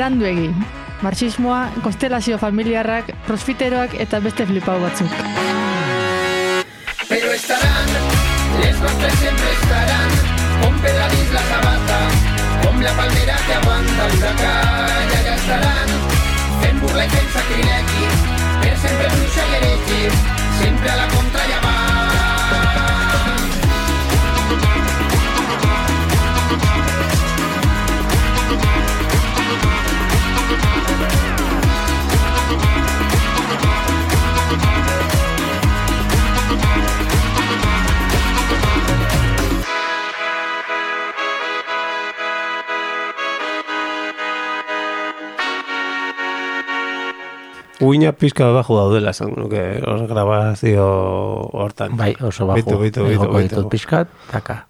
[0.00, 0.48] beranduegi.
[1.02, 5.12] Marxismoa, konstelazio familiarrak, prosfiteroak eta beste flipau batzuk.
[7.08, 7.88] Pero estarán,
[8.62, 10.10] les que siempre estarán,
[10.62, 12.00] con Pedradís la sabata,
[12.64, 15.88] con la palmera que aguanta el huracán, ya ya estarán,
[16.68, 18.04] en burla y en sacrilegi,
[18.62, 20.02] per sempre bruixa i heretgi,
[20.62, 21.79] sempre a la contra i
[47.80, 50.86] Uina pizka bajo daudela, esan nuke hor grabazio
[51.56, 51.96] hortan.
[51.96, 52.60] Bai, oso bajo.
[52.60, 53.42] Bitu, bitu, bitu, bitu.
[53.48, 54.66] ditut pixkat, taka.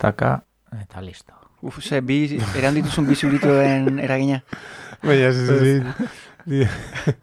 [0.00, 0.42] Taka,
[0.80, 1.32] eta listo.
[1.60, 2.22] Uf, ze, bi,
[2.56, 4.40] eran dituzun bi zurituen eragina.
[5.02, 5.84] Baina, ez, ez,
[6.48, 7.16] ez,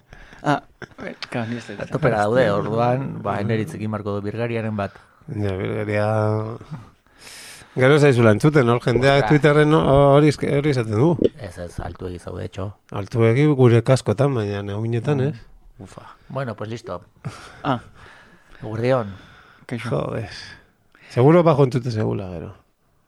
[0.48, 0.62] Ah,
[1.30, 1.90] ka, ni ez dut.
[1.92, 4.94] Topera daude, orduan, ba, eneritzekin marko du birgariaren bat.
[5.28, 6.06] Ja, birgaria...
[7.78, 9.28] Gero zaizula entzuten, hor jendea Ura.
[9.30, 11.12] Twitterren hori hori esaten du.
[11.38, 12.72] Ez ez, altu egizaude, etxo.
[12.92, 15.36] Altu egi gure kaskotan, baina neuinetan, ez?
[15.78, 16.02] Ufa.
[16.30, 17.04] Bueno, pues listo.
[17.64, 17.80] Ah,
[18.64, 19.14] Gurdion.
[19.68, 19.90] kaixo.
[19.90, 20.30] Joder.
[21.12, 22.56] Seguro bajo entzute segula, gero.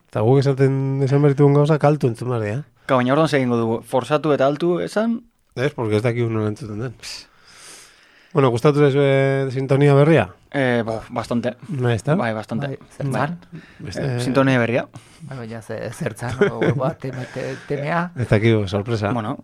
[0.09, 2.63] Eta guk esaten esan berrituen gauza kaltu entzun dira.
[2.85, 3.81] Ka, baina orduan segingo dugu.
[3.81, 5.23] Forsatu eta altu esan,
[5.55, 6.93] Ez, porque ez dakik nola entzuten den.
[8.33, 10.29] Bueno, gustatu zaizu eh, sintonia berria?
[10.51, 11.55] Eh, bo, bastante.
[11.69, 12.15] Nahi, ezta?
[12.15, 12.67] Bai, bastante.
[12.67, 13.37] Bai, zertzan?
[13.79, 14.87] Beste, Eh, sintonia berria.
[15.21, 16.59] Bai, baina ze- zertzan, o,
[16.99, 18.11] teme, te, temea.
[18.15, 19.11] Ez dakik, sorpresa.
[19.13, 19.37] Bueno,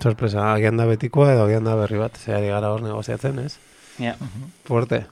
[0.00, 2.16] Sorpresa, agian da betikoa edo agian da berri bat.
[2.20, 3.58] Zehari gara hor negoziatzen, ez?
[3.98, 4.14] ja.
[4.64, 5.06] Fuerte.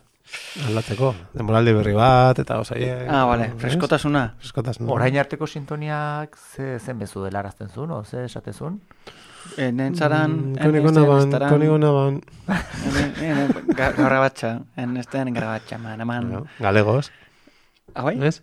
[0.67, 1.11] Aldatzeko.
[1.36, 2.92] Demoraldi berri bat, eta osaie.
[3.11, 4.22] Ah, vale, freskotasuna.
[4.41, 4.91] Freskotasuna.
[4.94, 8.80] Orain arteko sintoniak ze, zen bezu delarazten zuen, o ze esatezun?
[9.58, 12.23] Eh, Nentzaran, Mm, Koniko naban, koniko naban.
[13.77, 16.30] Garrabatxa, en este garrabatxa, man, man.
[16.33, 17.11] No, Galegos,
[17.95, 18.17] Ah, bai?
[18.24, 18.42] ez?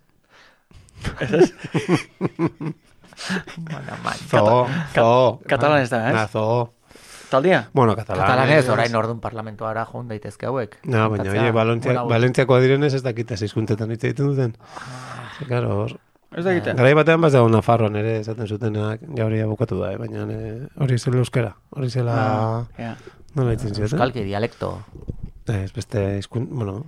[3.57, 4.13] Bueno, man.
[4.29, 5.39] Zoo, zoo.
[5.47, 6.29] Katalan ez da, ez?
[6.31, 6.69] zoo.
[7.31, 7.61] Taldia?
[7.73, 8.25] Bueno, katalan.
[8.27, 10.77] Katalanez, orain ordun parlamentoara joan daitezke hauek.
[10.85, 14.55] No, baina, oie, Valentzia, Bueno, Valentziakoa direnez ez dakita zeizkuntetan hitz egiten duten.
[15.39, 15.97] Ze, claro, hor.
[16.35, 16.77] Ez da egiten.
[16.79, 20.53] Garai batean bat dago Nafarroan ere esaten zutenak, ja hori abukatu da, eh, baina eh,
[20.79, 21.55] hori zela euskera.
[21.75, 22.15] Hori zela,
[22.77, 22.95] Ja.
[23.35, 23.89] nola ditzen zioten?
[23.97, 24.77] Euskalki dialekto.
[25.47, 26.83] Ez, beste izkun, bueno,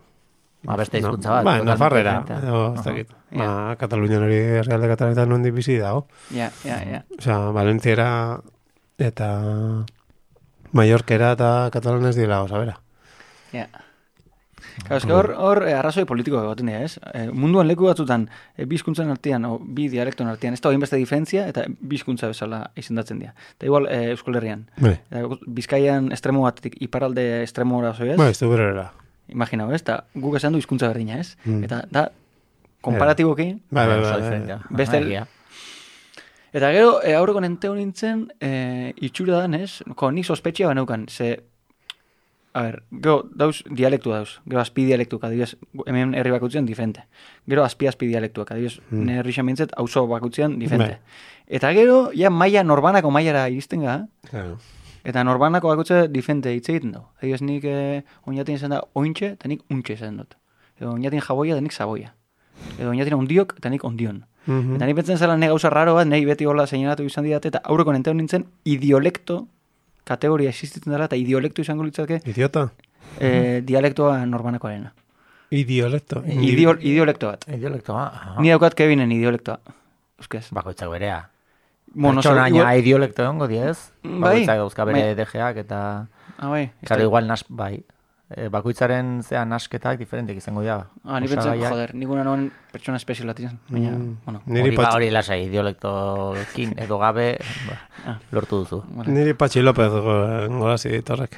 [0.63, 1.43] Ba, beste no, hizkuntza bat.
[1.43, 3.09] Ba, Nafarrera, edo, ez dakit.
[3.35, 6.05] Ba, Katalunian hori herrialde katalanetan nondi bizi dago.
[6.31, 7.01] Ja, ja, ja.
[7.17, 8.39] Osea, Valentziera
[8.97, 9.27] eta
[10.73, 12.79] Mallorquera eta katalanez dira, osa, bera.
[13.53, 13.67] Ja.
[14.83, 16.95] Claro, es que hor, hor eh, arrazoi politiko egoten dira, ez?
[17.13, 18.23] Eh, munduan leku batzutan
[18.57, 22.27] eh, bi hizkuntzen artean, o bi dialekton artean, ez da beste diferentzia, eta bi hizkuntza
[22.31, 23.35] bezala izendatzen dira.
[23.57, 24.65] Eta igual, eh, Euskal Herrian.
[24.81, 28.17] Eta, Bizkaian estremo batetik iparalde estremo ez?
[28.17, 28.91] bai, ez du berera.
[29.29, 29.81] Imaginau, ez?
[29.81, 31.37] Eta guk esan du hizkuntza berdina, ez?
[31.45, 31.63] Mm.
[31.69, 32.07] Eta da,
[32.81, 34.57] komparatiboki, Bai, bai, Oso bai, diferentea.
[34.57, 34.77] bai.
[34.81, 35.27] Beste- Aha, egia.
[36.53, 39.81] Eta gero, e, aurreko nenteo nintzen, e, itxura dan, ez?
[39.97, 41.39] Ko, nik sospetxia baneukan, ze...
[42.53, 44.35] A ber, gero, dauz, dialektu dauz.
[44.45, 45.55] Gero, azpi dialektuak, adibidez,
[45.89, 47.07] hemen herri bakutzean, diferente.
[47.49, 48.99] Gero, azpi azpi dialektuak, adibidez, Hmm.
[49.07, 49.09] mm.
[49.17, 50.99] herri xamintzet, auzo bakutzean, diferente.
[50.99, 51.47] Bai.
[51.57, 53.95] Eta gero, ja, maia norbanako maiara iristen ga,
[54.29, 54.59] Claro.
[55.03, 57.01] eta norbanako bakutze diferente hitz egiten du.
[57.17, 60.37] Adibidez, nik eh, oinatin izan da ointxe, eta nik untxe izan dut.
[60.79, 62.13] Edo oinatin jaboia, eta nik zaboia.
[62.77, 64.21] Edo oinatin ondiok, eta nik ondion.
[64.45, 64.75] Mhm.
[64.75, 67.61] Eta ni pentsen zela ne gauza raro bat, nahi beti hola seinalatu izan didate, eta
[67.63, 69.47] aurreko nenteo nintzen idiolekto
[70.03, 72.69] kategoria existitzen dela, eta idiolekto izango litzake Idiota?
[73.19, 74.91] e, dialektoa norbanakoarena.
[75.51, 76.23] Idiolecto.
[76.25, 77.45] Idio, idiolekto bat.
[77.47, 78.03] Idiolektoa.
[78.07, 78.41] aha.
[78.41, 79.59] Ni daukat Kevinen idiolektoa.
[80.19, 80.47] Euskaz.
[80.51, 81.29] Bakoitzak berea.
[81.93, 83.91] Bueno, Pertsonaia igual- idiolekto egongo diez.
[84.03, 84.19] Bai.
[84.19, 85.15] Bakoitzak dauzka bere Bai.
[85.15, 86.07] DGak eta...
[86.39, 86.71] Ah, bai.
[86.81, 87.83] da- igual nas, bai.
[88.35, 90.87] E, bakoitzaren zean nasketak diferentek izango dira.
[91.05, 91.71] Ah, ni pentsen, Osagaiak.
[91.71, 93.59] joder, nikuna noen pertsona espezialat izan.
[93.69, 94.17] Baina, Mm.
[94.25, 94.41] bueno.
[94.45, 97.37] Niri, Hori, ba, hori lasai, idiolektokin edo gabe
[97.67, 98.19] ba, Ah.
[98.31, 98.83] lortu duzu.
[98.89, 99.11] Vale.
[99.11, 101.37] niri Patxi López go- golazi ditorrek.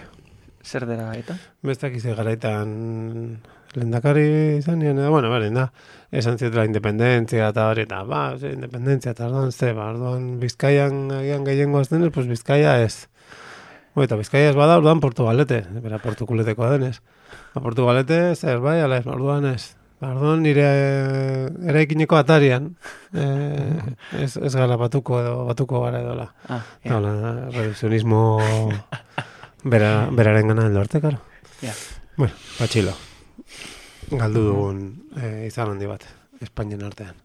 [0.63, 1.35] Zer dela eta?
[1.61, 3.39] Bestak izi garaitan
[3.75, 5.71] lendakari izan nien, edo, bueno, beren da,
[6.11, 11.43] esan zietela independentzia eta hori, eta, ba, independentzia, eta orduan, ze, ba, orduan Bizkaian agian
[11.45, 13.09] gehiengo denez, pues Bizkaia ez.
[14.03, 16.97] Eta Bizkaia ez bada, orduan Portugalete, bera Portukuletekoa denez.
[17.53, 19.77] Ba, Portugalete, zer, bai, ala ez, orduan ez.
[20.01, 22.73] Ba, orduan nire eh, eraikineko atarian,
[23.15, 26.27] eh, ez, ez gara batuko edo, batuko gara edola.
[26.49, 26.97] Ah, ja.
[26.97, 27.15] Hola,
[27.55, 28.19] revisionismo
[29.63, 31.23] bera, beraren gana heldu arte, karo.
[31.63, 31.71] Ja.
[32.19, 32.91] Bueno, patxilo.
[34.11, 36.03] Galdu dugun eh, izan handi bat,
[36.43, 37.15] Espainian artean.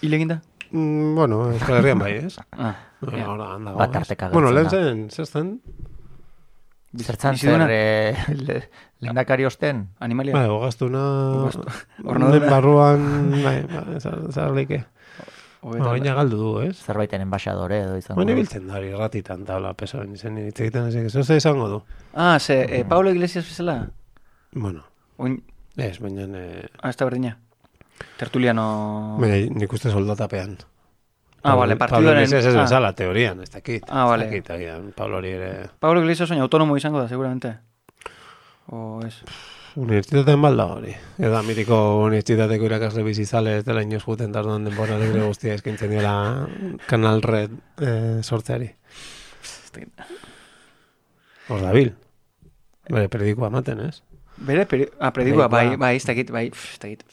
[0.00, 0.42] Hile eginda?
[0.72, 2.34] Mm, bueno, Euskal Herrian bai, ez?
[2.58, 5.60] Ah, tarteka Bueno, lehen gertzen zen, zer zen?
[6.96, 7.66] Zertzan biziduna?
[7.66, 8.68] zer eh, le-
[9.00, 9.88] lehendakari osten?
[10.00, 10.32] Animalia.
[10.34, 11.02] Bai, ogaztuna...
[11.42, 11.64] Ogastu-
[11.98, 12.50] Den Hornadura.
[12.50, 14.84] barruan, bai, bai, zar-
[15.66, 16.76] Ba, Baina galdu du, ez?
[16.78, 18.20] Zerbaiten enbaixadore edo izango.
[18.20, 18.36] Baina du.
[18.38, 21.82] biltzen da hori ratitan tabla pesoen izen hitz egiten hasi, eso ze izango du.
[22.14, 23.88] Ah, ze, eh, Pablo Iglesias bezala?
[24.52, 24.84] Bueno,
[25.16, 25.42] Oin,
[25.76, 27.36] ez, baina eh, ah, ez da berdina.
[28.16, 29.16] Tertuliano...
[29.18, 30.56] baina nik uste soldatapean.
[31.46, 32.24] Ah, Pablo- vale, Pablo partiduaren...
[32.24, 33.84] Iglesias ez ah, bezala, teorian, ez dakit.
[33.88, 34.26] Ah, vale.
[34.26, 35.50] Ez dakit, Pablo hori ere...
[35.78, 37.52] Pablo Iglesias oin autonomo izango da, seguramente.
[38.74, 39.14] O ez...
[39.76, 40.94] Unibertsitatean balda hori.
[41.20, 46.14] Edo amitiko unibertsitateko irakasle bizizale ez dela inoz juten tarduan denbora libre guztia eskintzen diola
[46.88, 47.54] Kanal Red
[47.84, 48.70] eh, sortzeari.
[51.52, 51.92] Hor dabil.
[52.88, 54.00] Bere periodikoa ematen, ez?
[54.36, 54.86] Bere, peri...
[54.98, 55.82] ah, predikoa, bai, Predikoa.
[55.84, 57.04] bai, ez dakit, bai, ez dakit,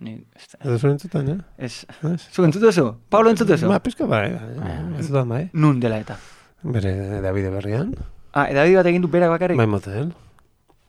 [0.00, 0.16] ni,
[0.64, 1.38] Edo zuen entzuten, eh?
[1.66, 1.84] ez...
[2.08, 2.28] Ez?
[2.32, 2.86] Zu, entzutu zu?
[3.12, 3.68] Pablo entzutu zu?
[3.68, 4.74] Ba, pizka bai, bai.
[5.00, 5.44] Ez da bai.
[5.52, 6.16] Nun dela eta.
[6.62, 7.94] Bere Davide berrian.
[8.32, 9.58] Ah, edabide bat egin du berak bakarrik?
[9.58, 10.12] Bai motel.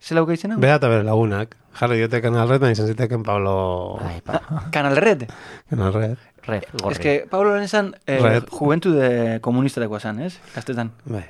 [0.02, 0.58] Zela uka izena?
[0.62, 1.56] Bea eta bere lagunak.
[1.78, 3.54] Jarri diote Kanal Red, baina izan ziteken Pablo
[4.02, 4.42] Bai, pa,
[4.76, 5.28] Kanal Red.
[5.70, 6.18] Kanal Red.
[6.48, 6.96] red, gorri.
[6.96, 8.50] Ez que Pablo lehen esan, eh, Red.
[8.50, 10.40] juventude komunistetakoa zan, ez?
[10.56, 10.92] Gaztetan.
[11.06, 11.24] Bai.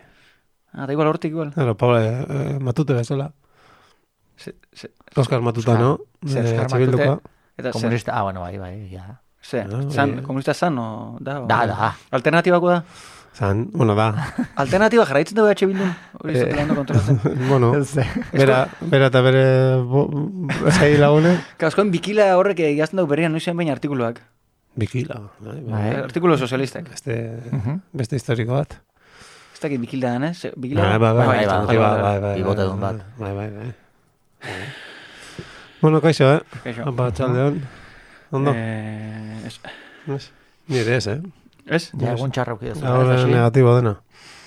[0.74, 1.52] Ah, da igual hortik igual.
[1.54, 3.34] Claro, Pablo eh, eh, matute bezala.
[4.38, 6.00] Se, se, Oskar Matuta, no?
[6.26, 7.20] Zer, Eh, Oskar Etxe Bildukoa.
[7.62, 9.22] Eta komunista, ah, bueno, bai, bai, ja.
[9.42, 10.24] Ze, san, zan, bai.
[10.26, 11.42] komunista zan, o, da?
[11.42, 11.96] O, da, da.
[12.12, 12.84] Alternatibako da?
[13.34, 14.12] San, bueno, da.
[14.60, 15.88] Alternatiba jarraitzen dugu EH Bildu?
[16.20, 16.84] Hori eh, zutelando
[17.48, 17.72] bueno,
[18.34, 19.46] bera, bera eta bere
[19.88, 20.04] bo,
[20.74, 21.38] zei lagune.
[21.62, 24.20] Kaskoen bikila horrek egazten dugu berrian noizean bain artikuluak.
[24.76, 25.22] Bikila.
[25.40, 25.88] Bai, bai.
[26.04, 26.90] Artikulu sozialistak.
[26.92, 27.18] Beste,
[27.52, 27.80] uh -huh.
[27.94, 28.78] beste historiko bat.
[29.54, 30.46] Ez dakit bikila danez?
[30.58, 30.82] Bikila?
[30.82, 31.28] Bai, bai, bai.
[31.28, 32.42] Bai, bai, bai.
[32.44, 33.02] Bai, bai, bai.
[33.18, 34.90] Bai, bai, bai.
[35.82, 36.42] Bueno, kaixo, eh?
[36.64, 36.84] Kaixo.
[36.90, 37.62] Apa, txaldeon.
[38.32, 38.54] Ondo?
[38.56, 39.56] Eh, ez.
[40.16, 40.28] Ez.
[40.70, 41.20] Nire ez, eh?
[41.66, 41.88] Ez?
[41.98, 42.86] Ja, egun txarrauki duzu.
[42.86, 43.32] Ahora ez, hasi?
[43.34, 43.96] negatibo dena.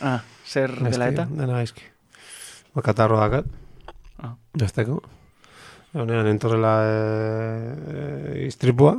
[0.04, 1.26] Ah, zer dela eta?
[1.30, 1.82] Dena gaizki.
[2.74, 3.50] Bakatarro dakat.
[4.22, 4.34] Ah.
[4.58, 5.00] Jazteko.
[5.94, 8.96] Honean entorrela e, e, istripua.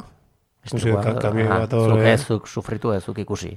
[0.65, 2.13] Ikusi Istripua, ka- kamioi ah, bat hor, Zuk eh.
[2.13, 3.51] ez, zuk sufritu ez, zuk ikusi.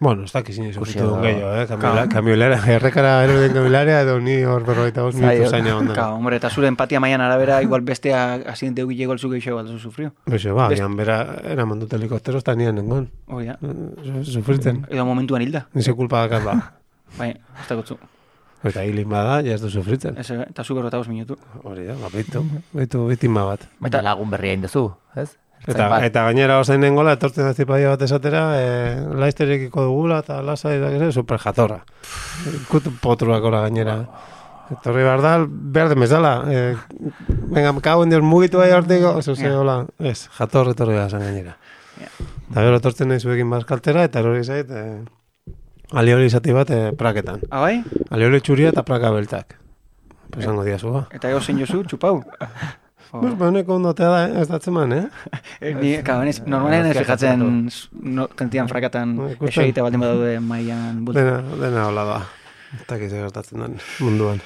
[0.00, 1.64] Bueno, ez dakiz inoiz ikusitu duen gehiago, eh?
[1.66, 5.48] Kamiola, kamioilera, errekara erorden kamioilaria edo ni hor berrogeita bost minutu eh.
[5.50, 5.96] zaina onda.
[5.96, 8.20] Ka, hombre, eta zure empatia maian arabera, igual bestea
[8.52, 10.12] asidente eugile golzu gehiago alduzu sufrio.
[10.26, 11.16] Bexo, ba, Best- bera,
[11.50, 13.08] eraman dut helikoptero, eta nien nengon.
[13.26, 13.58] Oh, ja.
[13.58, 14.84] Eh, Sufritzen.
[14.88, 15.66] Edo momentuan hilda.
[15.74, 16.56] Nize kulpa dakat ba.
[17.18, 17.98] Bai, ez dakotzu.
[18.68, 20.16] Eta hilin bada, ja ez du sufritzen.
[20.18, 21.36] Ez, eh, eta zu berrota minutu.
[21.64, 23.66] Hori da, ba, bitu, bitu bitima bat.
[23.82, 25.32] Baina lagun berria indezu, ez?
[25.66, 26.02] Eta, bat.
[26.06, 31.10] eta gainera osain nengola, etortzen da bat esatera, e, laizterekiko dugula, eta lasa eta gero,
[31.12, 31.82] super jatorra.
[32.68, 33.98] Kut potruak ora gainera.
[34.70, 36.32] Etorri behar da, behar den bezala.
[36.48, 36.76] E,
[37.50, 39.58] venga, me cago en Dios, mugitu bai hortiko, oso ze, Ja.
[39.58, 41.56] hola, ez, jator etorri behar zen gainera.
[42.50, 45.04] Eta gero etortzen nahi zuekin bazkaltera, eta hori zait, e,
[45.92, 47.40] alioli izati bat e, praketan.
[47.50, 47.82] Ah, bai?
[48.10, 49.56] Alioli txuria eta praka beltak.
[50.30, 51.06] Pesango diazu, ba.
[51.10, 52.22] Eta ego zein jozu, txupau.
[53.10, 55.04] Pues ba, neko ondotea da, ez datzen eh?
[55.80, 57.40] ni, ka, benez, normalen ez fijatzen
[58.18, 61.24] no, kentian frakatan eso egitea baldin badaude maian bulta.
[61.24, 62.20] Dena, dena hola da.
[62.82, 64.42] Eta kizik gertatzen den munduan.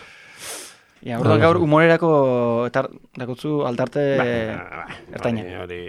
[1.02, 2.12] Ja, urduan gaur humorerako
[2.68, 2.88] etar,
[3.18, 4.02] dakutzu aldarte
[5.10, 5.46] ertaina.
[5.64, 5.82] Hori...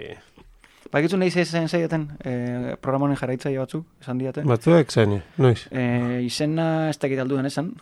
[0.90, 4.46] Ba, egitzu nahi zezen zaiaten e, eh, programonen jarraitzaia batzuk, esan diaten.
[4.46, 5.64] Batzuek zaini, noiz.
[5.70, 5.86] E,
[6.26, 7.72] izena ez dakit alduen esan,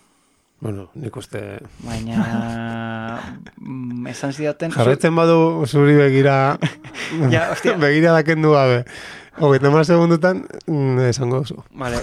[0.63, 1.41] Bueno, nik uste...
[1.83, 3.19] baina
[3.59, 4.71] mm, esan zidaten...
[4.71, 6.57] Jarretzen badu zuri begira...
[7.35, 7.75] Ja, hostia.
[7.83, 8.85] begira dakendu gabe.
[9.43, 11.59] Hogeita mar segundutan, mm, esango duzu.
[11.75, 11.99] Vale.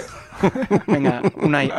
[0.86, 1.70] Venga, unai.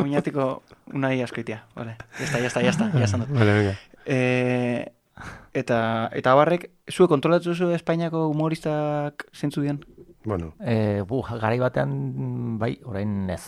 [0.00, 0.62] Oinatiko
[0.94, 1.60] unai askoitia.
[1.76, 1.98] Vale.
[2.18, 2.88] Ya está, ya está, ya está.
[2.96, 3.28] Ya dut.
[3.28, 3.74] Vale, venga.
[4.06, 4.92] Eh,
[5.52, 9.84] eta, eta barrek, zuek kontrolatzen zu Espainiako humoristak zentzu dian?
[10.24, 13.42] Bueno, E, bu, garai batean, bai, orain ez.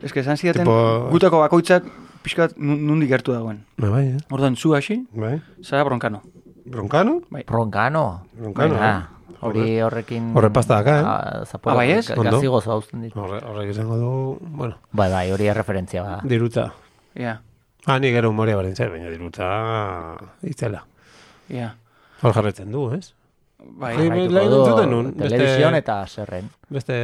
[0.00, 1.84] Ez que esan zidaten, Tipo- gutako bakoitzak
[2.22, 3.64] pixkat nu- nundik gertu dagoen.
[3.76, 4.18] ba, bai, eh?
[4.30, 5.42] Orduan, zu hasi, Bai.
[5.62, 6.22] zara bronkano.
[6.64, 7.20] Bronkano?
[7.46, 8.22] Bronkano.
[8.32, 9.08] Bronkano, Baina,
[9.42, 10.30] Hori horrekin...
[10.36, 11.04] Horre pasta daka, eh?
[11.04, 12.08] Ah, zapora, Ah, bai ez?
[12.14, 13.18] Gazi gozo hauzten ditu.
[13.18, 16.20] Horre, horrek izango du, bueno, Bai, bai, hori erreferentzia ba.
[16.22, 16.72] dirutza.
[17.14, 17.42] Ja,
[17.84, 20.84] Ah, ni gero humoria baren zer, baina dirutza itzela.
[21.48, 21.74] ja.
[22.22, 23.14] Hor jarretzen du, ez?
[23.64, 24.46] Bai, bai, bai,
[25.18, 26.48] Telebizion eta zerren.
[26.72, 26.94] Beste,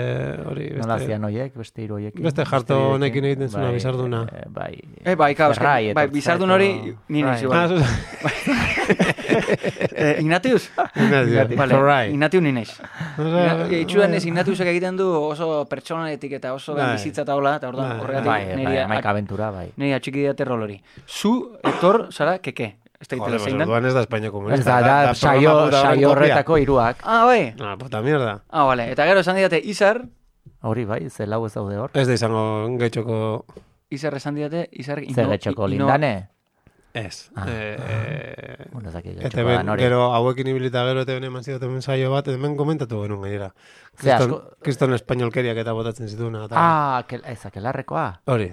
[0.48, 0.80] hori, beste...
[0.80, 2.16] Nola zian oiek, beste hiru oiek.
[2.24, 4.22] Beste jarto honekin egiten zuna, bai, bizarduna.
[4.26, 4.70] Eh, eh, bai,
[5.04, 6.70] eh, bai, ka, bai, bai, bizardun hori,
[7.14, 7.52] ni izu.
[7.52, 7.60] Bai.
[7.62, 8.32] Ah,
[9.92, 10.70] eh, Ignatius?
[10.96, 12.68] Ignatius, vale, Ignatius ninez.
[13.82, 18.02] Itxuan ez Ignatiusek egiten du oso pertsonanetik eta oso ben bizitza eta hola, eta orduan
[18.02, 18.64] horregatik nire...
[18.64, 19.68] Bai, bai, amaika aventura, bai.
[19.76, 20.80] Nire atxiki diaterrol hori.
[21.06, 22.74] Zu, etor, zara, keke.
[23.00, 24.80] Ez da Joder, zein orduan ez da Espainia Ez komunista.
[24.80, 26.96] da, da, saio, horretako hiruak.
[27.04, 27.54] Ah, bai.
[27.60, 28.42] Ah, puta mierda.
[28.50, 28.90] Ah, vale.
[28.92, 30.02] Eta gero esan didate Izar,
[30.60, 31.90] Hori bai, ze lau ez daude hor.
[31.94, 32.40] Ez da izango
[32.80, 33.44] getxoko...
[33.94, 34.98] Izar esan didate, Izar...
[35.14, 36.30] Ze getxoko lindane.
[36.94, 37.30] Ez.
[37.36, 37.44] Ah.
[37.46, 42.26] Eh, Bueno, zaki Eta ben, gero hauekin ibilita gero eta bene eman zidaten saio bat,
[42.28, 43.52] hemen komentatu genuen gainera.
[43.94, 46.44] Kriston, asko- kriston espainolkeriak eta botatzen zituna.
[46.46, 48.20] Eta, Ah, kel, ez akelarrekoa.
[48.26, 48.50] Hori,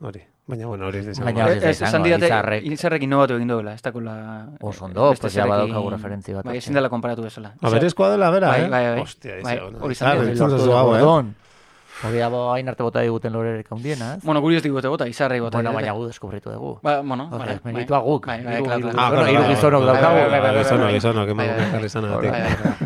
[0.00, 0.22] hori.
[0.46, 1.24] Baina, bueno, hori ez da izango.
[1.30, 2.64] Baina hori ez da Ez, Izarrek.
[2.76, 4.14] Izarrek inobatu egin duela, ez dakola...
[4.60, 6.44] Oso ondo, pues ja zerekin- badaukagu referentzi bat.
[6.44, 7.54] Bai, ezin dela konparatu bezala.
[7.62, 8.68] A berezkoa dela, bera, Bai, eh?
[8.68, 9.00] bai, bai.
[9.06, 11.34] Ostia, Bai, izo, hori izan entzun Lortu
[12.02, 14.24] Hori abo hain arte bota diguten lorerek handiena, ez?
[14.24, 15.58] Bueno, guri ez digute bota, Izarrek bota.
[15.58, 16.72] Bueno, baina gu deskubritu dugu.
[16.82, 18.26] Ba, bueno, Hori, vale, meritua guk.
[18.26, 18.90] Bai, bai, hiru-.
[18.98, 20.14] Ah, gizonok Bai, daukagu.
[20.14, 21.46] bai, bai, bai, bai, Gizonok, bai, gizonok, bai, bai.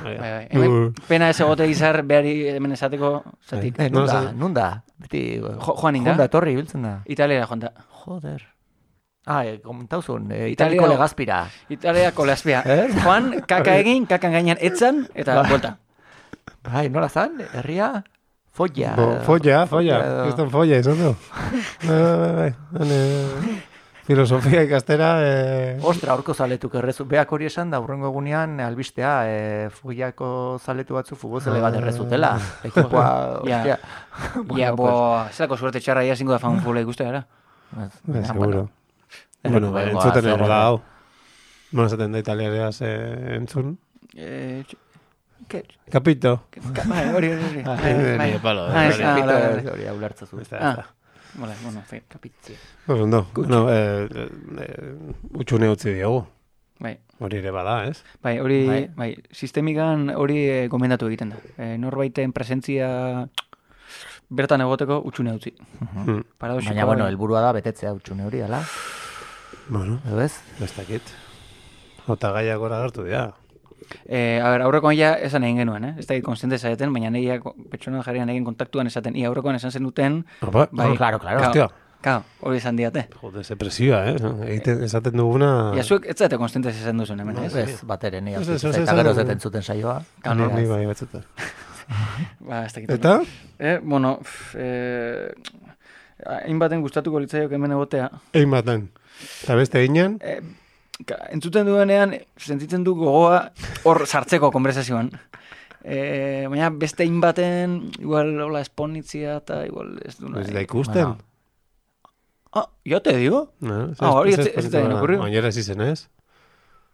[0.05, 0.93] Bai, bai, bai, Bai.
[1.09, 3.79] pena ez egote Izar behari hemen esateko, zatik.
[3.81, 4.69] Eh, nunda, nunda.
[4.99, 6.11] Beti, Jo- joan inda?
[6.13, 6.95] Honda etorri biltzen da.
[7.07, 7.73] Italiara joan da.
[8.05, 8.45] Joder.
[9.27, 11.47] Ah, e, komentauzun, e, Italia- italiko legazpira.
[11.69, 12.63] Italia kolazpia.
[12.77, 12.89] Eh?
[13.03, 15.77] Joan, kaka egin, kakan gainean etzan, eta buelta.
[16.65, 18.05] Bai, nola zan, herria?
[18.59, 18.93] Folla.
[18.99, 19.99] Bo, folla, folla.
[20.27, 21.15] Kriston folla, izan du.
[21.87, 22.49] Bai, bai, bai, bai.
[22.83, 22.99] Hane,
[24.09, 25.79] filosofia ikastera, eh...
[25.87, 27.05] Ostra, horko zaletuk errezu.
[27.07, 29.39] Beak hori esan da, urrengo egunean albistea, e,
[29.79, 30.31] follako
[30.65, 32.33] zaletu batzu futbozele bat errezutela.
[32.67, 33.07] Ekipoa,
[33.51, 33.61] Ja.
[33.61, 33.77] ostia.
[33.79, 34.91] Ja, Bueno, bo,
[35.37, 37.23] zelako suerte txarra ia zingo da fan fula ikuste gara.
[37.75, 38.65] pues, Bai, ja, seguro.
[39.45, 40.81] Bueno, entzuten egon da, hau.
[41.71, 43.77] Nola esaten da italiareaz eh, entzun.
[44.17, 44.65] Eh,
[45.91, 46.43] Kapito.
[46.87, 47.63] bai, hori, hori, hori.
[48.19, 49.03] Bai, palo, Ah, hori.
[49.03, 50.37] ah, hori ulertza zu.
[50.37, 50.71] Da, Ah.
[50.71, 50.87] ez da.
[51.39, 52.55] Vale, bueno, fe, Kapitzi.
[52.89, 54.95] Ondo, bueno, eh, eh,
[55.35, 56.25] utxune utzi diogu.
[56.81, 56.97] bai.
[57.21, 58.03] Hori ere bada, ez?
[58.23, 58.91] Bai, hori, Bai.
[58.97, 61.37] bai, sistemikan hori eh, gomendatu egiten da.
[61.59, 63.29] Eh, norbaiten presentzia
[64.31, 65.53] bertan egoteko utxune utzi.
[65.81, 66.23] Hmm.
[66.39, 68.63] Paradoxikoa Baina, bueno, helburua da betetzea utxune hori, ala?
[69.69, 70.33] Bueno, Edo ez?
[70.63, 71.03] ez dakit.
[72.07, 73.35] Ota gaiak gora hartu dira.
[74.09, 75.95] Eh, a ber, aurrekoan ja esan egin genuen, eh?
[75.99, 77.39] Ez da konstiente zaeten, baina negia
[77.71, 79.17] pertsona jarrian egin kontaktuan esaten.
[79.17, 80.97] Ia aurrekoan esan zenuten, Opa, bai.
[80.97, 81.39] claro, claro.
[81.41, 81.69] Kao, Hostia.
[82.03, 83.07] kao, hori esan diate.
[83.21, 84.17] Jode, ze presioa, eh?
[84.49, 85.73] Egiten, esaten duguna...
[85.77, 87.55] Ja, zuek ez zaite konstiente esan duzun hemen, ez?
[87.57, 87.83] Ez,
[88.23, 89.41] ni hau ez, ez, eta gero ez.
[89.43, 90.03] zuten saioa.
[90.23, 91.25] Kao, Ni- no, ni bai, batzutan.
[92.41, 92.91] Ba, ez dakit.
[92.91, 93.21] Eta?
[93.59, 94.19] Eh, bueno,
[94.55, 95.33] eh,
[96.45, 98.11] hainbaten gustatuko litzaiok hemen egotea.
[98.33, 98.89] Egin baten.
[99.43, 100.41] Eta beste ginen, Eh,
[101.31, 103.51] entzuten duenean, sentitzen du gogoa
[103.85, 105.11] hor sartzeko konversazioan.
[105.85, 110.65] Eh, baina beste hainbaten, igual, hola, esponitzia eta igual ez du ez da nahi.
[110.67, 111.05] ikusten.
[111.05, 111.19] Bueno.
[112.53, 113.53] Ah, yo te digo?
[113.61, 115.17] No, Ah, hori ez- ez da irakurri.
[115.17, 116.09] Oinera ez izen, ez?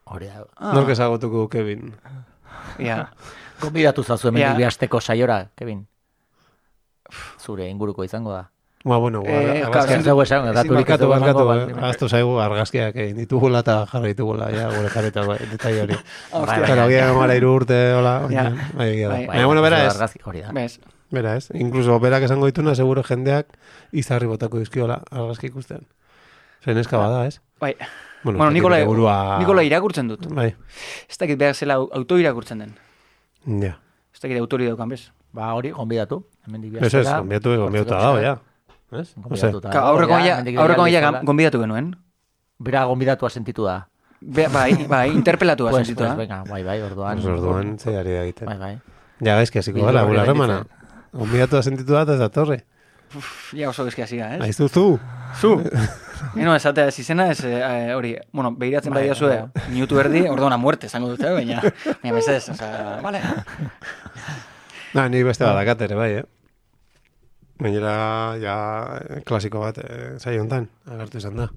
[0.05, 0.45] Hori da.
[0.57, 1.95] Ah, Nork ezagutuko du Kevin.
[2.79, 3.11] ja.
[3.63, 4.67] Gonbidatu zazu hemen yeah.
[4.69, 5.87] asteko saiora, Kevin.
[7.41, 8.51] Zure inguruko izango da.
[8.85, 10.03] Ba, bueno, Eh, eh, argazkiak...
[10.05, 14.67] Zeu esan, daturik ez Barkatu, baldin- Aztu zaigu argazkiak egin ditugula eta jarri ditugula, ja,
[14.69, 15.97] gure jarrita bai, detai hori.
[16.31, 18.51] Pero gira gamara iru urte, hola, bai, da.
[18.77, 19.27] Bai.
[19.27, 20.53] Baina, bueno, bera ez, hori da.
[21.11, 21.49] Bera ez.
[21.55, 23.57] Incluso berak esango dituna, seguro jendeak
[23.93, 25.87] izarri botako dizkiola argazki ikusten.
[26.65, 27.41] Zer neska bada, ez?
[27.61, 27.75] bai.
[28.25, 29.39] Bueno, Bueno, Nikola, burua...
[29.39, 30.27] Nikola irakurtzen dut.
[30.33, 30.55] Bai,
[31.09, 32.75] Ez dakit behar zela au- auto irakurtzen den.
[33.63, 33.79] ja.
[34.15, 35.11] Ez dakit autori daukan bez.
[35.33, 36.25] Ba, hori, gonbidatu.
[36.47, 38.39] Hemen Ez ez, gombiatu, gombiatu dago, ja.
[39.01, 39.15] Ez?
[39.31, 41.95] Ose, Ka, aurreko gaia, aurreko gaia gonbidatu genuen.
[42.59, 43.89] Bera gonbidatua sentitu da.
[44.21, 46.17] Be, bai, bai, interpelatu Pues, sentitu pues, da.
[46.17, 47.19] venga, bai, bai, orduan.
[47.19, 48.47] pues orduan zeiari da egiten.
[48.49, 48.79] Bai, bai.
[49.21, 50.55] Ja, gaizki hasiko Bide gara, horri gula remana.
[50.63, 51.19] gainditzen.
[51.19, 52.61] Gombiatu da sentitu da, ez datorri.
[53.55, 54.41] Ja oso gezki hasi da, ez?
[54.43, 54.99] Aizu zu.
[55.41, 55.51] Zu!
[56.37, 59.37] Eno, esatea ez izena, ez eh, hori, bueno, behiratzen bai, badia zue,
[59.71, 61.61] minutu erdi, orduan a muerte, zango dute, baina,
[62.03, 62.71] baina bezez, oza,
[63.03, 63.21] vale.
[64.95, 66.25] Na, ni beste badakat ere, bai, eh?
[67.59, 68.55] Gainera, ja,
[69.25, 71.49] klasiko bat, eh, zai hontan, agertu izan da.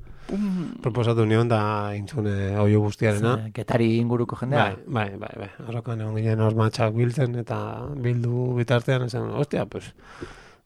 [0.84, 3.48] Proposatu nion da intzune oio guztiarena.
[3.56, 4.66] Getari inguruko jendea.
[4.86, 5.50] Bai, bai, bai, bai.
[5.70, 7.60] Arrokan egon ginen hor matxak biltzen eta
[8.04, 9.94] bildu bitartean esan, hostia, pues,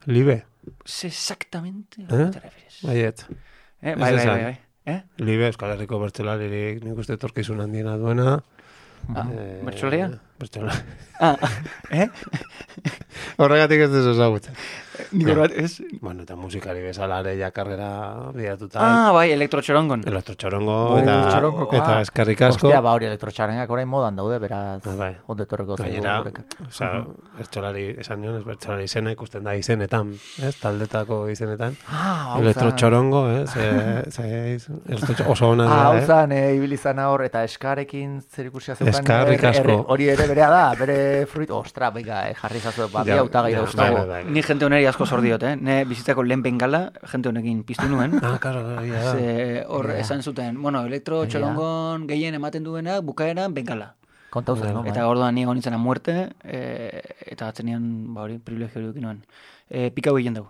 [0.10, 0.44] libe,
[0.88, 2.32] exactamente Eh?
[2.84, 3.26] baiet.
[3.82, 4.60] Eh, bai, bai, bai, bai.
[4.86, 5.02] Eh?
[5.22, 8.42] Libe, Euskal Herriko bertsolaririk nik uste torkizun handiena duena.
[9.16, 9.62] Ah, Eh?
[10.40, 10.74] Bertsola.
[11.20, 11.38] Ah,
[11.92, 12.08] eh?
[13.38, 14.56] Horregatik ez dezu ezagutzen.
[15.12, 15.82] Nik bat, ez?
[16.02, 18.80] Bueno, eta musikari bezala ere ja karrera bidatuta.
[18.82, 20.04] Ah, bai, elektrotxorongon.
[20.08, 21.78] Elektrotxorongo Bai, eta, elektrotxorongokoa.
[21.84, 22.68] eta eskarrik asko.
[22.68, 25.16] Hostia, ba hori elektrotxarengak orain modan daude, beraz, Ah, bai.
[25.28, 26.44] ondo etorreko zaigu Gainera, gureka.
[26.68, 27.06] osea,
[27.38, 31.76] bertsolari, esan nion, ez bertsolari izena ikusten da izenetan, ez, taldetako izenetan.
[31.88, 32.42] Ah, hau.
[32.42, 34.58] Elektrotxorongo, ez, e, ze,
[34.90, 36.06] elektrotxo- oso ona Ah, da, hau eh?
[36.06, 38.94] zan, e, ibili zana hor, eta eskarekin zer ikusia zeukan.
[39.02, 39.86] Eskarrik herri- asko.
[39.90, 43.52] Hori ere berea da, bere fruit, ostra, bega, eh, jarri zazu, ba, bi Ja, hautagai
[43.54, 43.96] ja, dauzkagu.
[43.98, 44.24] bai, bai.
[44.32, 45.56] Ni jente honeri asko zordiot, eh?
[45.56, 48.20] Ne bizitzako lehen bengala, jente honekin piztu nuen.
[48.22, 49.14] Ah, claro, claro, ya da.
[49.16, 51.30] Ze hor esan zuten, bueno, elektro Ja.
[51.30, 53.96] txolongon gehien ematen duena, bukaeran bengala.
[54.32, 54.86] Kontau zen, no?
[54.88, 57.02] Eta orduan ni egon nintzen a muerte, e,
[57.34, 59.26] eta atzenean, ba hori, privilegio dukin nuen.
[59.70, 60.48] E, pikau egin dugu.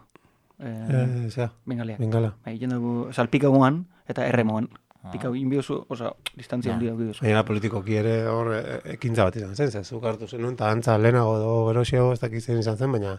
[0.59, 1.97] E, Eh, zea, bengaleak.
[1.97, 2.35] bengala.
[2.45, 4.69] Bai, egin dugu, oza, pikauan eta erremoan.
[5.01, 5.09] Ah.
[5.09, 7.23] Pikau inbiozu, oza, distantzia handi dugu duzu.
[7.25, 10.97] Baina politikoki ere hor eh, ekintza bat izan zen, ze zuk hartu zenuen, eta antza
[11.01, 13.15] lehenago edo geroxeago ez dakit zein izan zen, baina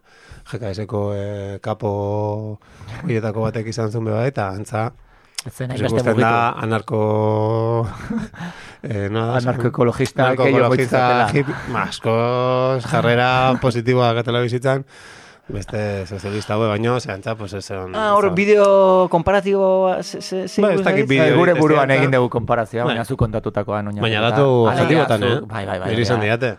[0.52, 1.90] JKS-eko eh, kapo
[3.00, 4.84] horietako batek izan zuen beba, eta antza
[5.50, 7.00] zen, hainbeste ikusten da anarko...
[8.86, 11.02] eh, no da, Anarkoekologista, Narko gehiago ekologista,
[11.34, 11.50] hip,
[11.82, 13.32] askoz, jarrera
[13.64, 14.86] positiboa gatela bizitzan,
[15.48, 17.94] beste sozialista hue baino, zehantza, pues ez zen...
[17.94, 21.24] Ah, hor, bideo komparatibo, Bai, ez dakit bideo...
[21.26, 22.94] bideo- Gure buruan egin dugu konparazioa, Bai.
[22.94, 24.02] baina zu kontatutakoan oinarrituta.
[24.02, 25.40] Baina datu objetibotan, eh?
[25.46, 25.88] Bai, bai, bai.
[25.90, 26.26] Niri izan bai.
[26.30, 26.56] diate.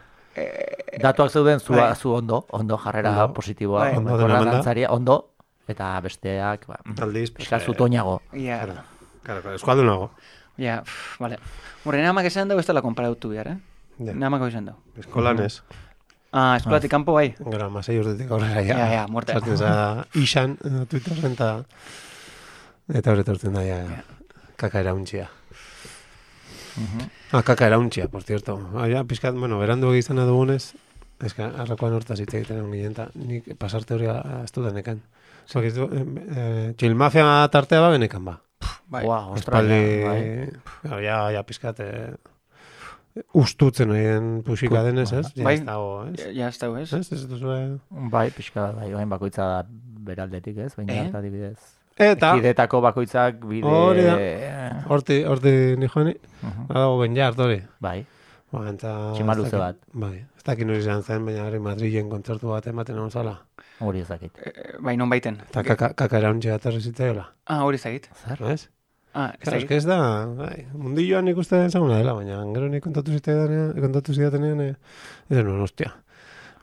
[1.01, 1.95] Datuak zeuden zu, Bai.
[1.95, 3.33] zu ondo, ondo jarrera Ondo.
[3.33, 3.97] positiboa, Bai.
[3.97, 4.51] Ondo manda.
[4.51, 5.31] dantzaria, ondo,
[5.67, 8.21] eta besteak, ba, Aldiz, pues, eskazu eh, toñago.
[8.33, 8.59] Ja,
[9.23, 10.11] Claro, claro, eskualdu nago.
[10.57, 10.83] ja,
[11.19, 11.39] vale.
[11.85, 13.57] Nire amak esan dugu ez dela konparautu behar, eh?
[13.99, 14.13] Ja.
[14.13, 14.77] Nire amak esan dugu.
[14.99, 15.61] Eskolan ez.
[16.33, 17.27] Ah, eskolatik kanpo bai.
[17.37, 18.77] Gero, amasei urtetik aurrera, ja.
[18.79, 19.35] Ja, ja, muerte.
[19.37, 19.73] Sartzen za,
[20.17, 21.49] isan, eh, Twitterren, eta...
[22.89, 23.77] Eta hori etortzen da, ja,
[24.59, 25.27] kaka erauntxia.
[27.31, 28.57] Ah, kaka erauntxia, por cierto.
[28.73, 30.73] Ah, ja, pizkat, bueno, berandu egizena dugunez,
[31.21, 35.05] ez que, arrakoan hortaz hitz egiten egon ginen, eta nik pasarte hori ez dudan ekan.
[35.45, 38.39] Ez du, eh, eh, chill mafia tartea ba benekan ba.
[38.89, 39.05] Bai.
[39.05, 40.21] Ua, ostra, Espaldi, ja, bai.
[40.89, 42.15] ja, ja, ja pizkat, eh,
[43.33, 45.27] ustutzen horien pusika denez, ez?
[45.35, 45.55] Ja, Bai.
[45.59, 46.25] ez dago, ez?
[46.35, 46.91] Ja, ez dago, ez?
[46.93, 47.79] Ez, ez duzu,
[48.11, 49.59] Bai, pixka, bai, oain bakoitza da
[50.03, 50.73] beraldetik, ez?
[50.75, 51.07] Baina, Eh?
[51.07, 51.57] eta adibidez.
[51.95, 53.67] Eta, Kidetako bakoitzak bide...
[53.69, 54.15] Hori da.
[54.89, 56.65] horti, horti ni joani, Mhm.
[56.67, 57.61] badago ben jart hori.
[57.79, 58.05] Bai,
[58.53, 59.13] Ba, eta...
[59.15, 59.77] Txima luze ez dakit- bat.
[59.93, 63.39] Bai, ez dakit nori izan zen, baina hori Madrilen kontzertu bat ematen egon zala.
[63.79, 64.31] hori ezakit.
[64.45, 65.39] Eh, Bai, non baiten.
[65.49, 68.09] Eta kaka, kaka erauntxe aterri zitzaiola, Ah, hori zagit.
[68.27, 68.41] Zer?
[68.51, 68.69] ez?
[69.13, 73.13] Ah, Claro, es que ez da, bai, mundilloan ikusten ezaguna dela, baina gero nik kontatu
[73.13, 74.75] zitzaidanean, kontatu zidatenean, eh,
[75.29, 75.91] ez denuen, ostia.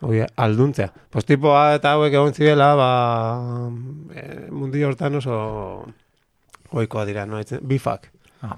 [0.01, 0.89] Hoi, alduntzea.
[1.13, 2.91] Pues tipoa eta hauek egon zirela, ba,
[4.17, 5.37] eh, mundillo hortan oso
[6.73, 7.39] goikoa dira, no?
[7.63, 8.11] Bifak.
[8.43, 8.57] Eh,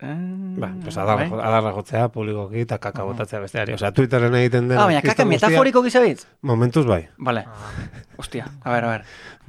[0.00, 1.40] Ba, pues adarra, bai.
[1.40, 3.74] adarra jotzea publikoki eta kaka botatzea besteari.
[3.76, 4.78] Osea, Twitterren egiten den...
[4.78, 6.26] Ah, baina kaka metaforiko gizabitz?
[6.42, 7.06] Momentuz bai.
[7.18, 7.46] Vale.
[8.20, 9.06] Hostia, a ver, a ver.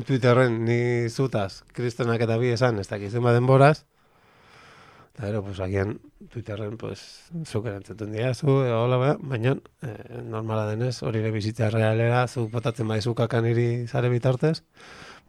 [0.07, 3.83] Twitterren ni zutaz, kristenak eta bi esan, ez dakizen denboraz.
[5.13, 5.99] Eta gero, pues, agian
[6.33, 11.69] Twitterren, pues, zuk erantzuten dira, zu, hola, ba, baina, eh, normala denez, hori ere bizitza
[11.69, 14.63] realera, zu botatzen bai kakan niri zare bitartez,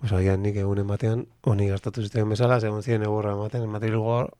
[0.01, 4.31] pues, agian nik egunen batean, honi gertatu zitzen bezala, segun ziren egurra ematen, Madrilgo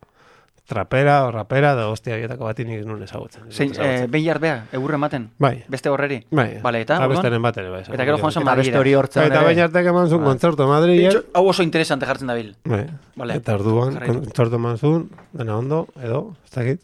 [0.67, 3.51] trapera o rapera, da hostia, bietako bat nik nun ezagutzen.
[3.53, 5.27] Zein, eh, behin jarbea, egurre ematen?
[5.39, 6.23] Bai, Beste horreri?
[6.31, 6.59] bai.
[6.63, 7.83] Vale, eta, Eta besteren bat ere, bai.
[7.83, 11.11] Eta gero joan zen Eta beste hori hortzen Eta baina artek eman zuen kontzertu Madrilen.
[11.11, 12.55] Bitxo, Hau oso interesante jartzen dabil.
[12.65, 12.87] Bai.
[13.17, 13.35] Vale.
[13.43, 16.81] Eta orduan, kontzertu eman zuen, dena ondo, edo, ez dakit.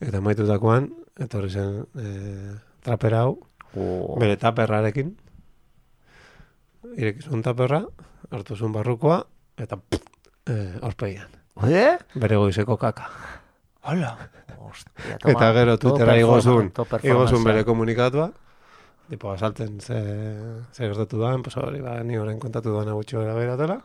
[0.00, 3.38] Eta maitutakoan, etorri zen eh, trapera hau,
[3.74, 4.16] Oh.
[4.18, 5.16] bere taperrarekin.
[6.96, 7.84] Irekizun taperra,
[8.30, 9.20] hartu zuen barrukoa,
[9.58, 10.00] eta pff,
[10.48, 11.28] eh, aurpegian.
[11.68, 11.98] Eh?
[12.14, 13.08] Bere goizeko kaka.
[13.82, 14.16] Hola.
[14.70, 15.32] Hostia, toma.
[15.32, 17.44] eta gero To Twittera igo performa- zuen, to igo zuen performance.
[17.48, 18.30] bere komunikatua,
[19.08, 19.98] tipo, asalten ze,
[20.72, 23.80] ze gertatu da, pues hori, ba, ni horren kontatu da gutxi gara beratela.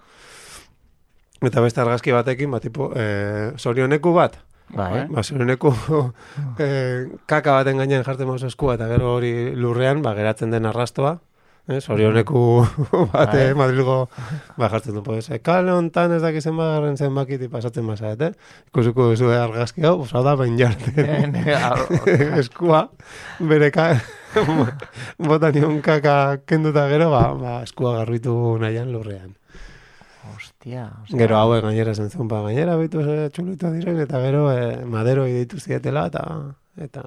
[1.42, 4.38] Eta beste argazki batekin, ba, tipo, eh, zorioneku bat,
[4.70, 5.06] Bai.
[5.10, 5.70] Ba, zorioneku
[6.60, 11.20] eh, kaka baten gainean jartzen mauz eskua eta gero hori lurrean, ba, geratzen den arrastoa.
[11.76, 12.62] Eh, zorioneku
[13.10, 13.54] bate Bai.
[13.58, 14.10] Madrilgo
[14.58, 15.02] ba, jartzen du.
[15.04, 18.34] Pues, eh, kale hontan ez dakizen bagarren zenbakiti pasatzen bazaet, eh?
[18.70, 21.40] Ikusiko duzu eh, argazki hau, pues, hau da ben jarten
[22.42, 22.84] eskua,
[23.40, 23.96] bere ka...
[25.18, 29.34] bota nion kaka kenduta gero, ba, ba, eskua garbitu nahian lurrean.
[30.36, 30.90] Hostia.
[31.02, 35.26] osea, Gero hauek gainera zentzun, ba, gainera bitu ze txulito diren, eta gero e, madero
[35.26, 36.26] ditu zietela, eta,
[36.78, 37.06] eta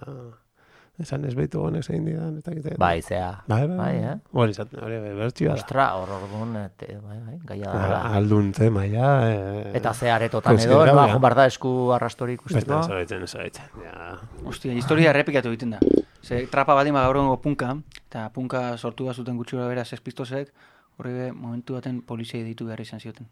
[0.98, 2.74] esan ez behitu honek zein didan, eta gite.
[2.78, 3.30] Bai, zea.
[3.46, 4.14] bai, bai, bai, eh?
[4.32, 5.60] Hori izaten, hori bertxioa da.
[5.62, 8.00] Ostra, hor orduan, ete, bai, bai, gaia da.
[8.18, 9.10] Aldun tema, ja.
[9.30, 10.94] E, Eta ze aretotan edo, Konsiderable.
[10.98, 12.80] noa, joan behar da esku arrastori Beste, ikusteko.
[12.80, 14.18] ez horitzen, ez horitzen, ja.
[14.44, 15.80] Hostia, historia errepikatu egiten da.
[16.22, 17.76] Ze trapa baldin ba gaur punka,
[18.08, 20.52] eta punka sortu da zuten gutxi bera Sex Pistolsek,
[20.98, 23.28] horre be, momentu baten polizia ditu behar izan zioten.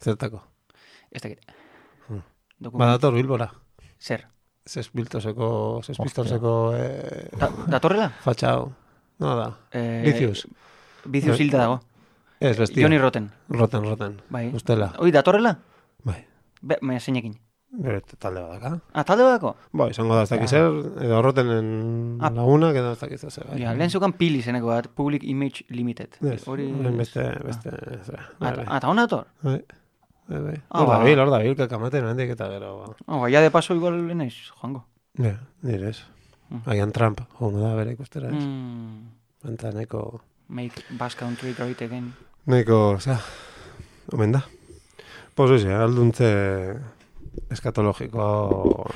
[0.00, 0.40] Zertako.
[1.10, 1.44] Ez dakit.
[2.08, 2.22] Hmm.
[2.72, 3.50] Badator bilbora.
[4.00, 4.24] Zer?
[4.64, 8.10] Zespiltoseko, zespistoseko e, Da, datorrela?
[8.22, 8.72] fatxa hau.
[9.18, 9.48] No da.
[9.72, 10.02] Eh.
[10.04, 10.46] Vicious
[11.04, 11.20] Bai.
[11.42, 11.80] hilda dago.
[12.40, 12.82] Ez, bestia.
[12.82, 13.30] Johnny Rotten.
[13.48, 14.20] Roten, roten.
[14.30, 14.50] Bai.
[14.54, 14.92] Ustela.
[14.98, 15.56] Hoi, datorrela?
[16.04, 16.24] Bai.
[16.60, 17.38] Be, me zeinekin.
[17.72, 18.80] bere talde badaka.
[18.92, 19.54] Ah, talde badako?
[19.72, 20.66] Ba, izango da ez dakiz zer,
[21.06, 22.28] edo horrotenen Ah.
[22.30, 23.46] lagunak edo ez dakiz zer.
[23.48, 23.60] bai.
[23.62, 26.18] Ja, lehen zukan pili zeneko bat, Public Image Limited.
[26.20, 26.66] Ez, Hori...
[26.98, 27.70] beste, beste.
[27.72, 28.66] Ah, Bai, ta- bai.
[28.68, 29.26] ah, hona dator?
[29.42, 29.64] Bai,
[30.32, 30.56] bai, bai.
[30.70, 30.98] Ah, Hor ba.
[30.98, 32.96] dabil, hor dabil, kakamaten handik eta gero, ba.
[33.06, 34.86] Oh, ba, ya de paso igual lenaiz, joango.
[35.20, 36.00] Ja, nire ez.
[36.50, 36.62] Mm.
[36.66, 38.40] Agian Trump, joango da bere ikustera ez.
[38.44, 39.08] Mm,
[39.54, 42.12] Eta neko, make Basque Country great again.
[42.46, 43.18] neko, osea,
[44.12, 44.42] omen da.
[45.34, 46.28] Pues oize, alduntze
[47.50, 48.86] eskatologiko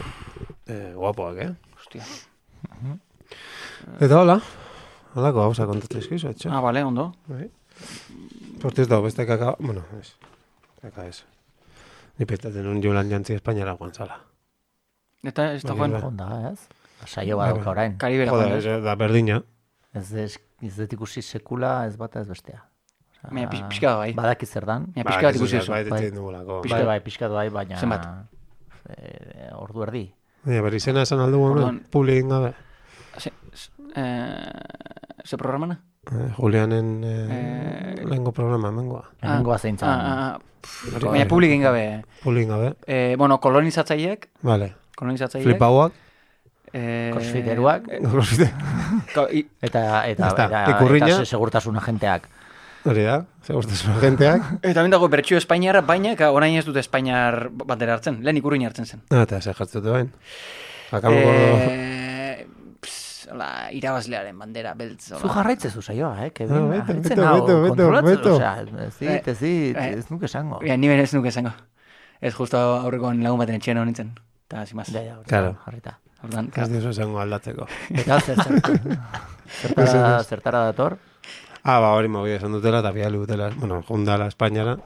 [0.66, 1.50] eh, guapoak, eh?
[1.78, 2.04] Hostia.
[4.00, 4.36] Eta hola,
[5.14, 6.50] holako gauza kontatzen izkizu, etxe.
[6.52, 7.12] Ah, vale, ondo.
[7.30, 7.48] Bai.
[8.60, 10.14] Por cierto, beste kaka, bueno, ez.
[10.86, 11.24] Kaka ez.
[12.18, 14.20] Ni pestatzen un Jolan Jantzi Espainiara guan zala.
[15.26, 16.02] Eta ez da Bai, joan, bai.
[16.06, 16.68] Onda, ez?
[17.10, 17.96] Saio badauka orain.
[18.00, 19.40] Karibera Joder, joan, ez, da berdina.
[19.96, 22.62] Ez ez, ez dut ikusi sekula ez bata ez bestea.
[23.26, 24.12] Pix- pixka da bai.
[24.14, 24.86] Badaki zer dan.
[24.94, 25.72] Ja, pixka bat Ba, ikusi duzu.
[25.72, 25.90] Bai, Bai.
[25.90, 26.10] bai.
[26.62, 27.80] Pixka- Bai, bai, pixka bai, baina...
[27.80, 28.06] Zenbat?
[28.94, 30.04] Eh, ordu erdi.
[30.44, 32.52] Baina, berri zena esan aldu hemen, Orduan- publikin gabe.
[33.18, 35.80] Se, se, eh, ze programana?
[36.12, 37.75] Eh, Julianen eh,
[38.06, 39.04] Eh, lehengo programa hemengoa.
[39.22, 39.88] Hemengoa zein zan.
[39.90, 42.02] Ah, ah, baina publikin gabe.
[42.22, 42.74] Publikin gabe.
[42.86, 44.74] Eh, bueno, kolonizatzaileek, Vale.
[44.96, 45.50] kolonizatzaileek.
[45.54, 45.92] Flipauak.
[46.72, 47.88] Eh, Crossfiteruak.
[47.88, 48.52] eh, Crossfite.
[49.14, 51.06] ko- i- Eta, eta, eta, Ikurriña.
[51.06, 52.28] eta se- segurtasun agenteak.
[52.86, 54.42] Hori da, segurtasun agenteak.
[54.62, 58.86] Eta hemen dago bertxio Espainiarra, baina orain ez dute Espainiar bandera hartzen, lehen ikurrin hartzen
[58.86, 59.00] zen.
[59.10, 60.12] Ah, eta ze jartzen dute bain.
[60.92, 61.10] Gordo.
[61.10, 62.15] Eh,
[63.32, 65.10] hola, irabazlearen bandera beltz.
[65.12, 65.20] hola.
[65.22, 66.30] Zu jarraitzezu saioa, eh?
[66.32, 68.34] Kevin, Ah, beto, beto, beto, beto, beto.
[68.36, 70.60] osea, ez dit, ez dit, Eh, ez nuke esango.
[70.66, 71.52] Ja, ni ez nuke esango.
[72.20, 74.12] Ez justo aurrekoan lagun baten etxean hon nintzen.
[74.48, 74.88] Eta, zimaz.
[74.92, 75.56] Ja, ja, Claro.
[75.64, 75.98] jarrita.
[76.24, 77.66] Orduan, Ez diozu esango aldatzeko.
[77.90, 78.60] Eta zer, zer,
[79.60, 80.98] zertara, zertara dator,
[81.68, 84.76] Ah, ba, hori mobi esan dutela, eta bidali dutela, bueno, jundala Espainiara,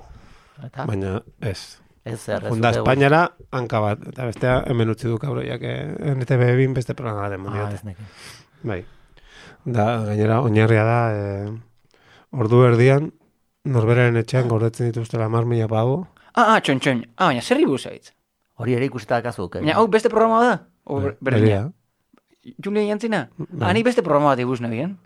[0.65, 1.77] eta baina ez.
[2.13, 3.21] Ez zer, ez Junda dute- Espainiara,
[3.53, 5.73] hanka bat, eta bestea hemen utzi du kabro, jake
[6.17, 7.75] NTV bin beste programa baten Ah, mundiate.
[7.75, 7.97] ez.
[8.63, 8.85] Bai.
[9.65, 11.51] Da, gainera, oinarria da, eh,
[12.33, 13.13] ordu erdian,
[13.65, 16.07] norberaren etxean gordetzen dituztela mar mila pago.
[16.35, 17.05] Ah, ah, txon, txon.
[17.17, 18.13] Ah, baina, zer ribu zaitz?
[18.57, 19.67] Hori ere ikusita dakazu, Kevin.
[19.67, 20.55] Baina, hau beste programa da?
[20.85, 21.71] O, ber- berdina?
[22.65, 23.29] Julia jantzina?
[23.37, 23.69] Bai.
[23.69, 24.97] Ah, ni beste programa bat iguz nebien.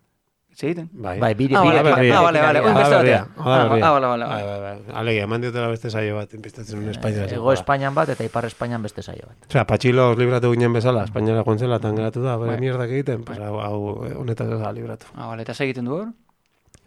[0.54, 0.88] Zegiten?
[0.92, 1.18] Bai.
[1.18, 2.82] Bai, bire, Ah, vale, bire, ah, vale, bire, vale, bire, oin bire.
[2.84, 3.26] beste batea.
[3.38, 3.44] Ah,
[3.90, 4.94] vale, vale, Bai, bai, bai.
[4.94, 7.24] Alegia, eman diotela beste saio bat, inpistatzen Espainia.
[7.26, 9.36] Ego Espainian bat eta Ipar Espainian beste saio bat.
[9.48, 12.60] Osea, patxilos libratu ginen bezala, Espainiara joan zela, tan geratu da, bere Bai.
[12.60, 15.06] mierdak egiten, pues hau, hau eh, honetaz da libratu.
[15.16, 16.12] Ah, vale, eta segiten du hor?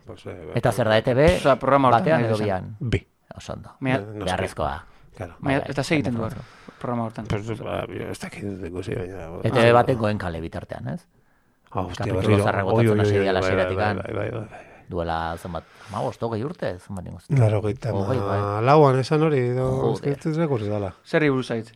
[0.05, 1.99] Pues, eh, Eta zer da, ETB Osea, programa hortan.
[2.05, 2.75] batean edo bian.
[2.79, 3.05] Bi.
[3.35, 3.71] Oso ondo.
[3.81, 4.23] Baina, No sé.
[4.31, 4.85] Beharrezkoa.
[5.17, 5.33] Claro.
[5.65, 6.33] eta segiten du hor,
[6.79, 7.25] programa hortan.
[7.27, 8.93] Pues, ba, ez dakit dut ikusi.
[8.93, 11.01] ETB baten goen kale bitartean, ez?
[11.71, 13.77] Ah, hostia, kapitulu Oi, botatzen hasi dira bai, bai, hasieratik.
[13.77, 14.65] Bai, bai, bai, bai.
[14.87, 17.25] Duela, zenbat, ama hogei urte, zenbat ningoz.
[17.29, 18.63] Laro gaita, Hogei, bai.
[18.63, 20.13] lauan esan hori, edo, Joder.
[20.13, 20.93] ez dut rekurri dala.
[21.05, 21.73] Zer ribu zaitz?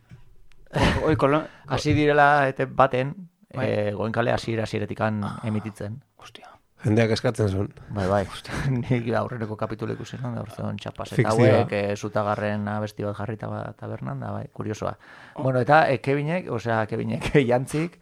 [1.06, 1.44] Oi, kolon...
[1.68, 3.12] Hasi direla ETB baten,
[3.54, 3.68] Bai.
[3.68, 6.00] eh, goen kale hasiera hasieretikan emititzen.
[6.16, 6.48] Hostia.
[6.86, 7.68] Jendeak eskatzen zuen.
[7.94, 8.22] Bai, bai.
[8.78, 11.12] Nik aurreneko kapitulu ikusi non, gaur zeon txapas.
[11.14, 14.96] Eta hauek, e, zutagarren abesti bat jarrita bat tabernan, da, bai, kuriosoa.
[15.38, 18.00] Bueno, eta e, Kevinek, osea, Kevinek jantzik,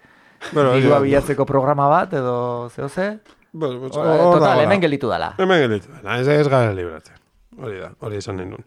[0.54, 3.20] Bueno, dirua bilatzeko programa bat, edo zeo ze,
[3.52, 4.64] Bueno, pues, O- dago total, da.
[4.64, 5.34] hemen gelditu dala.
[5.38, 5.90] Hemen gelditu.
[6.20, 7.16] Ez, ez gara libratzen.
[7.58, 8.62] Hori da, hori esan nahi nun.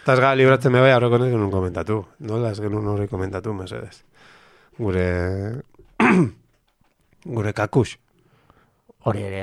[0.00, 1.98] Eta ez gara libratzen me bai, aurreko nahi genuen komentatu.
[2.20, 4.02] Nola ez genuen hori komentatu, mesedez.
[4.78, 5.62] Gure...
[7.36, 7.98] gure kakus.
[9.04, 9.42] Hori ere,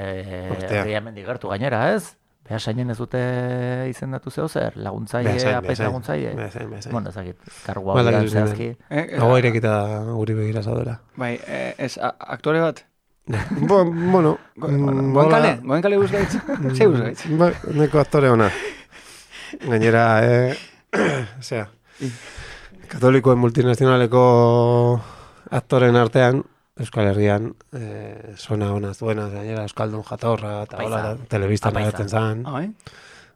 [0.82, 2.16] hori hemen digertu gainera, ez?
[2.52, 3.20] Beha sainen ez dute
[3.88, 5.86] izendatu zeo zer, laguntzaile, apet beasain.
[5.88, 6.32] laguntzaile.
[6.36, 6.92] Beasain, beasain.
[6.92, 7.38] Bueno, ezakit,
[7.86, 8.66] Bala, hori gizu zehazki.
[8.90, 9.72] Eh, eh, Hau irekita
[10.10, 10.98] guri begira zaudera.
[11.16, 12.82] Bai, eh, ez, aktore bat?
[13.70, 15.30] Bo, bueno, mm, Goen hola.
[15.38, 15.54] kale?
[15.64, 16.36] Goen kale guzgaitz?
[16.76, 17.24] Ze guzgaitz?
[17.40, 18.50] Bai, neko aktore ona.
[19.64, 20.60] Gainera, eh,
[21.40, 21.70] osea,
[22.92, 24.26] katolikoen multinazionaleko
[25.56, 26.44] aktoren artean,
[26.80, 31.88] Euskal Herrian, eh, zona ona zuena, gainera Euskaldun jatorra, eta hola, telebistan paisa.
[31.90, 32.46] agertzen zan.
[32.48, 32.72] Ah, bai?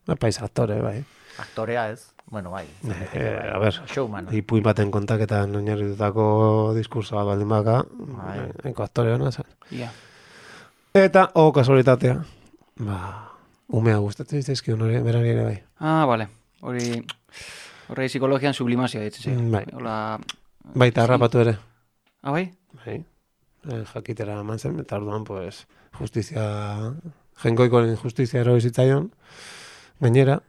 [0.08, 1.04] Ba, paisa aktore, bai.
[1.38, 2.66] Aktorea ez, bueno, bai.
[3.14, 4.30] Eh, a ber, Showman.
[4.32, 8.38] ipuin baten kontaketan oinarritutako diskurso bat baldin baka, Bai.
[8.40, 9.46] eh, neko aktore ona zen.
[9.72, 9.92] Ia.
[10.94, 12.16] Eta, o kasualitatea,
[12.80, 13.00] ba,
[13.68, 15.58] umea gustatzen zitzaizkion hori, berari ere bai.
[15.80, 16.30] Ah, vale.
[16.62, 17.04] Hori...
[17.90, 19.66] Horrei psikologian sublimazioa ditzen Mm, bai.
[19.76, 20.18] Hola...
[20.74, 21.58] Baita harrapatu ere.
[22.24, 22.48] Ah, bai?
[22.86, 23.04] Bai.
[23.70, 25.66] Eh, jakitera eman zen, eta orduan, pues,
[25.98, 26.94] justizia,
[27.42, 29.12] jengoikoren justizia ero zitzaion,
[30.00, 30.42] gainera,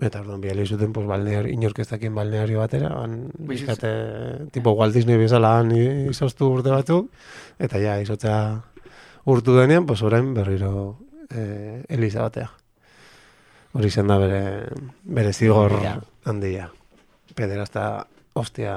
[0.00, 5.58] eta orduan biali zuten, pues, balneari, inorkeztakien balneario batera, Bizitz- bizkate, tipo Walt Disney bezala
[5.58, 7.10] han i- izoztu urte batzuk,
[7.58, 8.62] eta ja, izotza
[9.26, 10.98] urtu denean, pues, orain berriro
[11.30, 12.50] eh, Eliza batea.
[13.72, 14.66] Hori izan da bere,
[15.04, 16.00] bere zigor Handia.
[16.24, 16.70] handia.
[18.34, 18.74] Ostia,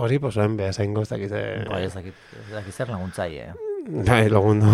[0.00, 1.40] hori posoen beha zaingo ez dakite...
[1.68, 3.52] Bai, ez dakit, ez dakit zer laguntzai, eh?
[4.06, 4.70] Bai, lagundu...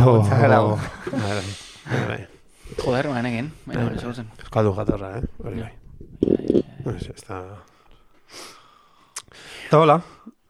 [0.53, 0.79] lagun.
[1.11, 1.41] Bai,
[1.89, 2.21] bai, bai.
[2.79, 3.51] Joder, baina egin.
[3.67, 4.31] Baina hori zagutzen.
[4.45, 5.27] Euskaldu jatorra, eh?
[5.43, 5.73] Hori bai.
[6.95, 7.43] Ez, ez da...
[9.67, 9.99] Eta hola,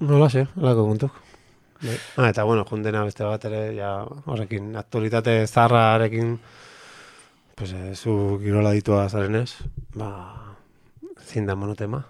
[0.04, 1.18] nola ze, holako kontuk.
[1.80, 1.96] Bai.
[2.20, 3.94] Ah, eta bueno, jundena beste bat ere, ja,
[4.28, 6.36] horrekin, aktualitate zarrarekin,
[7.56, 9.62] pues, eh, zu girola ditua zarenez,
[9.96, 10.12] ba,
[11.24, 12.04] zin da monotema.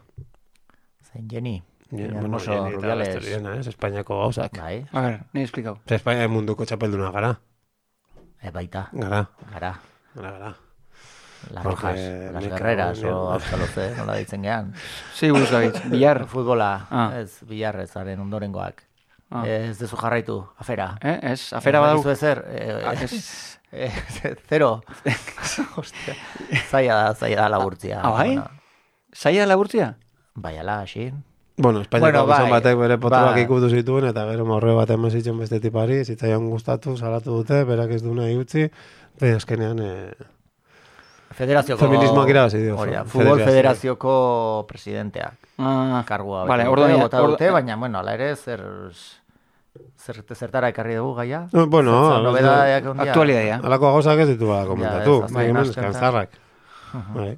[1.12, 1.62] Zein Jenny.
[1.90, 3.16] Ja, Jenny bueno, Hermoso eta Rubiales.
[3.16, 4.56] horiena, ez, Espainiako gauzak.
[4.58, 5.78] Bai, A ver, ni esplikau.
[5.88, 7.34] Ze Espainia munduko txapelduna gara,
[8.40, 9.74] e, baita, gara, gara.
[10.14, 10.54] gara, gara.
[11.50, 13.32] Las Jorge rojas, las guerreras, o Miguel.
[13.34, 14.72] auskaloze, nola ditzen gehan.
[15.16, 16.24] Zei buruz gabit, bilar.
[16.30, 17.10] Futbola, Ah.
[17.18, 18.84] ez, bilarrezaren ondorengoak.
[19.30, 19.42] Ah.
[19.48, 20.96] Ez dezu jarraitu, afera.
[21.02, 21.98] Eh, ez, afera badau.
[22.00, 23.58] Ez ezer, eh, Ah, ez.
[23.72, 23.90] eh,
[24.48, 24.82] zero.
[25.76, 26.14] Ostia,
[26.70, 28.00] zaila da, zaila da laburtzia.
[28.04, 28.28] Ah, bai?
[28.36, 28.50] Bueno,
[29.12, 29.96] Zaila laburtzia?
[30.34, 31.12] Bai, ala, hasi.
[31.56, 33.42] Bueno, Espainiako Bueno, bai, batek bere potroak bai.
[33.44, 37.90] ikutu zituen, eta gero morre bat eman zitzen beste tipari, zitzaion gustatu, salatu dute, berak
[37.90, 38.68] ez du nahi utzi,
[39.20, 40.30] baina azkenean, eh,
[41.32, 41.80] Federazioko...
[41.80, 43.46] Feminismoak irabazi dio, Hori Futbol federazio.
[43.46, 44.14] Federazioko
[44.68, 45.48] presidenteak.
[45.58, 48.62] Ah, Kargua Vale, orduan ja- bota dute, baina, bueno, ala ere, zer...
[49.96, 51.46] Zer, zertara ekarri dugu gaia?
[51.52, 53.12] No, bueno, nobedadeak ondia?
[53.12, 53.60] aktualidadea.
[53.64, 55.30] alako gauzak ez ditu ba komentatu, ez,
[55.62, 56.26] azken bai.
[57.14, 57.30] Bai,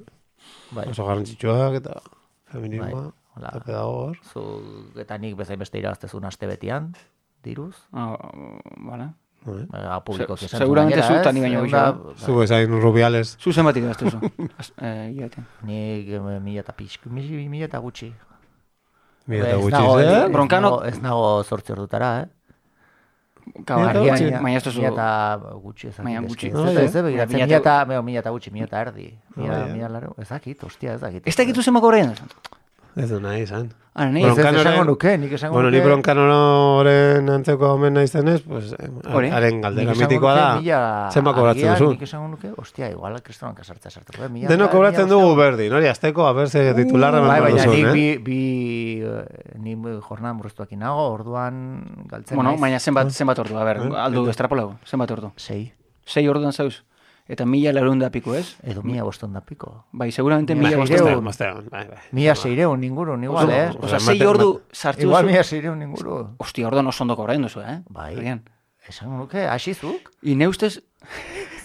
[0.75, 2.01] Bai, oso garrantzitsuak eta
[2.55, 3.49] feminismoa, hola.
[3.51, 4.17] eta pedagogor.
[4.33, 4.45] Zu,
[4.99, 6.93] eta nik bezain beste irabaztezun aste betian,
[7.43, 7.75] diruz.
[7.93, 8.15] Ah,
[8.77, 9.11] vale.
[9.45, 9.65] Bai.
[9.69, 12.15] Ba, publiko Se- seguramente zu eta ni baino gehiago.
[12.17, 14.17] Zu ezain rubiales, Zu zenbat irabazte zu?
[14.57, 15.11] Az- eh.
[15.61, 18.09] Nik eh, mila eta pixk, mi- mila eta gutxi.
[19.27, 20.25] mila eta gutxi nago- zer?
[20.25, 22.27] ez Broncano- nago- zortzi ordutara, eh?
[23.55, 24.31] Gutxi.
[24.43, 24.81] baina ez duzu...
[24.81, 25.91] Mila eta gutxi.
[26.03, 26.27] Baina eske.
[26.27, 26.47] gutxi.
[26.83, 29.07] Ez ez, begiratzen, Mila eta- eta, mila eta gutxi, mila eta erdi.
[29.35, 31.27] Mila, mila laro, ezakit, ostia, ezakit.
[31.27, 32.11] Ez dakitu zenbako horrein?
[32.95, 33.73] Ez du nahi izan.
[33.95, 35.87] Ah, nahi, Ez, esango nuke, nik esango Bueno, ni nuke.
[35.87, 38.89] bronkanoren antzeko omen naizenez, pues, eh,
[39.31, 41.89] haren galdera mitikoa nuke da, zenba kobratzen duzu.
[41.93, 44.25] Nik esango nuke, ostia, igual kristonan kasartzea sartuko.
[44.25, 44.29] Eh?
[44.29, 47.85] Mila, Deno kobratzen dugu berdin, hori, azteko, a ber, ze titularra Bai, eman baina duzun,
[47.87, 47.93] eh?
[47.93, 49.75] bi, bi, eh, ni
[50.09, 51.61] jornada murriztuakin nago, orduan
[52.11, 52.61] galtzen Bueno, naiz.
[52.61, 53.89] baina zenbat, zenbat ordu, a ber, Eh?
[53.95, 55.31] aldu estrapolau, zenbat ordu.
[55.37, 55.71] Sei,
[56.05, 56.83] Sei orduan zauz.
[57.27, 58.55] Eta mila larun da piku, ez?
[58.61, 59.85] edo mila boston da piko.
[59.91, 61.23] Bai, seguramente Mila mila seireun.
[61.23, 61.23] bosteun.
[61.23, 61.97] Mazteon, bai, bai.
[62.11, 63.69] Mila seireun ingurun, igual, eh?
[63.69, 66.35] Oso, Osea, sei ordu sartu Igual mila seireun inguru.
[66.37, 67.79] Ostia, orduan oso ondo kobrain duzu, eh?
[67.89, 68.11] Bai.
[68.19, 68.43] Agian.
[68.87, 70.11] Esango nuke, hasizuk?
[70.21, 70.83] I ne ustez,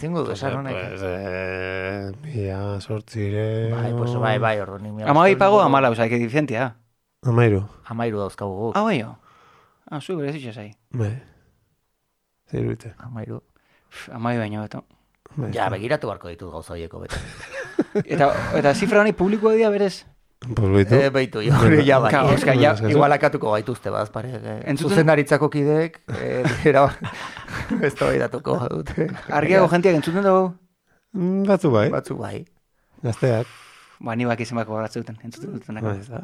[0.00, 0.76] Zingu du, esan honek.
[0.88, 3.70] pues, eh, mila sortzire...
[3.70, 5.66] Bai, pues bai, bai, nik mila amabai bostehun pago inguru.
[5.66, 6.76] amala, oza, que diferentia.
[7.22, 8.76] Amairu, Amairu dauzkagu guk.
[8.76, 9.18] Ah, bai, jo.
[9.90, 10.70] Ah, zu berezitxe zai.
[10.90, 11.20] bai.
[12.50, 12.94] Zeirute.
[12.98, 13.42] Amairu.
[14.10, 14.80] Amai baino, eta.
[15.36, 15.52] Bai.
[15.54, 17.16] Ja, begiratu beharko ditut gauza horieko bete.
[18.04, 20.04] Eta, eta zifra honi publikoa dira berez?
[20.40, 20.94] Pues baitu.
[20.96, 21.52] Eh, beitu, jo,
[21.84, 22.10] ja bai.
[22.10, 24.30] Claro, eska, ja, Igual akatuko gaituzte baz, pare.
[24.36, 26.86] Eh, Entzuten- Zuzendaritzako kideek, eh, era,
[27.82, 29.08] ez da datuko dute.
[29.28, 30.52] Argiago jentiak entzuten dugu?
[31.12, 32.44] Mm, Batzu bai, Batzu bai.
[33.02, 33.46] gazteak.
[34.00, 35.84] Ba, ni baki zenbako baratzen, entzuten dutenak.
[35.84, 36.22] Bai, ez da.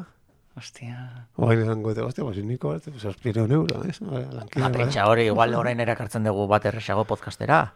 [0.57, 1.27] Ostia.
[1.37, 3.99] Oain esango dute, hostia, pues niko, pues aspire un euro, ez?
[4.01, 4.77] Bai, lankide, La bai.
[4.81, 7.75] pentsa hori, igual orain erakartzen dugu bat erresago podcastera.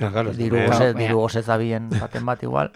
[0.00, 2.72] Ja, claro, Diru Claro, diru gose zabien baten bat igual.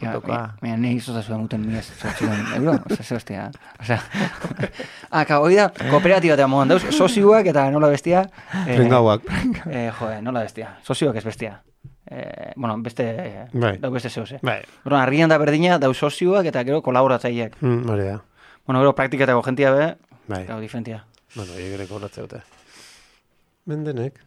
[0.00, 0.36] Ja, Puntoka.
[0.60, 3.50] Baina nahi izoza zuen muten miaz, zortziren euro, oza, ze hostia.
[3.80, 3.98] Oza,
[5.12, 8.24] ah, ka, hoi da, kooperatiba eta modan dauz, sozioak eta nola bestia.
[8.66, 9.22] eh, Pringauak.
[9.70, 11.60] Eh, joe, nola bestia, sozioak ez bestia.
[12.10, 13.06] Eh, bueno, beste,
[13.52, 13.76] Bai.
[13.78, 14.40] dau beste zehoz, eh.
[14.42, 17.60] Bai, Bueno, argian da berdina, dau sozioak eta gero kolaboratzaileak.
[17.60, 18.18] mm, hori da.
[18.66, 19.86] Bueno, gero praktiketako jentia be,
[20.26, 21.04] Bai, gero diferentia.
[21.36, 22.42] bueno, higere kobratzea dute.
[23.66, 24.18] Mendenek.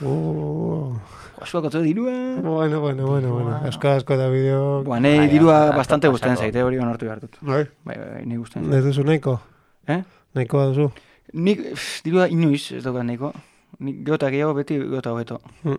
[0.00, 0.94] Uh,
[1.38, 2.12] Joa, zuak otzu dirua.
[2.42, 3.60] bueno, bueno, bueno, bueno.
[3.66, 4.84] Euskal asko da bideo.
[4.84, 7.36] Ba, nahi Bai, dirua bastante gusten zaite, hori onartu behar dut.
[7.40, 8.72] Bai, Bai, bai, bai, nahi gusten.
[8.72, 9.40] ez duzu nahiko?
[9.88, 10.02] Eh?
[10.34, 10.90] Nahikoa duzu?
[11.34, 13.32] Nik, pff, dirua inoiz, ez daukat nahiko.
[13.80, 15.40] Nik geota gehiago beti geota hobeto.
[15.64, 15.76] Mm.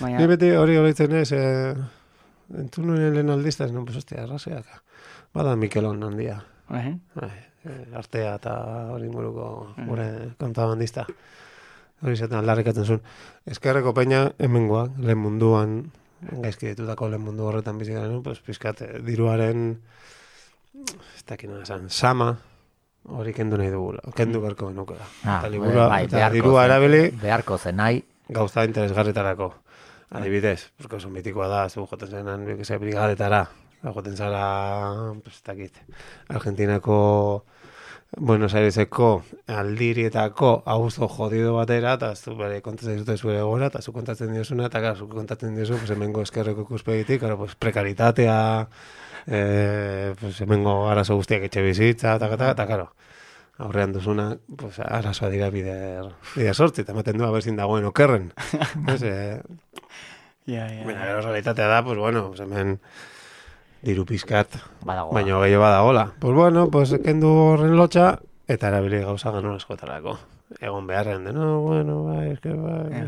[0.00, 1.74] Baina, Ni beti hori horretzen ez, eh,
[2.56, 4.66] entzun nuen lehen aldizta, no, pues hostia, arraseak.
[5.34, 6.42] Bada Mikelon handia.
[6.74, 6.96] eh?
[7.14, 7.30] Bai,
[7.64, 8.54] eh, artea eta
[8.94, 11.06] hori inguruko gure kontabandista.
[12.04, 13.00] Hori zaten aldarrikatzen zuen.
[13.48, 15.78] Eskerreko peina hemengoak, lehen munduan,
[16.42, 19.80] gaizki ditutako lehen mundu horretan bizi garen, pues, pizkat, eh, diruaren,
[20.76, 22.34] ez dakit esan, sama,
[23.08, 25.06] hori kendu nahi dugula, kendu beharko genuke da.
[25.24, 28.02] Ah, eta liburua, bai, eta dirua erabili, Beharko zen nahi.
[28.28, 29.54] gauza interesgarretarako.
[30.10, 33.48] Adibidez, porque oso mitikoa da, zu joten zenan, bik ze, brigadetara,
[33.82, 35.72] joten zara, pues, dakit,
[36.28, 37.44] Argentinako
[38.18, 43.92] Buenos Aireseko aldirietako auzo jodido batera, eta zu bere kontatzen dute zure gora, eta zu
[43.92, 48.38] kontatzen diosuna, eta zu kontatzen diozu, pues, hemengo eskerreko ikuspegitik, claro, pues, prekaritatea,
[49.26, 52.88] eh, pues, hemengo arazo guztiak etxe bizitza, eta, eta, eta, claro,
[53.58, 58.32] aurrean duzuna, pues, arazoa dira bider, bider sortzi, eta ematen du aberzin dagoen okerren.
[58.94, 59.42] Ez, eh,
[60.46, 60.64] ja.
[60.86, 62.80] Baina, gero realitatea da, pues bueno, pues hemen
[63.86, 64.48] diru pizkat,
[64.84, 65.12] Badago.
[65.14, 66.06] baina gehiago badagola.
[66.18, 68.18] Pues bueno, pues kendu horren lotxa,
[68.48, 70.18] eta erabili gauza gano askotarako.
[70.60, 73.06] Egon beharrean de, no, bueno, bai, eske, bai, Ja.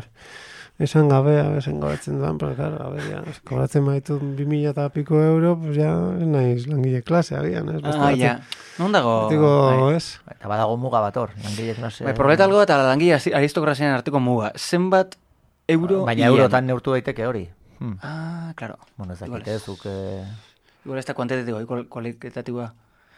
[0.79, 4.69] esan gabe, esan gabetzen duan, pero claro, a ver, ya, es, kobratzen baitu bi mila
[4.71, 7.81] eta piko euro, pues ya, naiz langile klase, agian, ez?
[7.81, 8.39] Beste Ah, batzuk- ja.
[8.79, 9.27] Non dago?
[9.29, 9.49] Digo,
[9.87, 9.95] bai.
[9.97, 10.19] ez?
[10.31, 12.03] Eta badago muga bat hor, langile klase.
[12.05, 14.53] Bai, proletalgo eta langile aristokrazian arteko muga.
[14.55, 15.15] Zenbat
[15.67, 16.31] euro Baina ian?
[16.31, 17.49] eurotan neurtu daiteke hori.
[17.79, 17.97] Hmm.
[18.03, 18.77] Ah, claro.
[18.97, 19.63] Bueno, ez Igual dakite ez.
[20.79, 22.73] Eh, Igual ez da kuantitatiboa, igual kualitatiboa.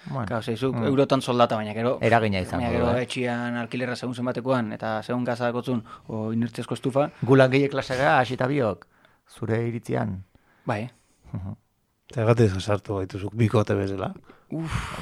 [0.10, 0.86] bueno, Claro, zeizuk Mm.
[0.86, 2.00] eurotan soldata, baina gero...
[2.02, 3.04] Eragina izango Baina gero eh?
[3.04, 8.20] etxian alkilerra segun zenbatekoan, eta segun gaza dakotzun, o inertzezko estufa, gu langile klase gara,
[8.20, 8.88] hasita biok,
[9.30, 10.24] zure iritzian.
[10.66, 10.90] bai.
[12.12, 14.14] Eta gatik sartu gaituzuk bikote bezala.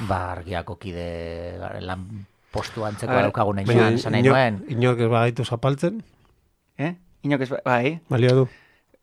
[0.06, 4.64] Ba, argiako kide lan postu antzeko daukagun nuen, esan nahi nuen.
[4.68, 6.02] inork ez bagaitu zapaltzen,
[6.76, 6.94] Eh?
[7.24, 8.48] Inok ez, bai, balio du.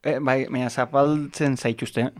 [0.04, 2.12] e, bai, baina zapaltzen zaituzte.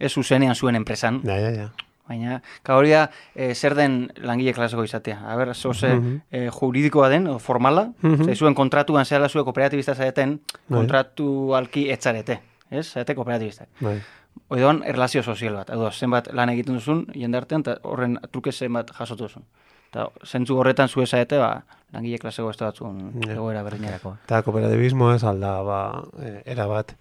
[0.00, 1.68] Ez zuzenean zuen enpresan, Ja, ja, ja.
[2.08, 5.20] baina, ka hori da, e, zer den langile klaseko izatea.
[5.30, 6.20] A ber, zoze Mhm.
[6.30, 8.24] e, juridikoa den, o formala, Mhm.
[8.24, 10.78] ze zuen kontratuan zehela zuen kooperatibista zaeten, Bai.
[10.80, 12.86] kontratu alki etzarete, ez?
[12.92, 13.68] Zaete kooperatibistak.
[13.80, 14.00] Bai.
[14.48, 15.70] Oidoan, erlazio sozial bat.
[15.70, 19.44] Edo, zenbat lan egiten duzun, jende artean, eta horren truke zenbat jasotu duzun.
[19.90, 23.32] Eta zentzu horretan zu esaete, ba, langile klaseko beste batzun Ja.
[23.34, 24.16] egoera berdinerako.
[24.24, 26.94] Eta kooperatibismo ez alda, ba, e, era bat,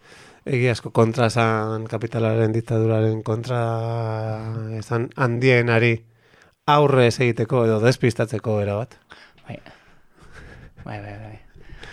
[0.45, 3.59] egiazko kontra esan kapitalaren diktaduraren kontra
[4.79, 5.95] esan handienari
[6.69, 8.97] aurre egiteko edo despistatzeko era bat.
[9.47, 9.57] Bai,
[10.85, 11.17] bai, bai.
[11.17, 11.39] bai.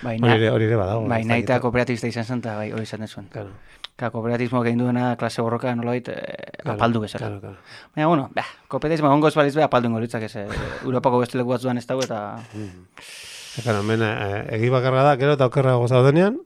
[0.02, 1.06] Bai, Hori ere, hori ere badago.
[1.09, 1.62] bai nahi eta dakit.
[1.64, 3.28] kooperatibista izan zen, bai, hori izan zuen.
[3.32, 3.50] Claro,
[3.96, 6.16] Ka, kooperatibismo egin duena klase borroka nolabait eh,
[6.61, 7.26] claro, apaldu bezala.
[7.26, 7.56] Claro, claro.
[7.94, 10.48] Baina, bueno, bah, kooperatibismo gongo ez baliz be, apaldu ingo litzak ez, eh,
[10.85, 12.37] Europako beste leku batzuan ez dago, eta...
[12.52, 14.11] Eta, claro, hemen e,
[14.59, 16.37] egi bakarra da, gero eta okerra zaudenean,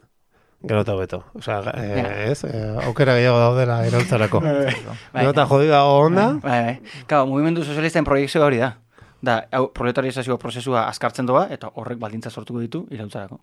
[0.62, 1.24] gero eta beto.
[1.34, 2.24] Osea, e, Ja.
[2.30, 4.40] ez, e, okera gehiago daudela iraultzarako.
[4.40, 4.74] Bai.
[5.14, 6.80] Gero eta jodiga onda, Bai, bai.
[7.06, 8.74] Claro, mugimendu sozialisten proiektzioa hori da.
[9.22, 13.40] Da, hau, proletarizazio prozesua askartzen doa, eta horrek baldintza sortuko ditu iraultzarako.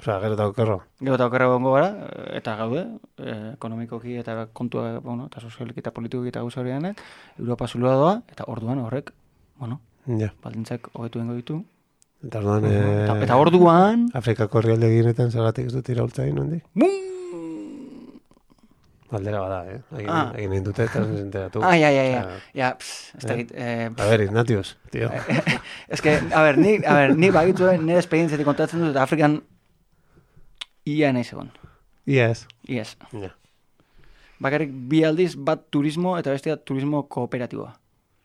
[0.00, 0.82] osea, gero eta okerro.
[1.00, 2.86] Gero eta okerra gongo gara, eh, eta gaude,
[3.18, 6.72] eh, ekonomikoki eta kontua, bueno, eta sozialiki eta politikoki eta gauza hori
[7.38, 9.12] Europa zulua doa, eta orduan horrek,
[9.58, 10.32] bueno, Ja.
[10.42, 11.64] baldintzak hobetu ditu.
[12.22, 16.60] Eta orduan, Eta, e, eta orduan, Afrikako herrialde ginetan zergatik ez dut iraultza egin hondi?
[19.12, 19.80] Aldera bada, eh?
[19.98, 20.30] Egin, Ah.
[20.34, 21.60] egin egin dute eta ez enteratu.
[21.62, 25.10] ai, ai, ai, ai, Osea, ja, pss, ez dakit, eh, A ver, Ignatius, tío.
[25.88, 29.42] Ez que, a ber, ni, a ber, ni bagitu nire esperientziatik kontatzen dut, eta Afrikan
[30.86, 31.50] ia nahi egon.
[32.06, 32.46] Ia ez.
[32.66, 32.96] Iaz.
[33.12, 33.34] Ja.
[34.40, 37.74] Bakarrik bi aldiz bat turismo eta bestea turismo kooperatiboa.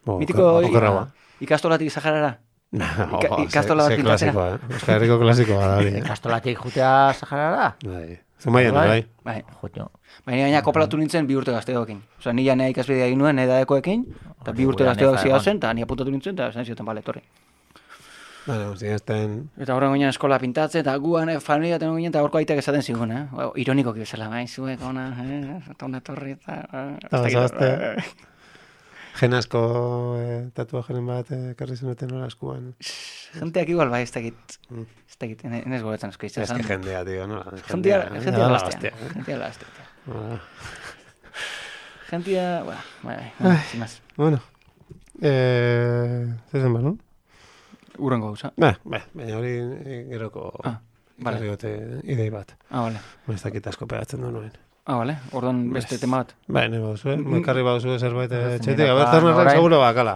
[0.06, 1.12] Bo, Mitiko oker- okerragoa.
[1.42, 2.40] ikastolatik Saharara.
[2.72, 4.32] Ika- ze- ikastola ze pintatzera.
[4.34, 4.74] klasikoa, eh?
[4.74, 6.02] Euskal Herriko klasikoa da hori, eh?
[6.04, 7.76] Kastolatik jutea Saharara?
[7.86, 8.20] Bai.
[8.44, 8.88] Zumaian, Bai.
[8.88, 9.06] bai.
[9.24, 9.44] Bai.
[9.62, 9.88] Joño.
[10.26, 12.02] Baina gaina koplatu nintzen bi urte gazteokin.
[12.20, 14.04] Osa, ni janea ikasbidea egin nuen edadekoekin,
[14.42, 17.00] eta bi urte gazteoak da zia zen, eta ni apuntatu nintzen, eta esan zioten, bale,
[17.00, 17.24] etorri.
[18.48, 19.50] Bueno, zinezten...
[19.60, 22.82] Eta horren goinan eskola pintatzen, eta guan eh, familia tenen ginen, eta horko aitak esaten
[22.84, 23.26] zigun, eh?
[23.32, 25.58] Ba, Ironikoki bezala, bai, zuek ona, eh?
[25.74, 26.62] Eta ona etorri, eta...
[26.72, 27.96] eh, Eta
[29.22, 29.58] bazazte.
[29.58, 32.74] eh, eh, tatuajeren bat eh, ekarri zenuten hor askuan.
[33.34, 34.86] Jenteak igual, bai, ez dakit, Mm.
[35.10, 36.44] ez dakit, ene- enez gobetzen asko izan.
[36.44, 37.44] Ez que jendea, tío, no?
[37.70, 39.14] Jentia, jentia da lastea, gaztea, eh?
[39.16, 39.68] jentia lastea.
[40.08, 40.40] Ah,
[42.10, 44.02] Jentia, bueno, bai, bai, sin más.
[44.16, 44.40] Bueno.
[45.22, 47.02] Eh, zer zen balun?
[47.98, 48.54] Urrengo gauza.
[48.56, 50.80] Ba, ba, baina hori eh, geroko Ah,
[51.18, 51.58] vale.
[52.04, 52.56] idei bat.
[52.70, 53.00] Ah, vale.
[53.26, 54.52] Ba, Ez dakit asko pegatzen du nuen.
[54.90, 55.18] Ah, vale.
[55.36, 56.30] Orduan beste tema bat.
[56.48, 57.18] Ba, ne bauzu, eh?
[57.20, 58.78] Mekarri bauzu zerbait eh, Ez, txetik.
[58.80, 60.14] nire A ber, plan, Turnerrek orain- seguro bakala.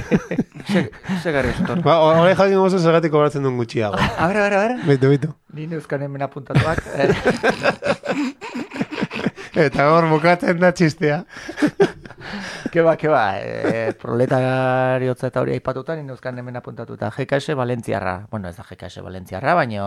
[1.22, 1.82] Ze garri zutor.
[1.84, 4.00] Ba, hori jakin gozu zergatik kobratzen duen gutxiago.
[4.22, 4.72] A ber, a ber, a ber.
[4.88, 5.28] Bitu, bitu.
[5.52, 6.80] Ni neuzkan hemen apuntatuak.
[6.96, 7.12] eh,
[9.66, 11.24] Eta hor bukatzen da txistea.
[12.72, 17.10] Keba, keba, e, proletariotza eta hori aipatuta, ni neuzkan hemen apuntatuta.
[17.14, 18.16] GKS Valentziarra.
[18.30, 19.86] Bueno, ez da GKS Valentziarra, baino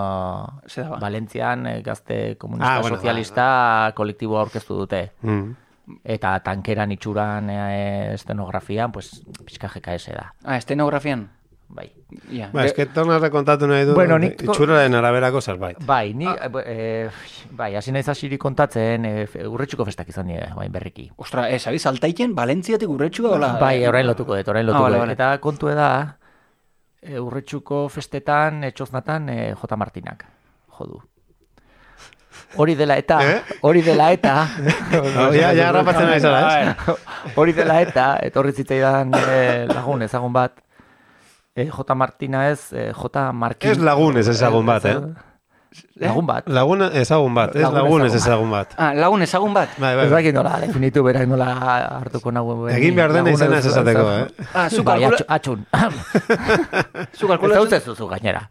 [0.64, 1.00] da ba.
[1.02, 5.04] Valentzian eh, gazte komunista Ah, bueno, sozialista kolektiboa aurkeztu dute.
[5.22, 5.56] Mm.
[6.04, 10.34] Eta tankeran itxuran e, estenografian, pues, pixka GKS da.
[10.44, 11.30] Ah, estenografian.
[11.74, 11.88] Bai.
[12.32, 12.50] Ja.
[12.54, 15.78] Ba, eske tonarra kontatu nahi du, Bueno, nik- itxuraren araberako zerbait.
[15.86, 16.28] Bai, ni,
[16.66, 17.10] eh,
[17.52, 21.10] bai, hasi naiz hasiri kontatzen, eh, fe- urretxuko festak izan dira, bai, berriki.
[21.18, 23.54] Ostra, ez, abiz, altaiken, Valentziatik urretxuga, hola?
[23.60, 25.02] Bai, orain lotuko dut, orain Ah, lotuko bale, dut.
[25.08, 25.14] bale.
[25.14, 26.18] Eta kontu da,
[27.02, 29.76] e, urretxuko festetan, etxoznatan, e, J.
[29.76, 30.26] Martinak,
[30.78, 31.02] jodu.
[32.56, 33.42] Hori dela eta, Eh?
[33.62, 34.48] hori dela eta,
[35.34, 36.76] ja, ja harrapatzen nahi zara,
[37.36, 40.60] hori dela eta, etorri zitzaidan e, lagun ezagun bat,
[41.56, 41.96] e, J.
[41.96, 43.32] Martina ez, e, J.
[43.34, 43.72] Markin.
[43.72, 44.98] Ez lagunez ezagun bat, eh?
[45.98, 46.46] Lagun bat.
[46.46, 48.74] Lagun ezagun bat, ez Lagun lagunez ezagun bat.
[48.78, 49.72] Ah, lagun ezagun bat?
[49.82, 50.20] Bai, bai, Ez bai.
[50.22, 51.48] dakit nola, definitu berak nola
[52.02, 52.68] hartuko nago.
[52.70, 54.28] Egin behar dena izena ez esateko, eh?
[54.54, 55.26] Ah, zu Bai, kalkula...
[55.30, 55.66] atxun.
[55.72, 56.04] atxun.
[57.18, 57.96] Zu Ez kalkulatzen...
[57.96, 58.50] zu gainera.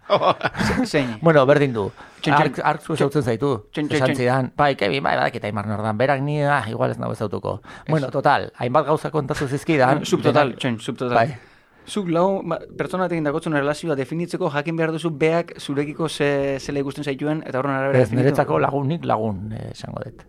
[0.84, 1.18] Zein.
[1.22, 1.92] Bueno, berdin du.
[2.26, 3.68] Ark, zu esautzen zaitu.
[3.74, 5.96] Esan zidan, bai, Kevin, bai, badakit aimar nordan.
[5.98, 7.60] Berak ni, ah, igual ez nago ezautuko.
[7.88, 10.04] Bueno, total, hainbat gauza kontatu zizkidan.
[10.04, 11.14] Subtotal, txen, subtotal.
[11.14, 11.51] Bai.
[11.88, 16.78] Zuk lau ba, pertsona batekin dakotzen erlazioa definitzeko jakin behar duzu beak zurekiko ze, zela
[16.78, 20.22] ikusten zaituen eta horren arabera Ez, niretzako lagunik lagun, eh, esango dut.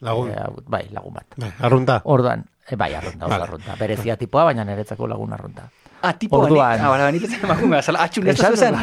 [0.00, 0.30] Lagun.
[0.30, 1.26] Eh, bai, lagun bat.
[1.36, 2.00] Bai, arrunta.
[2.04, 3.48] Orduan, eh, bai, arrunta, Vale.
[3.48, 3.76] arrunta.
[3.80, 5.68] Berezia tipoa, baina niretzako lagun arrunta.
[6.02, 6.80] Ah, tipo, Orduan.
[6.80, 8.74] Ah, bala, banitzen emakume, azala, atxun ez da Esan zuzan.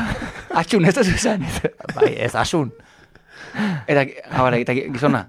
[0.61, 1.45] Atxun ez da zuzan.
[1.95, 2.71] bai, ez asun.
[3.87, 5.27] Eta, ah, bala, eta gizona.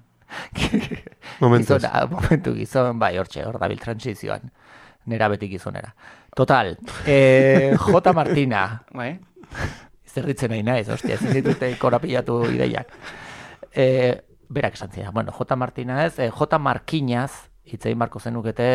[1.43, 1.77] Momentuz.
[1.83, 4.51] Gizona, momentu gizon, bai, hortxe, hor dabil transizioan.
[5.07, 5.93] Nera beti gizonera.
[6.35, 8.13] Total, eh, J.
[8.15, 9.19] Martina, Bai?
[10.13, 12.93] zerritzen nahi naiz, ostia, ezin dituzte korapilatu ideiak.
[13.73, 13.87] E,
[14.53, 15.57] berak esan zidan, bueno, J.
[15.57, 16.59] Martina ez, e, J.
[16.59, 17.33] Markinaz,
[17.65, 18.69] hitzein barko zenukete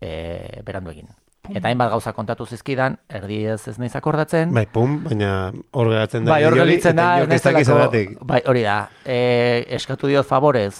[0.00, 1.10] e, berandu egin.
[1.50, 4.52] Eta hainbat gauza kontatu zizkidan, erdi ez ez naiz akordatzen.
[4.54, 6.36] Bai, pum, baina hor geratzen da.
[6.36, 10.76] bai hor Joli, gelditzen da, ez ez bai, hori da, e, eskatu diot favorez,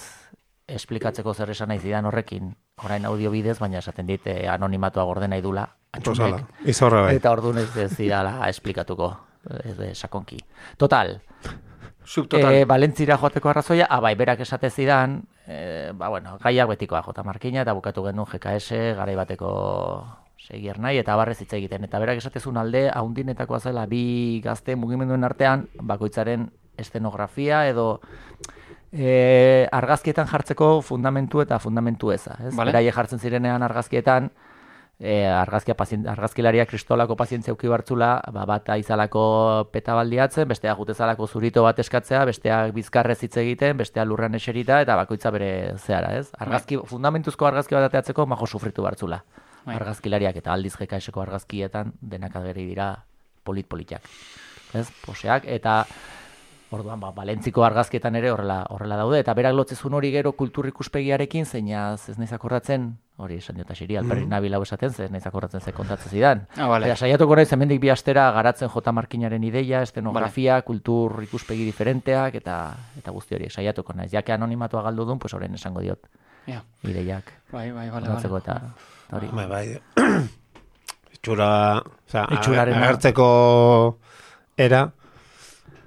[0.67, 2.53] esplikatzeko zer esan nahi zidan horrekin,
[2.85, 5.67] orain audio bidez, baina esaten dit e, anonimatua gorde nahi dula.
[5.93, 6.45] Atxunek.
[6.65, 7.15] izorra bai.
[7.19, 9.11] Eta orduan ez ez didala esplikatuko,
[9.63, 10.39] ez, ez, sakonki.
[10.77, 11.19] Total,
[12.03, 12.53] Subtotal.
[12.53, 17.23] E, Valentzira joateko arrazoia, ah, bai, berak esate zidan, e, ba, bueno, gaiak betikoa jota
[17.23, 19.51] markina, eta bukatu genuen GKS, garai bateko
[20.43, 21.85] segier nahi, eta barrez hitz egiten.
[21.87, 28.01] Eta berak esatezun alde, haundinetakoa zela bi gazte mugimenduen artean, bakoitzaren estenografia edo
[28.91, 32.35] e, argazkietan jartzeko fundamentu eta fundamentu eza.
[32.41, 32.55] Ez?
[32.55, 32.73] Vale.
[32.73, 34.31] Beraie jartzen zirenean argazkietan,
[34.99, 39.23] e, argazkia pazien, argazkilaria kristolako pazientzia uki bartzula, ba, bat aizalako
[39.73, 44.97] peta baldiatzen, bestea jutezalako zurito bat eskatzea, besteak bizkarrez hitz egiten, bestea lurran eserita, eta
[44.99, 46.29] bakoitza bere zeara, ez?
[46.39, 49.23] Argazki, fundamentuzko argazki bat ateatzeko majo sufritu bartzula.
[49.63, 49.77] Bai.
[49.79, 52.93] Argazkilariak eta aldiz GKS-ko argazkietan denak ageri dira
[53.43, 54.09] polit-politiak.
[54.73, 54.89] Ez?
[55.05, 55.83] Poseak, eta
[56.73, 61.45] Orduan, ba, Valentziko argazkietan ere horrela, horrela daude, eta berak lotzezun hori gero kultur ikuspegiarekin,
[61.45, 62.87] zeinaz ez naiz akordatzen,
[63.21, 66.47] hori esan diot asiri, alperrik nabil hau esaten, ze ez naiz akordatzen ze kontatzen zidan.
[66.57, 66.87] Ah, bale.
[66.89, 68.91] Eta saiatuko naiz hemendik bi astera garatzen J.
[68.91, 72.57] Markinaren ideia, estenografia, kultur ikuspegi diferenteak, eta
[72.97, 74.09] eta guzti hori, saiatuko naiz.
[74.11, 76.09] Jake anonimatua galdu duen, pues orain esango diot
[76.47, 76.63] Ja.
[76.83, 77.29] ideiak.
[77.51, 78.43] Bai, bai, Aldatzeko bale.
[78.43, 78.61] eta,
[79.15, 79.29] hori.
[79.31, 79.79] Bai, bai.
[81.13, 82.81] Itxura, oza, Itxurarena.
[82.83, 83.99] agertzeko
[84.57, 84.87] era,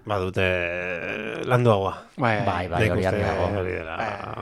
[0.07, 0.45] badute
[1.47, 1.93] landuagoa.
[2.17, 3.97] Bai, Bai, bai, Nik hori dela.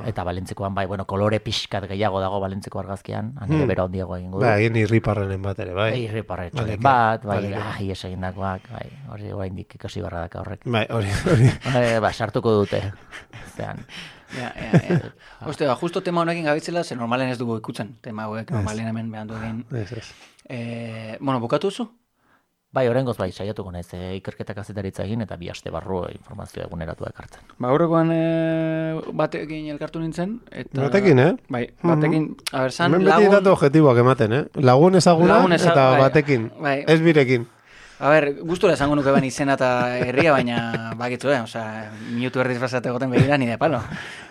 [0.07, 3.69] Eta Valentzikoan bai, bueno, kolore pixkat gehiago dago Valentziko argazkian, han ere Hmm.
[3.69, 4.45] bera ondiago egingo du.
[4.47, 5.91] Bai, egin irriparrenen bat ere, bai.
[5.91, 7.63] Bai, irriparretxoren bat, bai, baleke.
[7.63, 10.61] ah, ies egindakoak, bai, hori oraindik ikasi barra daka horrek.
[10.67, 11.51] Bai, hori, hori.
[11.73, 12.83] Bai, ba, sartuko dute.
[13.57, 13.85] Zean,
[14.35, 14.97] Ja, ja, ja.
[15.47, 17.93] Oste, ba, justo tema honekin gabitzela, ze normalen ez dugu ikutzen.
[18.03, 19.61] Tema hauek normalen hemen behan egin.
[19.71, 20.09] Ez, ez.
[20.49, 21.87] Eh, bueno, bukatu duzu?
[22.75, 27.07] Bai, orengoz bai, saiatuko naiz, e, ikerketak azetaritza egin eta bi aste barru informazioa eguneratu
[27.07, 27.47] ekartzen.
[27.59, 28.21] Ba, aurrekoan e,
[29.15, 30.41] batekin elkartu nintzen.
[30.51, 31.33] Eta, Batekin, eh?
[31.49, 34.45] Bai, batekin, a ber, san, Hemen beti datu objektiboak ematen, eh?
[34.61, 36.51] Lagun ezaguna Lagun eza- eta bai, batekin.
[36.61, 36.79] bai.
[36.87, 37.47] Ez birekin.
[38.05, 39.69] A ber, gustura esango nuke ben izena eta
[40.03, 40.57] herria, baina
[40.99, 41.39] bakitzu, eh?
[41.47, 41.63] Osa,
[42.11, 43.79] minutu erdiz basate goten begira, ni de palo.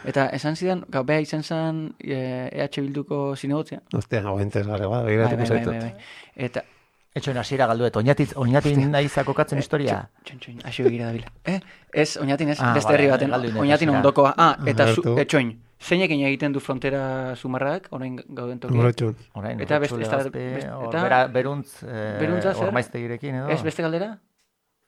[0.05, 3.79] Eta esan zidan, gau, beha izan zen e, EH Bilduko zinegotzia.
[3.95, 5.93] Ostia, hau entes gare, ba, Bai, begiratuko bai, bai, bai, bai.
[6.35, 6.65] Eta,
[7.13, 9.99] Etxoen hasiera galduet, oinatit, oinatin naizako katzen historia.
[10.25, 11.29] Txon, txon, asio begira dabila.
[11.45, 11.59] Eh?
[11.93, 14.31] Ez, oinatin ez, Ah, beste herri baten, galdu oinatin ondokoa.
[14.37, 18.79] Ah, eta zu, etxoin, zeinekin egiten du frontera zumarrak, orain gauden tokia?
[18.81, 19.15] Urretxun.
[19.37, 22.65] Orain, Eta beste- eta- beste- eta- bera, beruntz, eh, Beruntza zer?
[22.65, 23.49] ormaiztegirekin edo.
[23.49, 24.17] Ez beste galdera?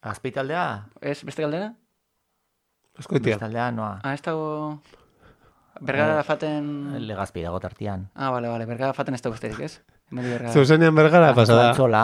[0.01, 0.65] Azpitaldea?
[1.01, 1.73] Ez beste galdera?
[2.97, 3.35] Eskoitia.
[3.35, 3.99] Bestaldea, noa.
[4.03, 4.81] Ah, ez dago...
[5.81, 6.95] Bergara faten...
[7.05, 8.09] Legazpi dago tartian.
[8.15, 9.81] Ah, bale, bale, bergara faten ez dago besterik, ez?
[10.53, 11.69] Zuzenean bergara pasada.
[11.71, 12.03] Antzola.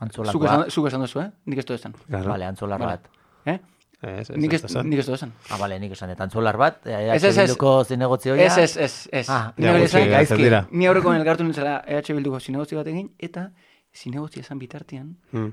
[0.00, 0.46] Antzolakoa.
[0.54, 1.30] esan, zuk esan duzu, eh?
[1.44, 1.92] Nik ez du esan.
[2.08, 2.30] Claro.
[2.30, 2.92] Vale, antzolar Vale.
[2.96, 3.08] bat.
[3.44, 3.58] Eh?
[4.00, 5.32] Ez, ez, Nik ez, nik ez du esan.
[5.50, 6.78] Ah, bale, nik esan dut, antzolar bat.
[6.86, 7.50] Eh, Ez, ez, ez.
[7.50, 8.46] Bilduko zinegotzioia.
[8.46, 9.26] Ez, ez, ez, ez.
[9.28, 10.62] Ah, Ni Ja, gutxi dira.
[10.70, 13.50] Ni aurreko elkartu nintzela EH Bilduko zinegotzi bat egin, eta
[13.94, 15.52] zinegotzi esan bitartean, Hmm.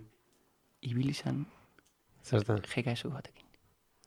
[0.81, 1.45] ibili zan
[2.23, 2.61] Zertan.
[2.63, 3.43] GKSU batekin.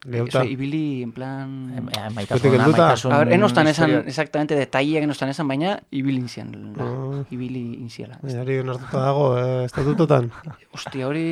[0.05, 0.40] Lehauta.
[0.40, 1.51] Eso, ibili, en plan...
[1.76, 3.12] Eh, Maitasun, maitasun...
[3.12, 6.72] A ver, enostan esan, historia- exactamente detaileak enostan esan, baina ibili inzian.
[6.72, 6.84] da.
[6.86, 7.24] Ah.
[7.30, 8.16] Ibili inziala.
[8.22, 10.30] Hori onartuta dago, eh, estatutotan.
[10.76, 11.26] Ostia, hori...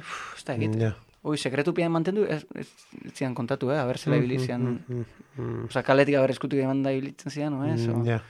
[0.00, 0.78] Ez da egit.
[0.80, 0.94] Ja.
[1.22, 2.66] Hoi, sekretupian mantendu, ez, ez,
[3.04, 3.78] ez zian kontatu, eh?
[3.78, 4.64] Aber, zela ibili zian...
[4.88, 5.04] Mm,
[5.36, 7.84] mm, Osa, kaletik aber eskutik eman da ibilitzen zian, no, ez?
[7.86, 8.22] mm, O- Ja.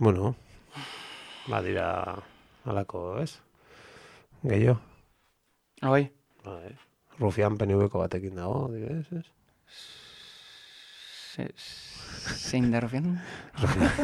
[0.00, 0.32] Bueno,
[1.46, 2.16] badira
[2.64, 3.36] alako, ez?
[4.42, 4.80] Gehiago.
[5.82, 6.08] Ah, bai.
[7.20, 9.26] Rufian PNV-ko batekin dago, adibidez, ez?
[12.36, 13.20] Zein da rufian?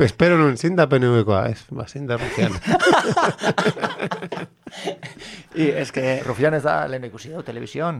[0.00, 1.66] Espero nun, zin da PNV-koa, ez?
[1.76, 2.52] Ba, zin da Rufian.
[5.60, 6.22] I, ez que...
[6.24, 7.98] Rufian ez da lehen ikusi dau, telebizion.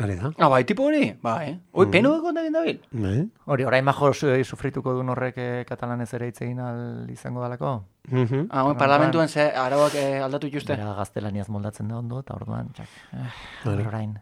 [0.00, 0.30] Ari da.
[0.40, 1.10] Ah, bai, tipo hori?
[1.22, 1.58] Bai, eh?
[1.76, 2.80] Oi, penu egon da dabil?
[2.90, 3.18] Bai.
[3.52, 7.74] Hori, orain majo zu- sufrituko duen horrek eh, katalanez ere hitz egin al izango dalako.
[8.10, 8.48] Mhm.
[8.50, 10.76] Ah, oi, parlamentuan ze arauak eh, aldatu jutuzte.
[10.76, 14.18] Bera gaztelaniaz moldatzen da ondo, eta orduan, txak, eh, orain.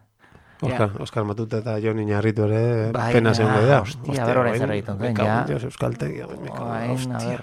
[0.63, 3.79] Oskar, Oskar Matute eta Jon Iñarritu ere Bai, pena ja, zeungo da.
[3.83, 5.41] hostia, ber orain zer egiten duen, ja.
[5.57, 7.41] Euskaltegi, me cago, hostia.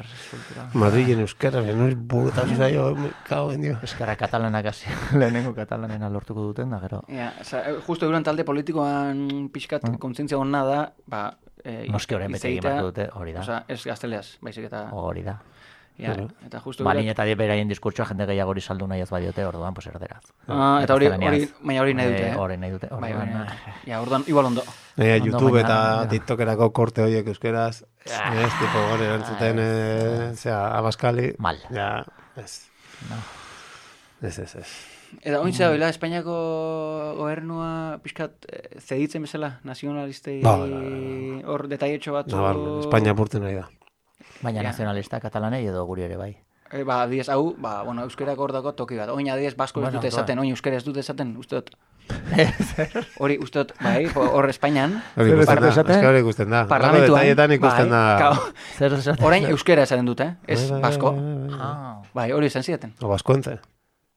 [0.73, 3.79] Madrilen euskara, no es puta zaio, me cago en Dios.
[3.83, 4.89] Euskara katalanak hasi,
[5.21, 7.03] lehenengo katalanena lortuko duten, da gero.
[7.09, 11.27] Ja, oza, eh, justo euren talde politikoan pixkat kontzientzia hona da, ba...
[11.61, 13.45] Eh, Noski orain hitz bete egin dute, hori da.
[13.45, 14.87] Osa, ez gazteleaz, baizik eta...
[14.97, 15.37] Hori da.
[15.99, 16.29] Ja, Claro.
[16.47, 19.75] eta justo Balin eta die beraien diskurtsoa jende gehiago hori saldu nahi ez badiote, orduan,
[19.75, 20.23] pues erderaz.
[20.49, 22.37] Ah, eta hori, hori, baina hori nahi dute, eh?
[22.37, 24.65] Hori nahi dute, Bai, eh, ja, orduan, igual ondo.
[24.97, 26.09] Nahi, Ondo, YouTube eta ja.
[26.09, 31.35] TikTokerako korte horiek euskeraz, ez, tipo, gore, erantzuten, eh, zera, abaskali.
[31.39, 31.61] Mal.
[31.71, 32.05] Ja,
[32.37, 32.67] ez.
[33.09, 33.21] No.
[34.23, 34.71] Ez, ez, ez.
[35.21, 36.35] Eta ointza bila, Espainiako
[37.19, 42.37] gobernua pixkat eh, zeditzen bezala, nazionalistei Ba, bai, bai, hor detaietxo batzu...
[42.37, 43.67] Nabarmen, Espainia purten nahi da.
[44.43, 44.69] Baina Ja.
[44.71, 46.37] nazionalista katalanei edo guri ere bai.
[46.73, 49.09] E, ba, adiez, hau, ba, bueno, euskerako hor dago toki bat.
[49.11, 50.21] Oin adiez, basko ez Bueno, dute doa.
[50.21, 51.71] esaten, oin euskera ez dute esaten, uste dut.
[53.19, 55.95] Hori, uste dut, bai, hor Espainian, Hori ikusten da, esaten?
[55.97, 56.61] eske hori ikusten da.
[56.71, 58.19] Parlamentuan, ikusten bai, da.
[58.19, 58.35] kao,
[58.79, 59.25] Zer esaten?
[59.25, 60.37] orain euskera esaten dute, eh?
[60.47, 61.13] ez Bai, bai, basko.
[61.13, 61.59] bai, bai, bai.
[61.61, 62.95] Ah, Bai, hori esan zieten.
[63.03, 63.59] O baskuentze.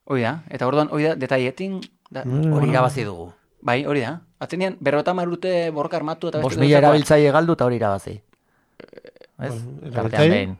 [0.05, 3.31] Hori da, eta orduan, hori da, detaietin, da, hori irabazi dugu.
[3.61, 4.21] bai, hori da.
[4.39, 8.21] Atzenean, berrota urte borroka armatu eta beste mila erabiltzaile galdu eta hori irabazi.
[9.39, 9.53] Ez?
[9.93, 10.57] Tartean behin.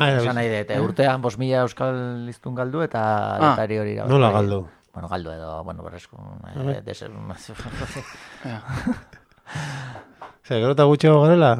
[0.00, 0.08] Ah.
[0.16, 3.02] Esan nahi dut, eh, urtean bost mila euskal iztun galdu eta
[3.36, 3.50] Ah.
[3.50, 4.12] detari hori irabazi.
[4.14, 4.60] Nola galdu?
[4.94, 6.16] Bueno, galdu edo, bueno, berrezko...
[6.56, 7.04] Eh, des...
[8.44, 8.62] Ja.
[10.46, 11.50] Zer, gero eta gutxiago garela?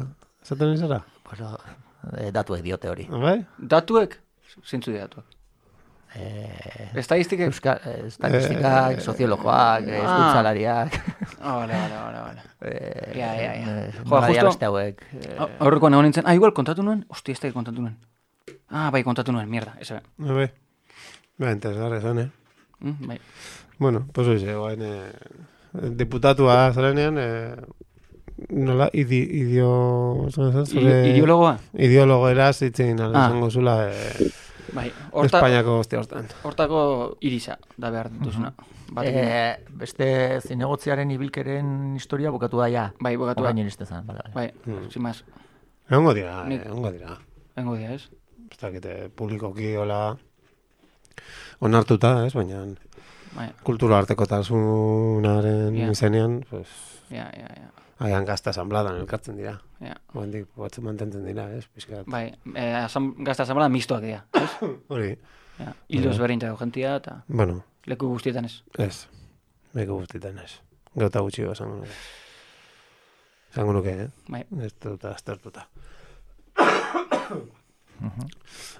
[0.43, 1.03] Zaten izara?
[1.29, 1.57] bueno,
[2.17, 3.05] eh, datuek diote hori.
[3.11, 3.45] Bai?
[3.59, 4.17] Datuek,
[4.65, 5.25] zintzu datuek.
[6.15, 7.45] Eh, Estadistikek?
[7.51, 10.03] Euska, eh, estatistikak, soziologoak, eh, Ah.
[10.03, 10.93] hizkuntzalariak,
[11.41, 12.41] Ah, bale, bale, bale, bale.
[12.61, 13.77] eh, Ja, ja, ja.
[13.87, 15.01] eh, Jo, nola justo- beste hauek.
[15.13, 17.05] eh, Ah, Aurrekoan egon nintzen, ah, igual kontatu nuen?
[17.09, 17.97] Hostia, ez da kontatu nuen.
[18.69, 20.01] Ah, bai, kontatu nuen, mierda, ez bai.
[20.17, 20.49] Bai.
[21.37, 21.51] Ba,
[22.01, 22.29] zen, eh?
[22.79, 23.19] Mm, bai.
[23.77, 25.11] Bueno, pues hoxe, guain, eh,
[25.91, 27.55] diputatua zarenean, eh,
[28.49, 30.27] nola, idi, idio...
[30.31, 31.57] zure- zure- I- Ideologoa?
[31.73, 33.27] Ideologo eraz itzin ala Ah.
[33.29, 34.31] izango zula eh,
[34.73, 36.25] Bai, horta, Espainiako guzti hortan.
[36.43, 36.79] hortako
[37.21, 38.53] irisa da behar dituzuna.
[38.91, 39.19] Batekin.
[39.23, 40.07] Eh, beste
[40.41, 42.91] zinegotziaren ibilkeren historia bukatu da ja.
[42.99, 43.49] Bai, bokatu da.
[43.49, 44.33] Orain iriste zen, bale, bale.
[44.35, 44.89] Bai, Mm.
[44.91, 45.23] sin más,
[45.89, 47.17] Egongo dira, Nik- eh, egongo dira.
[47.55, 48.09] vengo dia, ez?
[48.51, 50.17] Ez dakite publikoki hola
[51.59, 52.65] onartuta, ez, baina
[53.35, 56.67] Bai, kultura artekotasunaren izenean, pues,
[57.09, 57.71] ja, ja, ja.
[57.99, 59.55] Haian gazta asambladan elkartzen dira.
[59.81, 59.95] ja.
[60.13, 62.05] Oendik batzuk mantentzen dira, ez, pixkat.
[62.09, 64.49] Bai, eh, asam, gazta asamblea mistoak dira, ez?
[64.93, 65.17] Hori,
[65.57, 68.59] Ja, hildo ezberdintako jentia eta bueno, leku guztietan ez.
[68.77, 69.07] ez,
[69.73, 70.51] meko guztietan ez.
[70.93, 71.95] Gauta gutxi esango nuke.
[73.51, 74.07] Esango nuke, eh?
[74.29, 75.65] Bai, Ez dut aztertuta.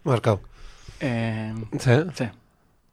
[0.05, 0.39] Markau.
[0.99, 2.05] eh, Ze?
[2.13, 2.31] ze,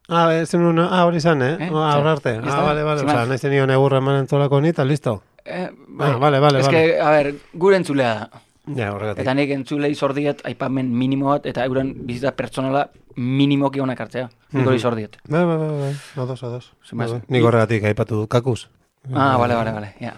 [0.07, 1.57] Ah, ez zen ah, hori zan, eh?
[1.59, 1.69] Eh?
[1.73, 1.97] Ah.
[1.97, 2.99] Ya Ah, vale.
[2.99, 5.23] Sin Osa, nahi zenio negurra eman entzolako ni, eta listo.
[5.45, 6.11] Eh, bai.
[6.11, 6.77] Ah, vale, vale, Ez vale.
[6.77, 8.29] que, a ber, gure entzulea da.
[8.75, 9.21] Ja, horregatik.
[9.21, 14.29] Eta nik entzulei zordiet aipamen minimo bat, eta euren bizitza pertsonala minimoki honak hartzea.
[14.51, 15.17] Nik hori zordiet.
[15.29, 15.93] Bai, bai, bai, bai.
[16.23, 16.71] Ados, ados.
[16.83, 17.11] Sin más.
[17.11, 17.27] Bai, bai.
[17.29, 18.67] Nik horregatik aipatu dut kakuz.
[19.13, 20.15] Ah, bale, bale, bale, ja.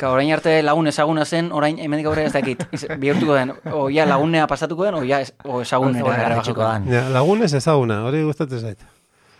[0.00, 2.62] Ka, orain arte lagun ezaguna zen, orain hemendik aurrera ez dakit.
[3.02, 6.88] Bihurtuko den, o ja lagunea pasatuko den, o ja ez, o ezagunera Horrela erabakiko jaitsiko
[6.88, 6.88] den.
[6.94, 8.80] Ja, lagunez ezaguna, hori gustatzen zait.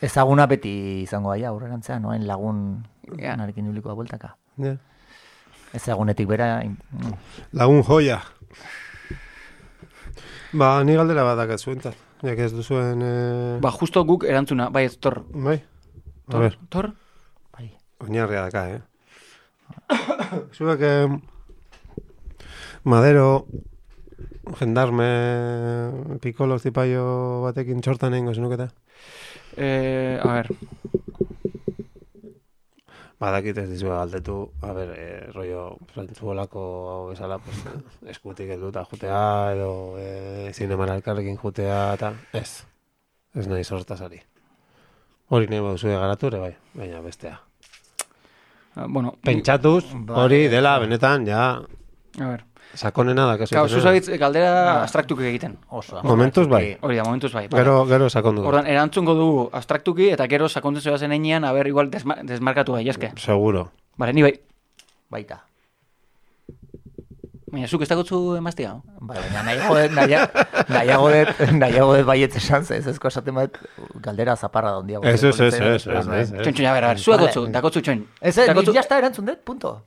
[0.05, 2.85] Ezaguna beti izango gaia, aurrerantzean, noen lagun
[3.19, 3.37] Ja.
[3.37, 4.35] narekin ibilikoa bueltaka.
[4.61, 4.77] Ja.
[5.77, 7.13] Ezagunetik bera, mm,
[7.55, 8.21] Lagun joia.
[10.53, 11.97] Ba, ni galdera bat dakat zuentzat.
[12.27, 13.03] Jak ez duzuen...
[13.07, 13.59] Eh...
[13.63, 15.23] Ba, justo guk erantzuna, bai, ez tor.
[15.31, 15.61] Bai?
[16.27, 16.91] A Tor, ber, tor?
[17.57, 17.71] bai.
[18.03, 18.81] oinarria daka, eh?
[20.57, 21.09] Zuek, eh...
[22.83, 23.47] Madero
[24.59, 25.09] jendarme
[26.23, 27.05] pikolo zipaio
[27.45, 28.71] batekin txortan egingo zenuketa?
[29.57, 30.51] Eh, a ver,
[33.21, 37.59] Badakit ez dizu galdetu, a ber, eh, rollo, zentzuolako hau bezala, pues,
[38.15, 39.21] eskutik helduta jutea,
[39.53, 42.65] edo eh, zinemara elkarrekin jutea, eta ez,
[43.37, 44.23] ez nahi sortasari.
[45.29, 47.37] Hori nahi baduzu garatu ere bai, baina bestea.
[48.75, 51.45] ah, bueno, Pentsatuz, Bai, hori dela, benetan, ja,
[52.19, 52.50] a ver.
[52.75, 53.55] Sakonena da, kasu.
[53.55, 53.81] Claro, izena.
[53.81, 54.53] zuzabitz galdera
[54.83, 55.59] abstraktuki egiten.
[55.69, 56.01] Oso.
[56.07, 56.77] Momentuz bai.
[56.81, 57.47] Hori da, momentuz bai.
[57.49, 57.63] vale.
[57.63, 58.47] Gero, gero sakondu.
[58.47, 62.79] Ordan, erantzungo dugu abstraktuki eta gero sakontzen zoa zen einean, a ber, igual desma desmarkatu
[62.79, 63.13] gaitezke.
[63.17, 63.71] Seguro.
[63.97, 64.35] Vale, ni bai.
[65.11, 65.43] Baita.
[67.51, 68.77] Baina, zuk ez dakotzu emaztia?
[69.01, 73.59] Bai, baina nahiago dut, nahiago, dut, nahiago dut baietz esan, ez ezko esaten bat,
[74.05, 75.01] galdera zaparra da ondia.
[75.03, 76.29] Ez, ez, ez, ez, ez, ez, ez.
[76.31, 77.33] Txon, txon, a ber, a ber, zu Vale.
[77.57, 78.05] dakotzu, txon.
[78.21, 79.81] Ez, ez, jazta erantzun dut, punto.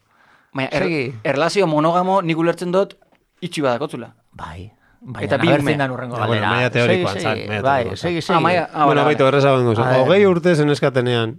[0.53, 1.13] Baina, er, Segi.
[1.23, 2.95] erlazio monogamo nik ulertzen dut
[3.41, 4.13] itxi badakotzula.
[4.31, 4.71] Bai.
[5.01, 5.75] Baina, Eta Eta bi bi ume.
[5.77, 6.69] dan urrengo Ah, bueno, galdera.
[6.69, 8.41] teorikoan Segi, zan, segi, maila Bai, teorikoan segi, Ah, segi.
[8.43, 9.27] maia, ah, bueno, vale, vale.
[9.27, 9.99] erreza ver.
[9.99, 11.35] Hogei urte zen eskatenean.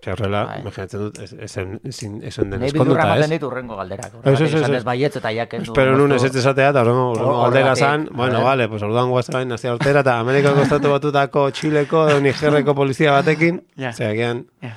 [0.00, 0.60] Txarrela, Bai.
[0.62, 3.30] imaginatzen dut, ez- ezen, ezin- ezen den Nahi bildurra eskonduta, ematen ez?
[3.30, 4.12] ditu urrengo galderak.
[4.24, 4.70] Ez, ez, ez, ez.
[4.70, 5.72] ez baietz eta jaken du.
[5.74, 8.44] Pero nun ez ez esatea, eta horrengo Hor- galdera zan, bueno, ver.
[8.44, 13.64] vale, pues orduan guazain nazia hortera, eta Amerikako estatu batutako Txileko Nigerreko polizia batekin.
[13.76, 14.72] Bai, bai.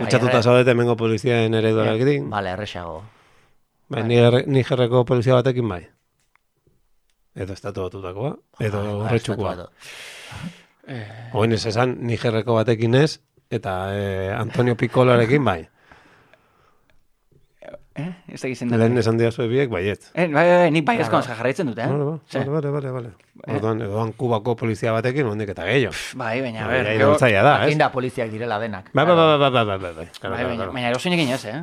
[0.00, 3.02] Kutsatuta zaudete mengo polizien ereduarekin, Vale, erresago.
[3.88, 5.86] bai, Niger- Nigerreko polizia batekin bai.
[7.36, 9.54] Edo estatu batutakoa, edo Bai, horretxukoa.
[9.56, 9.70] bat.
[11.34, 13.20] Oin ez esan Nigerreko batekin ez,
[13.50, 15.68] eta eh, Antonio Piccoloarekin bai.
[17.96, 18.08] Eh?
[18.28, 18.70] Ez da gizien.
[18.78, 20.10] Lehen esan diazu biek, baiet.
[20.14, 21.86] Eh, bai, bai, bai, nik bai ezkoan jarraitzen dute, eh?
[21.88, 22.38] Vale, Ze?
[22.44, 23.56] vale, vale, vale, vale.
[23.56, 25.94] Orduan, edoan Kubako polizia batekin, ondik eta gehiago.
[26.16, 27.72] Bai, baina, Bai, ja, gero- iraultzailea da, ez?
[27.72, 28.90] Inda poliziak direla denak.
[28.92, 30.08] Bai, bai, bai, bai, bai, bai, bai, bai.
[30.22, 31.62] Bai, baina, erosoinekin ez, eh?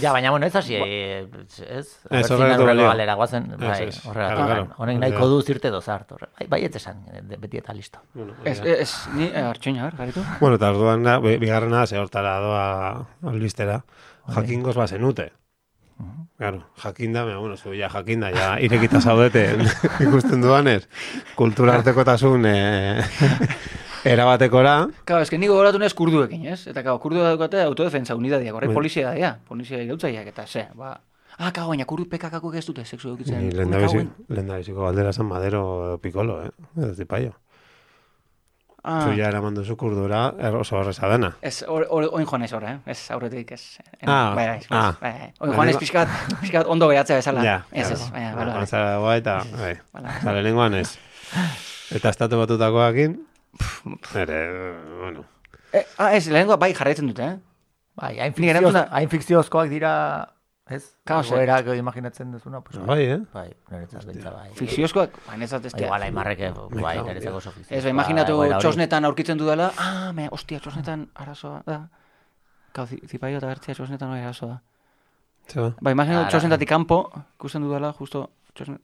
[0.00, 1.86] Ja, baina, bueno, ez hasi, eh, ez?
[2.10, 2.86] Ez, horregatik urrengo balio.
[2.88, 4.00] Galera, guazen, Ez, bai, ez.
[4.06, 4.36] horregatik.
[4.36, 4.68] Claro, claro.
[4.78, 6.10] Honek nahiko du zirte dozart.
[6.12, 6.28] horre.
[6.40, 8.00] Bai, baiet esan, eh, beti eta listo.
[8.14, 8.68] Bueno, Ez, da.
[8.70, 10.24] ez, ni, eh, hartxoina, ber, garitu?
[10.40, 11.04] Bueno, eta orduan,
[11.40, 13.84] bigarrena, ze hortara doa albistera,
[14.34, 15.32] jakingoz bazenute.
[16.36, 19.44] Claro, jakinda, baina, bueno, zu ja jakinda, ja irekita zaudete
[20.02, 20.88] ikusten duanez,
[21.36, 23.04] kultura artekotasun eh,
[24.04, 26.66] erabatekora, Claro, es que niko goratu nez kurduekin, ez?
[26.66, 28.74] Eta, claro, kurdu daukate autodefensa unidadiak, horrek Bai.
[28.74, 31.00] polizia daia, polizia gautzaiak, eta ze, ba...
[31.38, 33.40] Ah, kago, baina kurdu pekakako ez dute sexu eukitzen.
[33.48, 36.50] ni lehen da biziko galdera zan madero pikolo, eh?
[36.84, 37.32] Ez zipaio.
[38.86, 41.32] Ah, Zu ja eraman duzu kurdura, er, oso horreza dena.
[41.40, 42.78] ez, or, or, oin joan ez horre, eh?
[42.92, 43.78] Ez, aurretik ez.
[44.00, 44.92] En, Ah, bai, bai, bai, ah.
[45.00, 45.32] bai, bai.
[45.40, 46.08] Oin joan ez pixkat,
[46.42, 47.42] pixkat ondo gehiatzea bezala.
[47.42, 48.66] Ja, ez, ez, baina, Ah, bale, bale.
[48.66, 49.74] Zara guai eta, bai.
[50.22, 50.98] Zara lehenengoan ez.
[51.96, 53.16] Eta estatu batutakoakin,
[54.14, 54.40] ere,
[55.00, 55.24] bueno,
[55.74, 57.38] Eh, ah, ez, lehenengo bai jarraitzen dute, eh?
[57.98, 59.90] Bai, hain, fikzioz, hain fikziozkoak dira,
[60.70, 60.84] ez?
[61.04, 63.18] Claro, ze- Goerak imaginatzen duzuna, pues, bai, eh?
[63.32, 64.50] Bai, niretzat bentsa bai.
[64.54, 66.38] Fikziozkoak, ba, netzat ez Bai, Igual, aimarrek,
[66.78, 67.76] bai, niretzako oso fikziozkoa.
[67.78, 68.62] Ez, ba, imaginatu egoera hori.
[68.68, 71.80] txosnetan aurkitzen dudala, ah, me, ostia, txosnetan arazoa da.
[72.72, 74.48] Kau, zi- zipaio eta gertzia txosnetan hori arazoa
[75.54, 75.72] da.
[75.80, 78.80] Ba, imaginatu txosnetatik kanpo, ikusten dudala, justo, txosnet...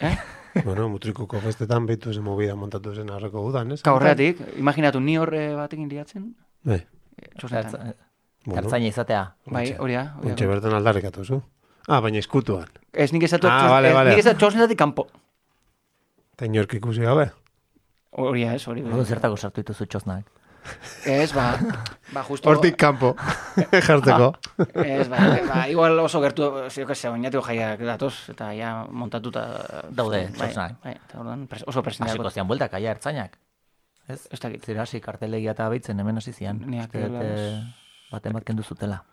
[0.00, 0.16] Eh?
[0.64, 3.82] Bueno, mutrikuko festetan behitu zen movida montatu zen aurreko udan, ez?
[3.82, 6.34] Ka horregatik, imaginatu ni horre batekin liatzen,
[6.64, 6.80] Bai,
[8.46, 9.22] bueno, Ertzaina izatea.
[9.46, 10.16] Bai, hori da.
[10.24, 11.42] ontxe bertan aldarrikatu zu.
[11.88, 12.66] Ah, baina eskutuan.
[12.92, 14.10] Ez nik esatu, Ah, vale, vale.
[14.10, 15.06] nik esatu txosnetatik kanpo.
[16.34, 17.30] Eta inork ikusi gabe.
[18.12, 18.82] Hori ez, hori.
[19.04, 20.24] Zertako sartu dituzu txosnak.
[21.06, 21.58] Ez, ba,
[22.12, 22.48] ba, justo...
[22.50, 23.14] Hortik kanpo,
[23.86, 24.30] jartzeko.
[24.84, 25.18] Ez, ba,
[25.48, 29.44] ba, igual oso gertu, se oinatiko jaiak datoz, eta ja montatuta...
[29.90, 30.76] Daude, bai, txosnak.
[30.84, 32.22] Bai, eta orduan, pres, oso presenteako.
[32.22, 33.38] Hasiko zian bueltak, aia ertzainak.
[34.08, 34.24] Ez?
[34.30, 34.64] Ez dakit.
[34.66, 36.58] Zira hasi kartelegia eta baitzen hemen hasi zian.
[36.66, 39.04] Ni Uste dut, aquelas- eh, baten bat kendu zutela.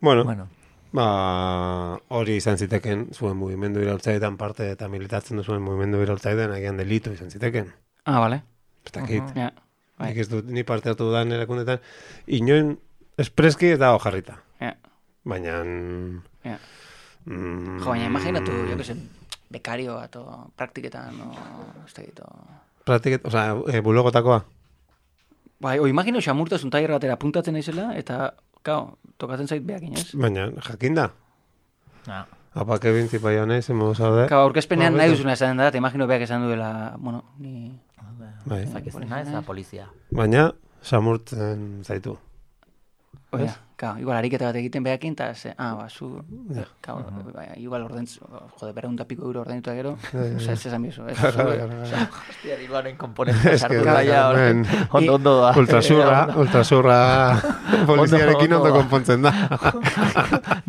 [0.00, 0.48] Bueno, Bueno,
[0.92, 7.12] ba, hori izan ziteken zuen mugimendu iraultzaidan parte eta militatzen duzuen mugimendu iraultzaidan agian delitu
[7.14, 7.70] izan ziteken.
[8.04, 8.42] Ah, vale.
[8.84, 9.30] Ez dakit.
[9.38, 9.52] Ja.
[9.98, 10.10] Bai.
[10.10, 11.82] Nik ez dut, ni parte hartu dudan erakundetan,
[12.26, 12.74] inoen
[13.20, 14.40] espreski ez dago jarrita.
[14.60, 14.72] Ja.
[15.24, 15.60] Baina...
[16.44, 16.58] Ja.
[17.24, 18.96] Mm, Jo, baina imaginatu, jo que se,
[19.54, 21.30] bekario bat, o praktiketan, o,
[21.86, 22.28] ez dakit, o...
[22.84, 24.42] Praktiket, osea, e, bulogotakoa.
[25.64, 28.34] Bai, o imagino xamurtasun tailer batera puntatzen naizela, eta,
[28.66, 30.10] kao, tokatzen zait beakin, ez?
[30.18, 31.12] Baina, jakinda.
[32.08, 32.24] na,
[32.54, 34.28] Apak ebin zipaio nahi, zemo zaude.
[34.30, 37.72] Kao, aurkezpenean Ba, nahi duzuna esan da, eta imagino beak esan duela, bueno, ni...
[38.44, 38.66] Bai.
[38.66, 39.88] zakizena ez da polizia.
[40.10, 40.52] Baina,
[40.82, 42.18] samurtzen zaitu.
[43.34, 46.06] Oia, kao, igual ariketa bat egiten behakin, eta ze, ah, ba, zu,
[46.80, 47.00] kao,
[47.34, 52.04] bai, igual ordentz, jode, berreunda piko euro ordenituta gero, oza, ez esan bizu, ez, osea,
[52.28, 54.62] Hostia, diruaren komponente que, sartu da ja, hemen,
[54.92, 55.50] ondo, ondo da.
[55.62, 56.98] ultrasurra, ultrasurra
[57.86, 58.70] poliziarekin ondo.
[58.78, 59.34] konpontzen da.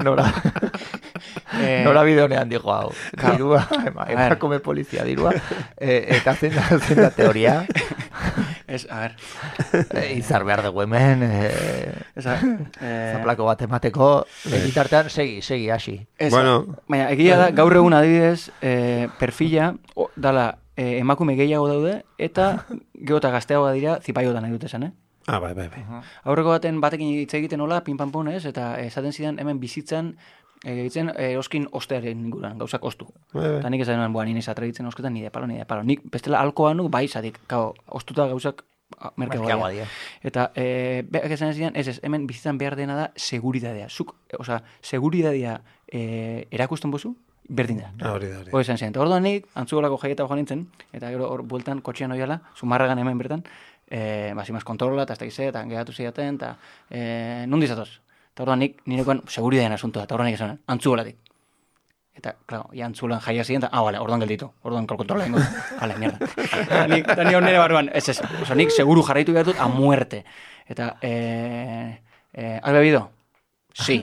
[0.01, 0.25] Nora.
[1.65, 2.91] Eh, Nola bideonean dijo hau.
[3.17, 3.35] Claro.
[3.35, 5.33] Dirua, ema, emakume polizia dirua.
[5.77, 7.65] Eh, eta zein da, zein da teoria.
[8.67, 9.15] Ez, a ver.
[9.95, 11.23] Eh, izar behar dugu hemen.
[11.23, 12.37] Eh, Ez, a,
[12.81, 14.09] eh, zaplako bat emateko.
[14.51, 15.97] Bitartean, segi, segi, hasi.
[16.17, 16.77] ez, Bueno.
[16.87, 22.65] Baina, egia da, gaur egun adibidez, eh, perfila, o, dala, eh, emakume gehiago daude, eta
[22.95, 24.91] geota gazteagoa dira zipaiotan nahi dute esan, eh?
[25.27, 25.81] Ah, bai, bai, bai.
[26.23, 30.15] Aurreko baten batekin hitz egiten hola, pinpanpon ez, eta esaten zidan hemen bizitzan,
[30.63, 33.07] egitzen eroskin ostearen inguruan, gauzak ostu.
[33.33, 33.57] Bai, bai.
[33.59, 35.83] Eta nik esan nuen, boa, nire atregitzen osketan, nire palo, nire palo.
[35.83, 38.63] Nik bestela alkoa nu, bai, zatik, kao, ostuta gauzak
[38.99, 39.85] ah, merkeagoa dira.
[40.23, 43.89] Eta e, beak esan zidan, ez ez, hemen bizitzan behar dena da seguridadea.
[43.89, 47.15] Zuk, e, osea, seguridadea e, erakusten bozu,
[47.47, 47.91] berdin da.
[48.01, 48.53] Ah, hori da, hori.
[48.53, 52.99] Hori esan orduan nik, antzugolako jaieta joan nintzen, eta gero hor bueltan kotxean oiala, zumarragan
[52.99, 53.45] hemen bertan,
[53.87, 56.55] e, basimaz kontrola, eta ez da gize, eta gehatu zidaten, eta
[56.89, 58.04] e, nundi zatoz.
[58.35, 61.15] Eta orduan nik, nirekoan seguridaden asuntoa, eta orduan nik esan, antzugolatik.
[62.19, 65.39] Eta, claro, ya antzulan jaia ziren, eta, ah, vale, orduan gelditu, orduan kontrola ingo.
[65.79, 66.27] Vale, mierda.
[66.91, 69.69] Nik, eta ni hor nire barruan, ez ez, oza, nik seguru jarraitu behar dut a
[69.71, 70.25] muerte.
[70.67, 72.01] Eta, eh,
[72.33, 73.09] eh, ¿has bebido?
[73.71, 74.01] Sí.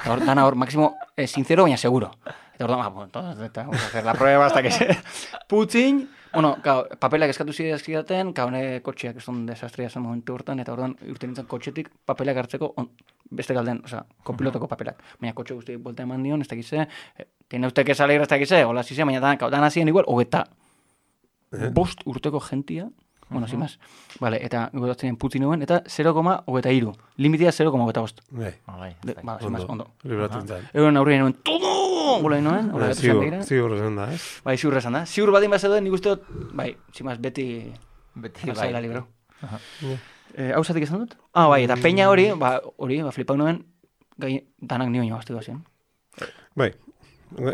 [0.00, 2.10] Eta hor, dana hor, máximo, eh, sincero, baina seguro.
[2.54, 4.98] Eta orduan, ah, bueno, entonces, vamos a hacer la prueba hasta que se...
[5.48, 6.08] Putzin,
[6.38, 10.72] bueno, claro, papelak eskatu zidaten, claro, ne kotxeak ez un desastria zen momentu hortan, eta
[10.72, 12.90] orduan urten nintzen kotxetik papelak hartzeko on,
[13.30, 15.02] beste galden, osea, kopilotoko papelak.
[15.20, 16.86] Baina kotxe guzti buelta eman dion, ez dakize,
[17.18, 20.44] eh, tiene usted que salir ez dakize, hola zize, baina dan, dan hasien igual, hogeta,
[21.74, 22.88] bost urteko gentia,
[23.30, 23.78] bueno, sin más.
[24.20, 26.94] Vale, eta gotatzen putzi nuen, eta 0,23.
[27.16, 28.22] Limitea 0,25.
[28.30, 29.24] Bai, Bai, De- bai.
[29.24, 29.90] Ba, sin más, ondo.
[30.04, 30.68] libratu zen.
[30.72, 31.87] Euren aurrien nuen, todo!
[32.22, 34.22] Gola nuen, hola, Eh, Ziur, ziur esan da, ez?
[34.44, 35.04] Bai, ziur esan da.
[35.06, 36.22] Ziur badin bat zeuden, nik uste dut,
[36.56, 37.46] bai, más, beti
[38.14, 38.72] Beti bai.
[38.82, 39.06] libro.
[40.34, 41.16] Eh, hau zatik esan dut?
[41.32, 43.64] Ah, bai, eta peña hori, ba, hori, ba, flipau nuen,
[44.16, 45.64] gai, danak ni baino baztu dozen.
[46.54, 46.72] Bai,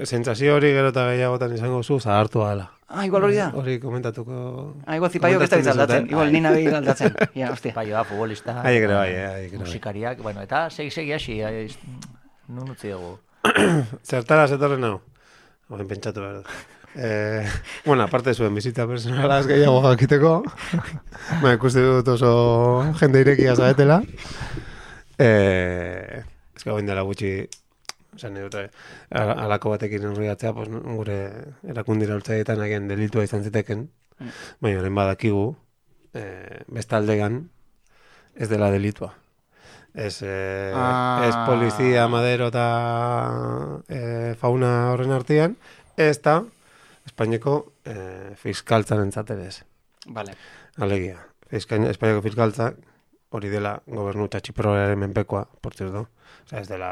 [0.04, 2.70] sentsazio hori gero eta gehiagotan izango zu, zahartu ala.
[2.88, 3.50] Ah, igual hori da.
[3.56, 4.74] Hori komentatuko...
[4.86, 6.06] Ah, igual zipaio ez da aldatzen.
[6.10, 7.14] Igual nina behi aldatzen.
[7.34, 7.72] Ja, hostia.
[8.04, 8.60] Futbolista.
[8.62, 9.66] Haiek ere bai, eh, haiek ere bai.
[9.66, 11.40] Musikariak, bueno, eta segi segi hasi,
[12.48, 13.18] nun utzi dugu.
[14.08, 14.96] Zertara zetorren hau?
[15.72, 16.44] Oen pentsatu behar.
[16.94, 17.42] Eh,
[17.84, 20.34] bueno, aparte zuen bizita personalaz gehiago jakiteko,
[21.42, 22.30] ba, ikusti dut oso
[23.00, 24.00] jende irekia zaetela.
[25.18, 26.22] Eh,
[26.54, 27.48] ez que dela gutxi,
[28.14, 28.70] esan nahi dut, eh,
[29.10, 31.18] ala- alako batekin enroiatzea, pues, gure
[31.66, 33.88] erakundira ultzaietan agian delitua izan ziteken,
[34.60, 35.56] baina horren badakigu,
[36.14, 37.48] eh, bestaldegan
[38.36, 39.14] ez dela delitua.
[39.94, 41.22] Ez, eh, Ah.
[41.28, 42.64] ez polizia, madero eta
[43.88, 45.56] eh, fauna horren artean,
[45.96, 46.42] ez da
[47.06, 49.62] Espainiako eh, fiskaltzaren entzatez.
[50.08, 50.34] Vale.
[50.82, 51.20] Alegia,
[51.50, 52.72] Fiskain, Espainiako fiskaltza
[53.34, 56.08] hori dela gobernu eta txiproaren menpekoa, por cierto.
[56.44, 56.90] Osea, ez dela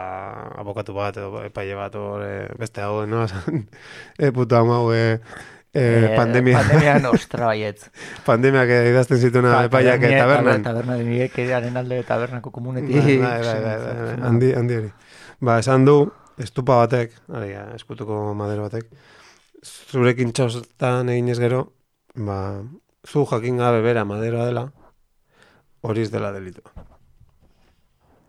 [0.58, 3.26] abokatu bat edo epaile bat hor eh, beste hau, no?
[4.18, 5.18] e, puto hau, eh,
[5.74, 7.88] eh, pandemia, Pandemia nostra baietz.
[8.26, 10.62] pandemiak idazten zituna epaiak Tabernia- tabernan.
[10.62, 12.96] Taberna de nire alde tabernako komunetik.
[12.96, 14.92] Bai, bai, bai, bai, bai, handi, handi hori.
[15.40, 18.86] Ba, esan du, estupa batek, alegia, eskutuko madero batek,
[19.64, 21.72] zurekin txostan eginez gero,
[22.14, 22.62] ba,
[23.06, 24.72] zu jakin gabe bera maderoa dela,
[25.82, 26.62] hori ez dela delitu.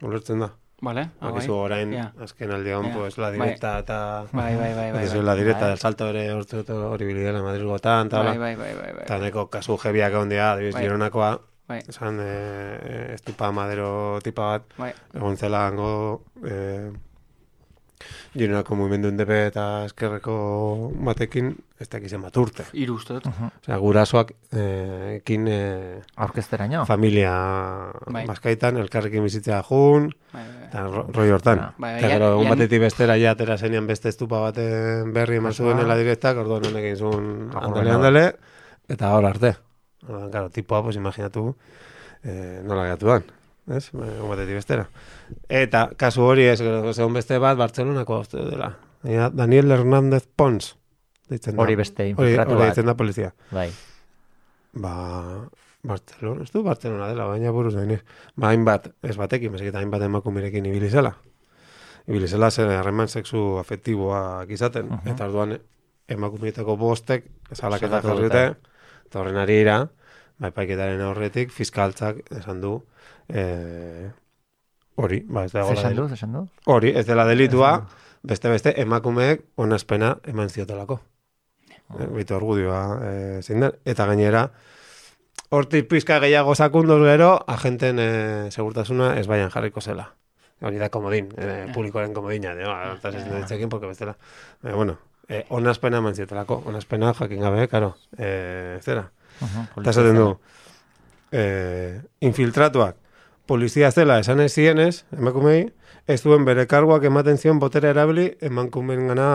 [0.01, 0.49] Ulertzen da?
[0.83, 1.01] Vale.
[1.21, 1.31] ah, bai.
[1.37, 2.09] Bakizu orain, Ja.
[2.21, 2.93] azken aldean, Ja.
[2.97, 3.39] pues, la Bai.
[3.39, 3.97] directa eta...
[4.33, 5.07] Bai, bai, bai, bai.
[5.07, 5.21] Bai.
[5.23, 5.77] la directa Bai.
[5.77, 9.03] salto ere dut hori bilidela Madrilgotan, eta Bai, bai, bai, bai, bai.
[9.05, 10.83] Eta neko kasu jebiak egon dira, adibidez, Bai.
[10.83, 11.31] Gironakoa,
[11.67, 14.91] Bai, esan, eh, estupa madero tipa bat, bai.
[15.15, 16.91] egon zela hango eh,
[18.33, 20.33] Gironako mugimendu indepe eta eskerreko
[21.05, 22.63] batekin ez dakizen bat urte.
[22.73, 23.27] Hiru uste dut.
[23.61, 26.85] Osea, gurasoak eh, ekin eh, Aurkezteraino.
[26.89, 27.33] familia
[28.07, 28.25] Bai.
[28.25, 30.67] bazkaitan, elkarrekin bizitzea jun, Bai, bai, bai.
[30.69, 31.59] eta ro- roi hortan.
[31.59, 31.73] Ja.
[31.77, 35.77] Bai, Eta gero, egun batetik bestera ja atera zenean beste estupa baten berri eman zuen
[35.79, 35.83] Ah.
[35.87, 38.25] la direktak, orduan honek egin zuen andale andale,
[38.89, 39.55] eta hor arte.
[40.07, 41.55] Orduan, Claro, tipoa, pues imaginatu
[42.23, 43.23] eh, nola gatu dan.
[43.67, 43.89] Ez?
[43.95, 44.87] Egun batetik bestera.
[45.47, 48.73] Eta, kasu hori ez, segun beste bat, Bartzelonako uste dela.
[49.03, 50.75] Daniel Hernández Pons.
[51.29, 51.63] Deitzen da.
[51.63, 52.69] Hori beste infiltratu hori bat.
[52.69, 53.31] deitzen da polizia.
[53.51, 53.69] Bai.
[54.83, 54.93] Ba,
[55.83, 57.99] Barcelona, ez du Barcelona dela, baina buruz nahi
[58.35, 61.15] Ba, hainbat, ez batekin, bezik eta hainbat emakumerekin ibili zela.
[62.07, 64.89] Ibili zela zen harreman sexu afektiboak izaten.
[64.89, 65.13] Mhm.
[65.13, 65.57] Eta orduan
[66.07, 68.45] emakumeetako bostek, salaketa Salatu jarri dute.
[68.47, 69.77] dute, eta horren arira,
[70.39, 72.81] ba, epaiketaren aurretik, fiskaltzak esan du,
[73.29, 74.09] eh,
[74.95, 76.47] hori, ba, ez da Zesan du, zesan du?
[76.65, 77.87] Hori, ez dela delitua,
[78.23, 80.99] beste beste emakumeek onazpena eman ziotelako.
[81.99, 83.71] Eh, Bitu argudioa eh, zein den.
[83.85, 84.47] Eta gainera,
[85.49, 90.11] hortik pizka gehiago sakunduz gero, agenten eh, segurtasuna ez baian jarriko zela.
[90.63, 94.15] hori da komodin, eh, publikoaren komodina, de, ba, hortaz ez ditzekin, porque bestela,
[94.63, 94.97] eh, bueno,
[95.27, 99.09] eh, onazpena eman zietelako, onazpena jakin gabe, karo, eh, zera,
[99.41, 100.29] eta esaten du,
[101.31, 102.95] eh, infiltratuak,
[103.45, 105.65] polizia zela esan ez zienez, emakumei,
[106.07, 109.27] ez duen bere karguak ematen zion botera erabili emakumeen gana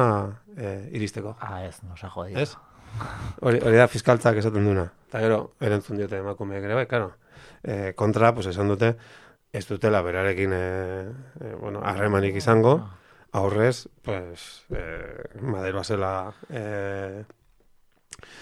[0.57, 1.37] eh, iristeko.
[1.41, 2.41] Ah, ez, no se jodido.
[2.41, 2.57] Ez?
[3.41, 4.87] Hori, hori da fiskaltzak esaten duna.
[5.09, 7.13] Eta gero, erantzun diote emakumeek ere, bai, karo.
[7.63, 8.95] E, kontra, pues esan dute,
[9.53, 10.63] ez dutela berarekin, e,
[11.41, 12.79] e, bueno, harremanik izango,
[13.33, 14.83] aurrez, pues, e,
[15.43, 16.13] maderoa zela
[16.49, 17.25] e,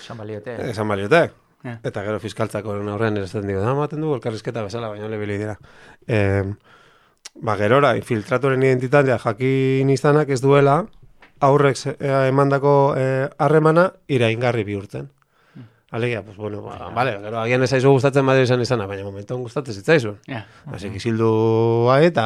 [0.00, 0.56] Esan baliote.
[0.70, 1.30] esan baliote.
[1.66, 1.80] Ja.
[1.82, 5.56] Eta gero fiskaltzak horren esaten dio, da, maten du, elkarrizketa bezala, baina lebili dira.
[6.06, 6.44] E,
[7.42, 10.84] ba, gerora, infiltraturen identitatea jakin izanak ez duela,
[11.40, 15.10] aurrek eh, emandako eh, harremana iraingarri bihurtzen.
[15.90, 19.42] Alegia, pues bueno, ba, vale, gero agian ez zaizu gustatzen Madrid izan izana, baina momentuan
[19.44, 20.18] gustatzen zitzaizun.
[20.26, 20.42] Ja.
[20.66, 22.24] Hasi kizildua eta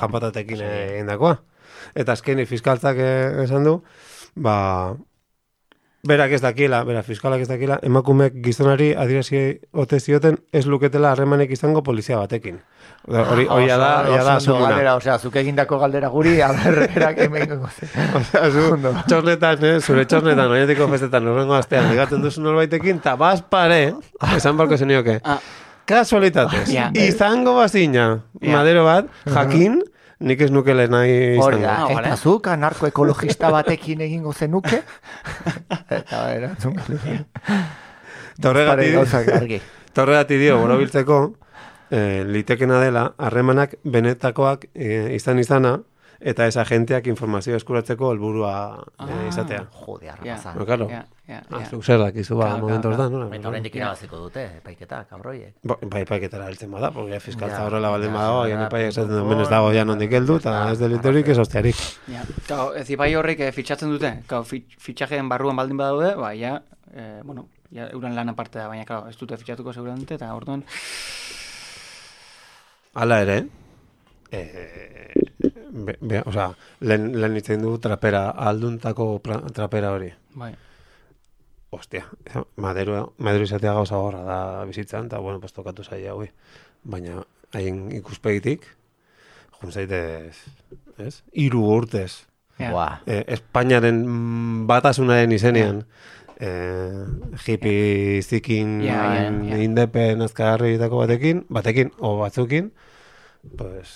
[0.00, 1.36] janpatatekin egindakoa.
[1.94, 3.76] Eta azkeni fiskaltzak eh, esan du,
[4.34, 4.56] ba,
[6.02, 11.52] berak ez dakiela, bera fiskalak ez dakiela, emakumeek gizonari adierazi ote zioten ez luketela harremanek
[11.54, 12.56] izango polizia batekin.
[13.06, 14.68] Hori, hori da, hori da, sumuna.
[14.72, 17.54] galdera, osea, zuk egindako galdera guri, a ber, erak hemen
[18.18, 18.66] Osea, zu,
[19.06, 23.80] txosnetan, eh, zure txosnetan, oinetiko festetan, horrengo astean, ligatzen duzu norbaitekin, eta baz pare,
[24.36, 25.38] esan barko zenioke, Ah.
[25.86, 26.90] kasualitatez, Ja.
[26.94, 29.78] izango bazina, madero bat, jakin,
[30.22, 32.08] nik ez nukele nahi Hori da, Ah, vale.
[32.08, 34.82] eta zuk anarkoekologista batekin egingo zenuke?
[35.98, 37.18] eta erantzun argi.
[39.90, 41.18] eta horregatik dio, borobiltzeko,
[41.90, 45.80] eh, litekena dela, harremanak benetakoak eh, izan izana,
[46.20, 48.54] eta ez agenteak informazio eskuratzeko helburua
[49.00, 49.66] eh, izatea.
[49.86, 50.12] Jode, Ja.
[50.14, 50.58] arrapazan.
[50.58, 50.88] No, claro.
[51.32, 51.68] Ja, Ah, ja.
[51.70, 53.36] zuk zer dakizu ba, momentu claro, hortan, nola?
[53.36, 55.54] Eta oraindik irabaziko dute, epaiketa, kabroiek.
[55.64, 58.88] Ba, bai, paiketara heltzen bada, porque fiskaltza Ja, horrela baldin ja, badago, ja, agian epaiak
[58.92, 61.76] esaten duen, "Men ez dago ja nondik heldu, eta ez delitorik ez ostearik.
[62.08, 62.22] Ja.
[62.76, 66.62] Ez ibai horrek eh, fitxatzen dute, kau, fit, fitxajeen barruan baldin badaude, ba, ja,
[66.94, 70.62] eh, bueno, ja, euren lan aparte da, baina, kau, ez dute fitxatuko seguramente, eta orduan,
[72.94, 73.36] Hala ere,
[74.30, 75.12] eh,
[75.72, 79.06] be, be, o sea, lehen, lehen itzen du trapera, alduntako
[79.56, 80.10] trapera hori.
[80.34, 80.52] bai,
[81.72, 82.04] Ostia,
[82.60, 86.28] madero, madero izatea gauza horra da bizitzan, eta bueno, pues tokatu zaila hoi.
[86.84, 87.22] Baina,
[87.56, 88.66] haien ikuspegitik,
[89.60, 90.36] jun zaitez,
[91.00, 91.22] ez?
[91.32, 92.26] Iru urtez,
[92.58, 92.70] ja.
[92.74, 92.98] Buah.
[93.06, 95.84] eh, Espainiaren mm, batasunaren izenean,
[96.36, 97.06] eh,
[97.46, 99.56] hippie zikin Ja, ja, ja.
[99.64, 102.68] indepen azkarritako batekin, batekin, o batzukin,
[103.56, 103.94] pues,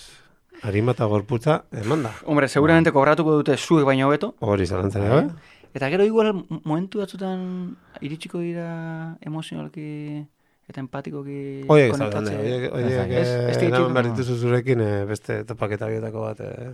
[0.62, 2.14] harima eta gorputza eman da.
[2.24, 5.28] Hombre, seguramente kobratuko dute zuek baino hobeto, Hori zalantzan gabe.
[5.76, 6.32] Eta gero igual
[6.64, 10.24] momentu batzutan iritsiko dira emozionalki
[10.66, 11.38] eta empatikoki
[11.70, 12.32] Oiek konektatze.
[12.32, 16.72] zaudan, oiek, oiek, eh, behar dituzu zurekin eh, beste topaketa bietako bat, eh,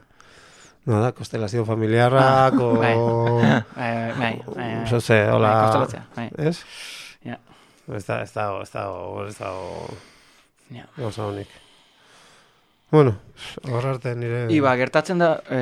[0.86, 2.70] no da, konstelazio familiarrak, o...
[2.78, 5.20] Bai, bai, bai, bai, bai.
[5.34, 5.50] Hola...
[5.50, 6.28] Bai, konstelatzea, bai.
[6.38, 6.56] Ez?
[7.26, 7.38] Ja.
[7.92, 8.88] Ez da, ez da, ez da,
[9.26, 9.52] ez da,
[10.72, 10.86] Ja.
[10.96, 11.48] gauza honik.
[12.92, 13.14] Bueno,
[13.72, 14.46] hor arte nire...
[14.52, 15.60] Iba, gertatzen da e,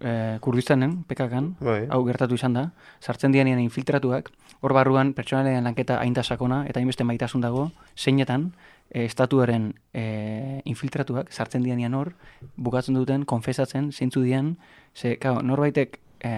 [0.00, 1.82] e, Kurdistanen, pekakan, Bai.
[1.92, 2.62] hau gertatu izan da,
[3.04, 4.30] sartzen dianean infiltratuak,
[4.64, 8.54] hor barruan pertsonalean lanketa ainda sakona eta hainbeste maitasun dago, zeinetan,
[8.88, 12.14] e, estatuaren e, infiltratuak sartzen dianean hor,
[12.56, 14.54] bukatzen duten, konfesatzen, zeintzu dian,
[14.96, 16.32] ze, kao, norbaitek e,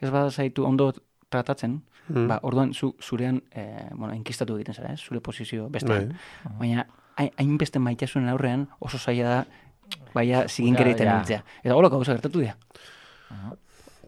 [0.00, 0.92] ez bada zaitu ondo
[1.28, 2.26] tratatzen, Mm.
[2.28, 3.62] ba, orduan zu, zurean, e,
[3.96, 5.00] bueno, inkistatu egiten zara, ez?
[5.00, 6.10] zure posizio bestean.
[6.10, 6.50] Bai.
[6.58, 9.44] Baina hain- hainbeste maitasunen aurrean oso zaila da
[10.14, 11.18] baina ziginkerieten Ja, ja.
[11.18, 11.42] hiltzea.
[11.64, 12.54] Eta hola gauza gertatu dira.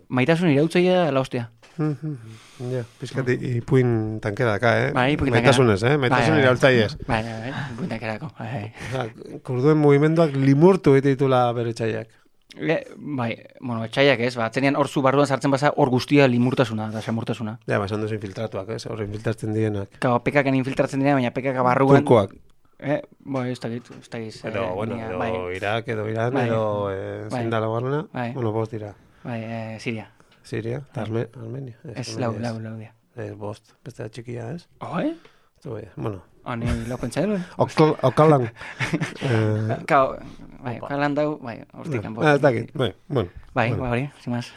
[0.09, 1.49] Maitasun irautzaia la hostia.
[1.77, 4.93] Ja, pizkat ipuin tankera daka, eh?
[4.97, 5.51] Bai, ipuin tankera.
[5.53, 5.97] Maitasunez, eh?
[6.01, 6.45] Maitasun Bai, bai.
[6.45, 6.93] iraultzaiez.
[7.09, 7.89] Bai, bai, bai.
[7.91, 7.99] Bai,
[8.39, 8.63] bai.
[8.87, 12.09] Osea, kurduen mugimenduak limurtu egite ditula bere txaiak.
[12.57, 13.29] E, bai,
[13.61, 17.59] bueno, etxaiak ez, ba, atzenean hor zu barruan sartzen baza hor guztia limurtasuna eta samurtasuna.
[17.69, 18.87] Ja, ba, esan duzu infiltratuak, ez?
[18.89, 19.99] Hor infiltratzen dienak.
[20.01, 22.01] Kao, pekakan infiltratzen dira, baina pekaka barruan...
[22.01, 22.33] Turkoak.
[22.79, 24.45] Eh, bai, ez dakit, ez dakit.
[24.45, 26.47] Edo, eh, bueno, edo bai, Irak, edo Iran, Bai.
[26.47, 27.31] edo eh, Bai.
[27.41, 28.03] zein da laugarrena?
[28.13, 28.33] Bai.
[28.35, 28.95] Bueno, bost dira.
[29.25, 30.11] bai, eh, Siria.
[30.43, 31.77] Siria, eta Arme Armenia.
[31.95, 32.93] Ez, Armenia lau, lau, lau, dia.
[33.17, 34.67] Ez, bost, beste da txikia, ez?
[34.81, 35.15] Oi?
[35.63, 36.21] Zu, bai, bueno.
[36.45, 37.43] Honi, lau pentsaelo, eh?
[37.65, 38.45] Okal, okalan.
[39.27, 40.19] eh, Kao,
[40.63, 42.21] bai, kalan dau, bai, hortik kanpo.
[42.23, 43.31] ah, ez dakit, bai, bueno.
[43.55, 43.83] Bai, bueno.
[43.83, 44.53] bai, hori, más.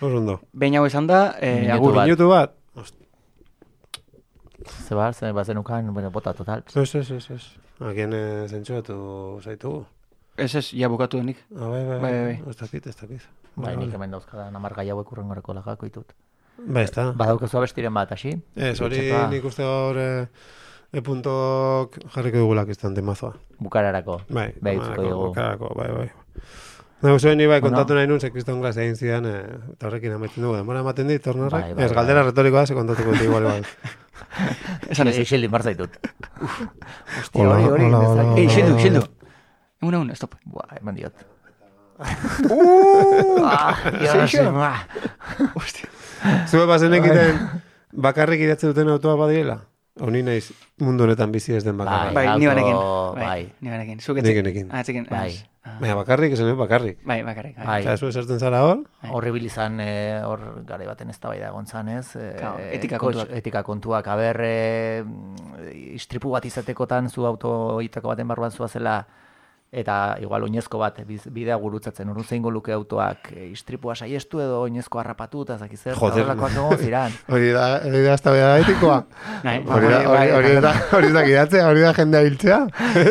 [0.00, 0.38] Oso ondo.
[0.54, 1.92] Behin hau esan da, eh, agur.
[1.98, 2.54] Minutu bat?
[4.70, 6.62] Ze bar, ze bazenukan, bueno, bota total.
[6.74, 7.46] Ez, ez, ez, ez.
[7.80, 9.84] Agien eh, zentsuatu zaitugu.
[10.36, 11.44] Ez ez, ja bukatu denik.
[11.56, 12.38] Ah, bai, bai, Bai, bai, bai.
[12.50, 13.26] Ez dakit, ez dakit.
[13.56, 16.14] Bai, nik hemen dauzkadan amar gai hauek urrengoreko lagako ditut.
[16.58, 17.10] Bai, ez da.
[17.12, 18.36] Badaukazu abestiren bat, hasi?
[18.54, 20.26] Ez, hori nik uste gaur eh,
[20.88, 23.34] E puntok jarriko dugulak izan temazoa.
[23.60, 24.22] Bukararako.
[24.32, 25.26] Bai, dugu.
[25.26, 26.08] bukarako, bai, bai.
[27.04, 29.42] Nago zuen ni bai kontatu nahi nun, ze kriston glas egin zidan, eh,
[29.74, 31.60] eta horrekin amaitzen dugu, denbora ematen dit, tornorrak.
[31.60, 31.98] Bai, bai, ez, bai.
[32.00, 33.68] galdera retorikoa, ze kontatuko dut igual, igual.
[34.92, 35.16] Esan ez.
[35.22, 35.96] Ixildin bar zaitut.
[36.40, 37.84] Hostia, Hola, hori, hori.
[37.84, 38.54] hola, hola, Ei, hola.
[38.54, 39.02] xildu, xildu.
[39.82, 40.34] Egun, egun, stop.
[40.46, 41.26] Buah, eman diot.
[42.48, 43.42] Uh!
[43.42, 43.74] Ah.
[46.46, 47.40] Zue bazenek iten
[47.92, 49.56] bakarrik idatzen duten autoa badiela?
[50.00, 52.12] Honi naiz mundu honetan bizi ez den bakarra.
[52.14, 52.76] Bai, auto, ni banekin.
[53.18, 53.52] bai.
[53.60, 54.00] Ni banekin.
[54.00, 54.18] Zuk.
[54.18, 55.06] Ah, etzekin.
[55.10, 55.32] Bai.
[55.64, 55.76] Ah.
[55.80, 57.00] Baina bakarrik, esan dut bakarrik.
[57.04, 57.56] Bai, bakarrik.
[57.58, 57.66] Bai.
[57.66, 57.80] Bai.
[57.82, 62.16] Osea, zu esartzen zara hor, Horribil izan, eh, hor gare baten ez da egon zanez.
[62.16, 63.36] Eh, Claro, etika kotx- kontuak.
[63.36, 65.04] Etika kontuak, aber, eh,
[65.94, 69.06] istripu bat izatekotan zu auto horietako baten barruan zuazela,
[69.72, 74.60] eta igual oinezko bat, biz- bidea gurutzatzen, ordu zeingo luke autoak eh, istripua saiestu edo
[74.62, 77.12] oinezko harrapatu, eta zakiz zer, horrelakoak egon ziran.
[77.34, 78.98] hori da, hori da ezta beda etikoa.
[79.44, 80.00] Bai, Hori da,
[80.38, 82.60] hori, da, hori da gidatzea, hori da jendea hiltzea.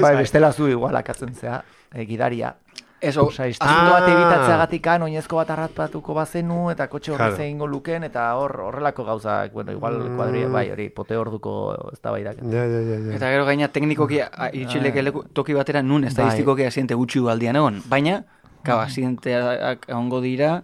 [0.02, 1.62] bai, bestela zu igual akatzen zea,
[1.94, 2.56] eh, gidaria.
[3.00, 4.12] Eso, Osa, istripu bat Ah.
[4.12, 7.36] ebitatzeagatik oinezko bat arrapatuko bazenu, eta kotxe horri Claro.
[7.36, 10.16] zein luken, eta hor horrelako gauzak, bueno, igual Mm.
[10.18, 12.38] kuadria, bai, hori, pote orduko ez da baidak.
[12.42, 13.16] Ja, ja, ja, ja.
[13.16, 14.20] Eta gero gaina teknikoki
[14.54, 17.84] iritsileke leku toki batera nun estadistikoki asiente gutxi aldian egon.
[17.88, 18.24] Baina,
[18.64, 20.64] kau, asienteak egongo dira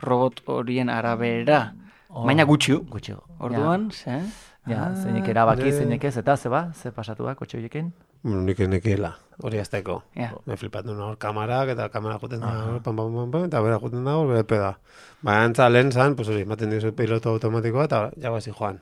[0.00, 1.74] robot horien arabera.
[2.10, 2.24] Oh.
[2.26, 2.74] Baina gutxi.
[2.76, 3.14] Gutxi.
[3.40, 4.20] Orduan, ze?
[4.66, 5.78] Ja, Ah, zeinek erabaki, ja.
[5.78, 7.92] zeinek ez, eta ze pasatu da, kotxe horiekin?
[8.22, 10.02] Bueno, nik enekiela, hori azteko.
[10.14, 10.30] Ja.
[10.46, 13.80] Me flipatu hor kamarak, eta kamera juten da, hor, pam, pam, pam, pam, eta bera
[13.82, 14.78] juten da, bere peda.
[15.22, 18.78] Baina antza lehen zan, pues hori, ematen dizu piloto automatikoa, eta jabazi joan.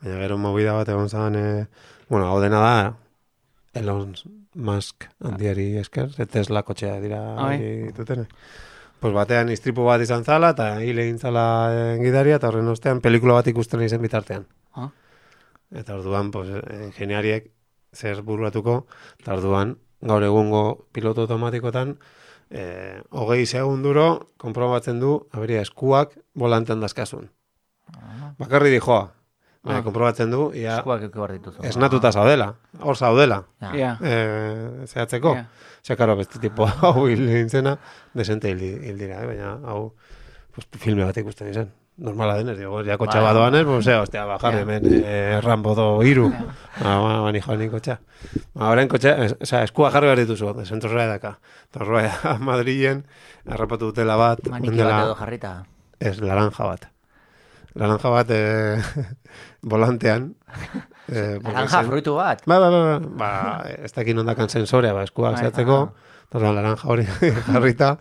[0.00, 1.66] Baina gero movida bat egon zan, e,
[2.08, 2.94] bueno, hau dena da,
[3.74, 4.14] Elon
[4.54, 7.20] Musk handiari esker, ze Tesla kotxea dira
[7.96, 8.26] dutene.
[9.00, 13.00] Pues batean istripu bat izan zala, eta hil egin zala eh, gidaria, eta horren ostean
[13.00, 14.46] pelikula bat ikusten izen bitartean.
[15.72, 15.78] Ah.
[15.80, 16.48] Eta orduan, pues,
[16.86, 17.52] ingeniariek
[17.94, 18.86] zer buruatuko,
[19.20, 21.98] eta orduan, gaur egungo piloto automatikotan,
[22.50, 27.30] eh, hogei segunduro, konprobatzen du, aberia, eskuak volantean dazkasun.
[28.38, 29.14] Bakarri dijoa.
[29.62, 29.82] Baina, Ah.
[29.84, 31.62] konprobatzen du, ia, Eskuak eko dituzu.
[31.62, 33.74] esnatuta zaudela, hor zaudela, Ja.
[33.76, 33.98] Ja.
[34.00, 35.34] eh, zehatzeko.
[35.34, 35.48] Ja.
[35.82, 37.26] Ze, karo, beste tipo hau hil
[38.14, 39.26] desente hil dira, eh?
[39.26, 39.94] baina hau
[40.54, 41.70] pues, filme bat ikusten izan.
[41.96, 43.26] Normala denez, digo, ja kotxa Bai.
[43.28, 44.60] bat doanez, pues, ea, ostia, bajar Ja.
[44.60, 46.30] hemen eh, Rambo do iru.
[46.80, 47.98] Ba, ba, bani joan kotxa.
[48.54, 51.34] Ba, orain kotxa, es, osea, eskua jarri behar dituzu, desentrosra edaka.
[51.68, 53.04] Eta horrela, Madrilen,
[53.46, 55.52] harrapatu dutela bat, Maniki mendela- bat edo jarrita.
[56.00, 56.88] Ez, laranja bat.
[57.74, 58.80] Laranja bat eh,
[59.62, 60.34] volantean.
[61.12, 62.40] Eh, Naranja zen- fruitu bat.
[62.46, 63.30] Ba, ba, ba, ba, ba
[63.76, 66.24] ez dakin ondakan sensorea, ba, eskuak Bai, zehatzeko, aha.
[66.30, 67.98] eta orduan laranja hori jarrita,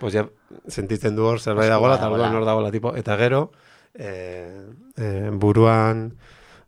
[0.00, 0.24] pues ja,
[0.68, 3.50] sentitzen du hor zerbait dagoela, eta orduan hor dagoela, tipo, eta gero,
[3.94, 6.12] eh, eh, buruan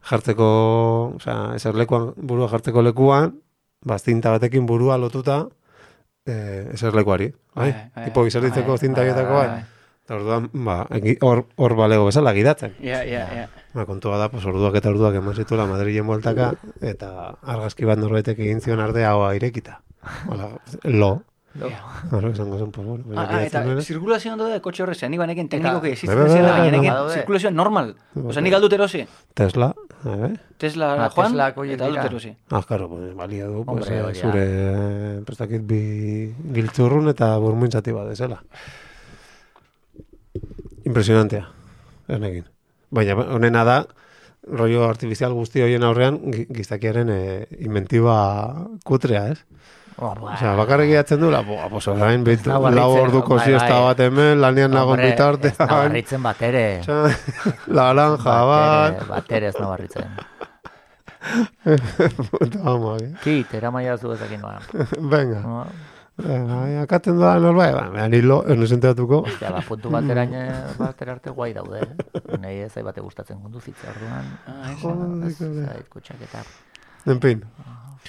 [0.04, 0.48] jartzeko,
[1.16, 3.38] osea, eserlekuan burua jartzeko lekuan,
[3.84, 5.44] ba, zinta batekin burua lotuta,
[6.26, 7.70] eh, eserlekuari, bai?
[7.70, 9.62] Bai, bai, tipo, izerditzeko bai, zinta horietako, bai.
[10.04, 10.82] Eta orduan, ba,
[11.24, 12.74] hor, hor balego bezala gidatzen.
[12.84, 13.46] Ja, ja, ja.
[13.72, 16.52] Ba, kontua da, pues, orduak eta orduak eman zituela Madrilen bueltaka,
[16.84, 19.80] eta argazki bat norbaitek egin zion ardea hoa irekita.
[20.28, 20.50] Hola,
[20.84, 21.14] lo.
[21.54, 21.68] Ja.
[22.10, 23.80] Hora, esango zen, pues, bueno, baina Ah, ah, eta nuen.
[23.80, 26.90] zirkulazioan daude kotxe horrezean, nik banekin teknikoki Bai, existitzen bai, zela, bai, baina bai, nekin
[26.90, 27.14] badaude.
[27.14, 27.94] zirkulazioan normal.
[28.24, 29.04] Osa, nik aldut erosi.
[29.34, 29.68] Tesla,
[30.04, 30.32] eh?
[30.58, 32.10] Tesla Ah, joan, Teslak horiek eta aldut dira.
[32.10, 32.36] erosi.
[32.50, 34.14] Ah, karo, pues, balia du, pues, Hombre, eh, da.
[34.14, 38.42] zure, eh, prestakit bi giltzurrun eta burmuintzati bat desela.
[40.84, 41.48] Impresionantea,
[42.08, 42.44] ez negin.
[42.90, 43.86] Baina, honena da,
[44.44, 49.38] rollo artifizial guzti horien aurrean, gi- gizakiaren eh, inventiba kutrea, ez?
[49.38, 49.83] Ba.
[49.96, 53.82] Osea, bakarrik gidatzen du, boa, pues orain, bit, lau orduko siesta bai.
[53.94, 55.54] bat hemen, lanian nagon Ez bitartean.
[55.68, 56.82] nau harritzen bat ere.
[57.78, 58.92] Laranja bat.
[58.92, 60.10] Bat ere, bat ere ez nau harritzen.
[62.30, 63.12] Puta ama, eh?
[63.22, 64.58] Kit, eramaia zu ezakin noa.
[65.14, 65.40] Venga.
[65.40, 65.64] No?
[66.16, 69.22] Venga, bai, akaten da norbait, ba, behan hilo, eno senteatuko.
[69.26, 70.42] Ostia, ba, puntu bateraino
[70.78, 71.80] batera arte guai daude.
[71.80, 72.36] eh?
[72.38, 74.28] Nei ez bate gustatzen konduzitza orduan.
[74.46, 74.78] Ah, ez.
[74.82, 77.34] Joder, Ez joder.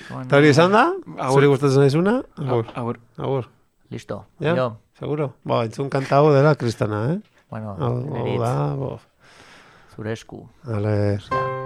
[0.03, 0.85] Eta hori izan da?
[1.17, 1.39] Agur.
[1.39, 2.15] Zuri gustatzen zaizuna?
[2.37, 2.65] Agur.
[2.75, 2.99] Agur.
[3.17, 3.49] Agur.
[3.91, 4.25] Listo.
[4.43, 4.55] Ja?
[4.57, 4.67] Jo,
[4.99, 5.33] Seguro?
[5.43, 7.19] Ba, entzun kanta hau dela kristana, eh?
[7.51, 8.99] bueno, Hau, hau neritz, da, bo.
[9.95, 10.47] zure esku.
[10.67, 10.95] Ale,
[11.31, 11.64] Oye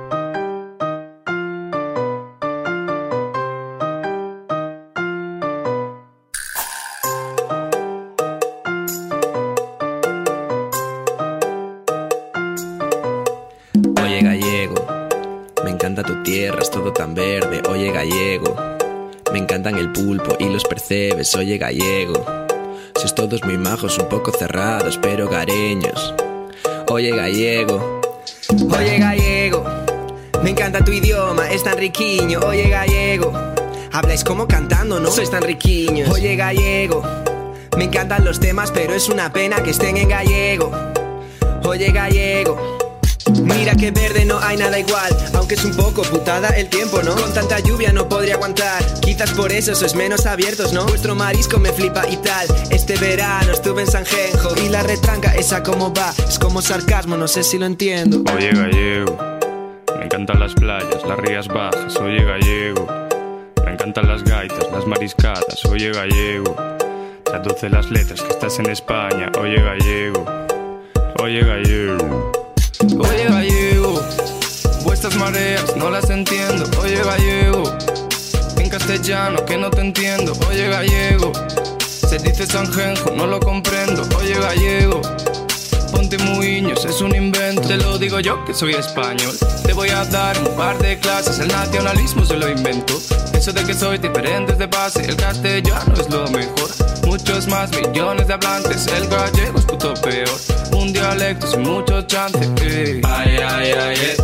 [16.68, 17.62] todo tan verde.
[17.70, 18.56] Oye gallego,
[19.32, 21.34] me encantan el pulpo y los percebes.
[21.36, 22.26] Oye gallego,
[22.96, 26.14] sois todos muy majos, un poco cerrados, pero gareños.
[26.88, 28.02] Oye gallego,
[28.78, 29.64] oye gallego,
[30.44, 32.40] Me encanta tu idioma, es tan riquiño.
[32.48, 33.34] Oye, gallego.
[33.92, 35.12] Habláis como cantando, ¿no?
[35.12, 36.10] Sois tan riquiños.
[36.10, 37.02] Oye, gallego.
[37.78, 40.72] Me encantan los temas, pero es una pena que estén en gallego.
[41.66, 42.79] Oye, gallego.
[43.44, 47.16] Mira que verde no hay nada igual, aunque es un poco putada el tiempo, ¿no?
[47.16, 50.86] Con tanta lluvia no podría aguantar, quizás por eso sois menos abiertos, ¿no?
[50.86, 55.36] Vuestro marisco me flipa y tal, este verano estuve en San Genjo y la retranca
[55.36, 58.24] esa como va, es como sarcasmo, no sé si lo entiendo.
[58.36, 59.18] Oye gallego,
[59.98, 62.88] me encantan las playas, las rías bajas, oye gallego.
[63.66, 66.56] Me encantan las gaitas, las mariscadas, oye gallego.
[67.24, 70.26] Traduce las letras que estás en España, oye gallego.
[71.22, 72.19] Oye gallego.
[72.82, 74.02] Oye gallego,
[74.86, 77.64] vuestras mareas no las entiendo, oye gallego.
[78.56, 81.34] En castellano que no te entiendo, oye gallego.
[81.80, 85.02] Se dice Sanjenjo, no lo comprendo, oye gallego.
[85.92, 87.68] Ponte muiños, es un invento.
[87.68, 89.36] Te lo digo yo que soy español.
[89.66, 91.40] Te voy a dar un par de clases.
[91.40, 92.98] El nacionalismo se lo invento.
[93.34, 95.04] Eso de que soy diferente de base.
[95.04, 96.89] El castellano es lo mejor.
[97.06, 98.88] Muchos más millones de hablantes.
[98.88, 100.30] El gallego es puto peor.
[100.74, 102.40] Un dialecto sin mucho chance.
[102.62, 103.02] eh.
[103.04, 104.18] Ay, ay, ay, eh.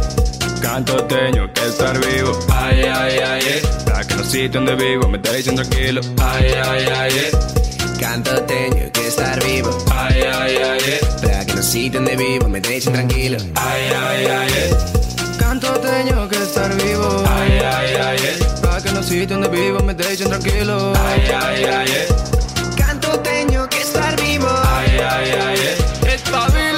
[0.62, 2.38] Canto teño que estar vivo.
[2.54, 3.62] Ay, ay, ay, eh.
[3.86, 6.02] Para que los sitios donde vivo me dejen tranquilo.
[6.22, 7.32] Ay, ay, ay, eh.
[8.00, 11.00] Canto teño que estar vivo, Ay, ay, ay, eh.
[11.22, 13.38] para que los sitios donde vivo me dejen tranquilo.
[13.56, 14.76] Ay, ay, ay, eh.
[15.40, 17.24] Canto teño que estar vivo.
[17.28, 18.40] Ay, ay, ay, eh.
[18.62, 20.94] Para que los sitios donde vivo me dejen tranquilo.
[21.06, 22.08] Ay, ay, ay, eh.
[25.08, 25.78] Eh.
[26.16, 26.75] Espabila.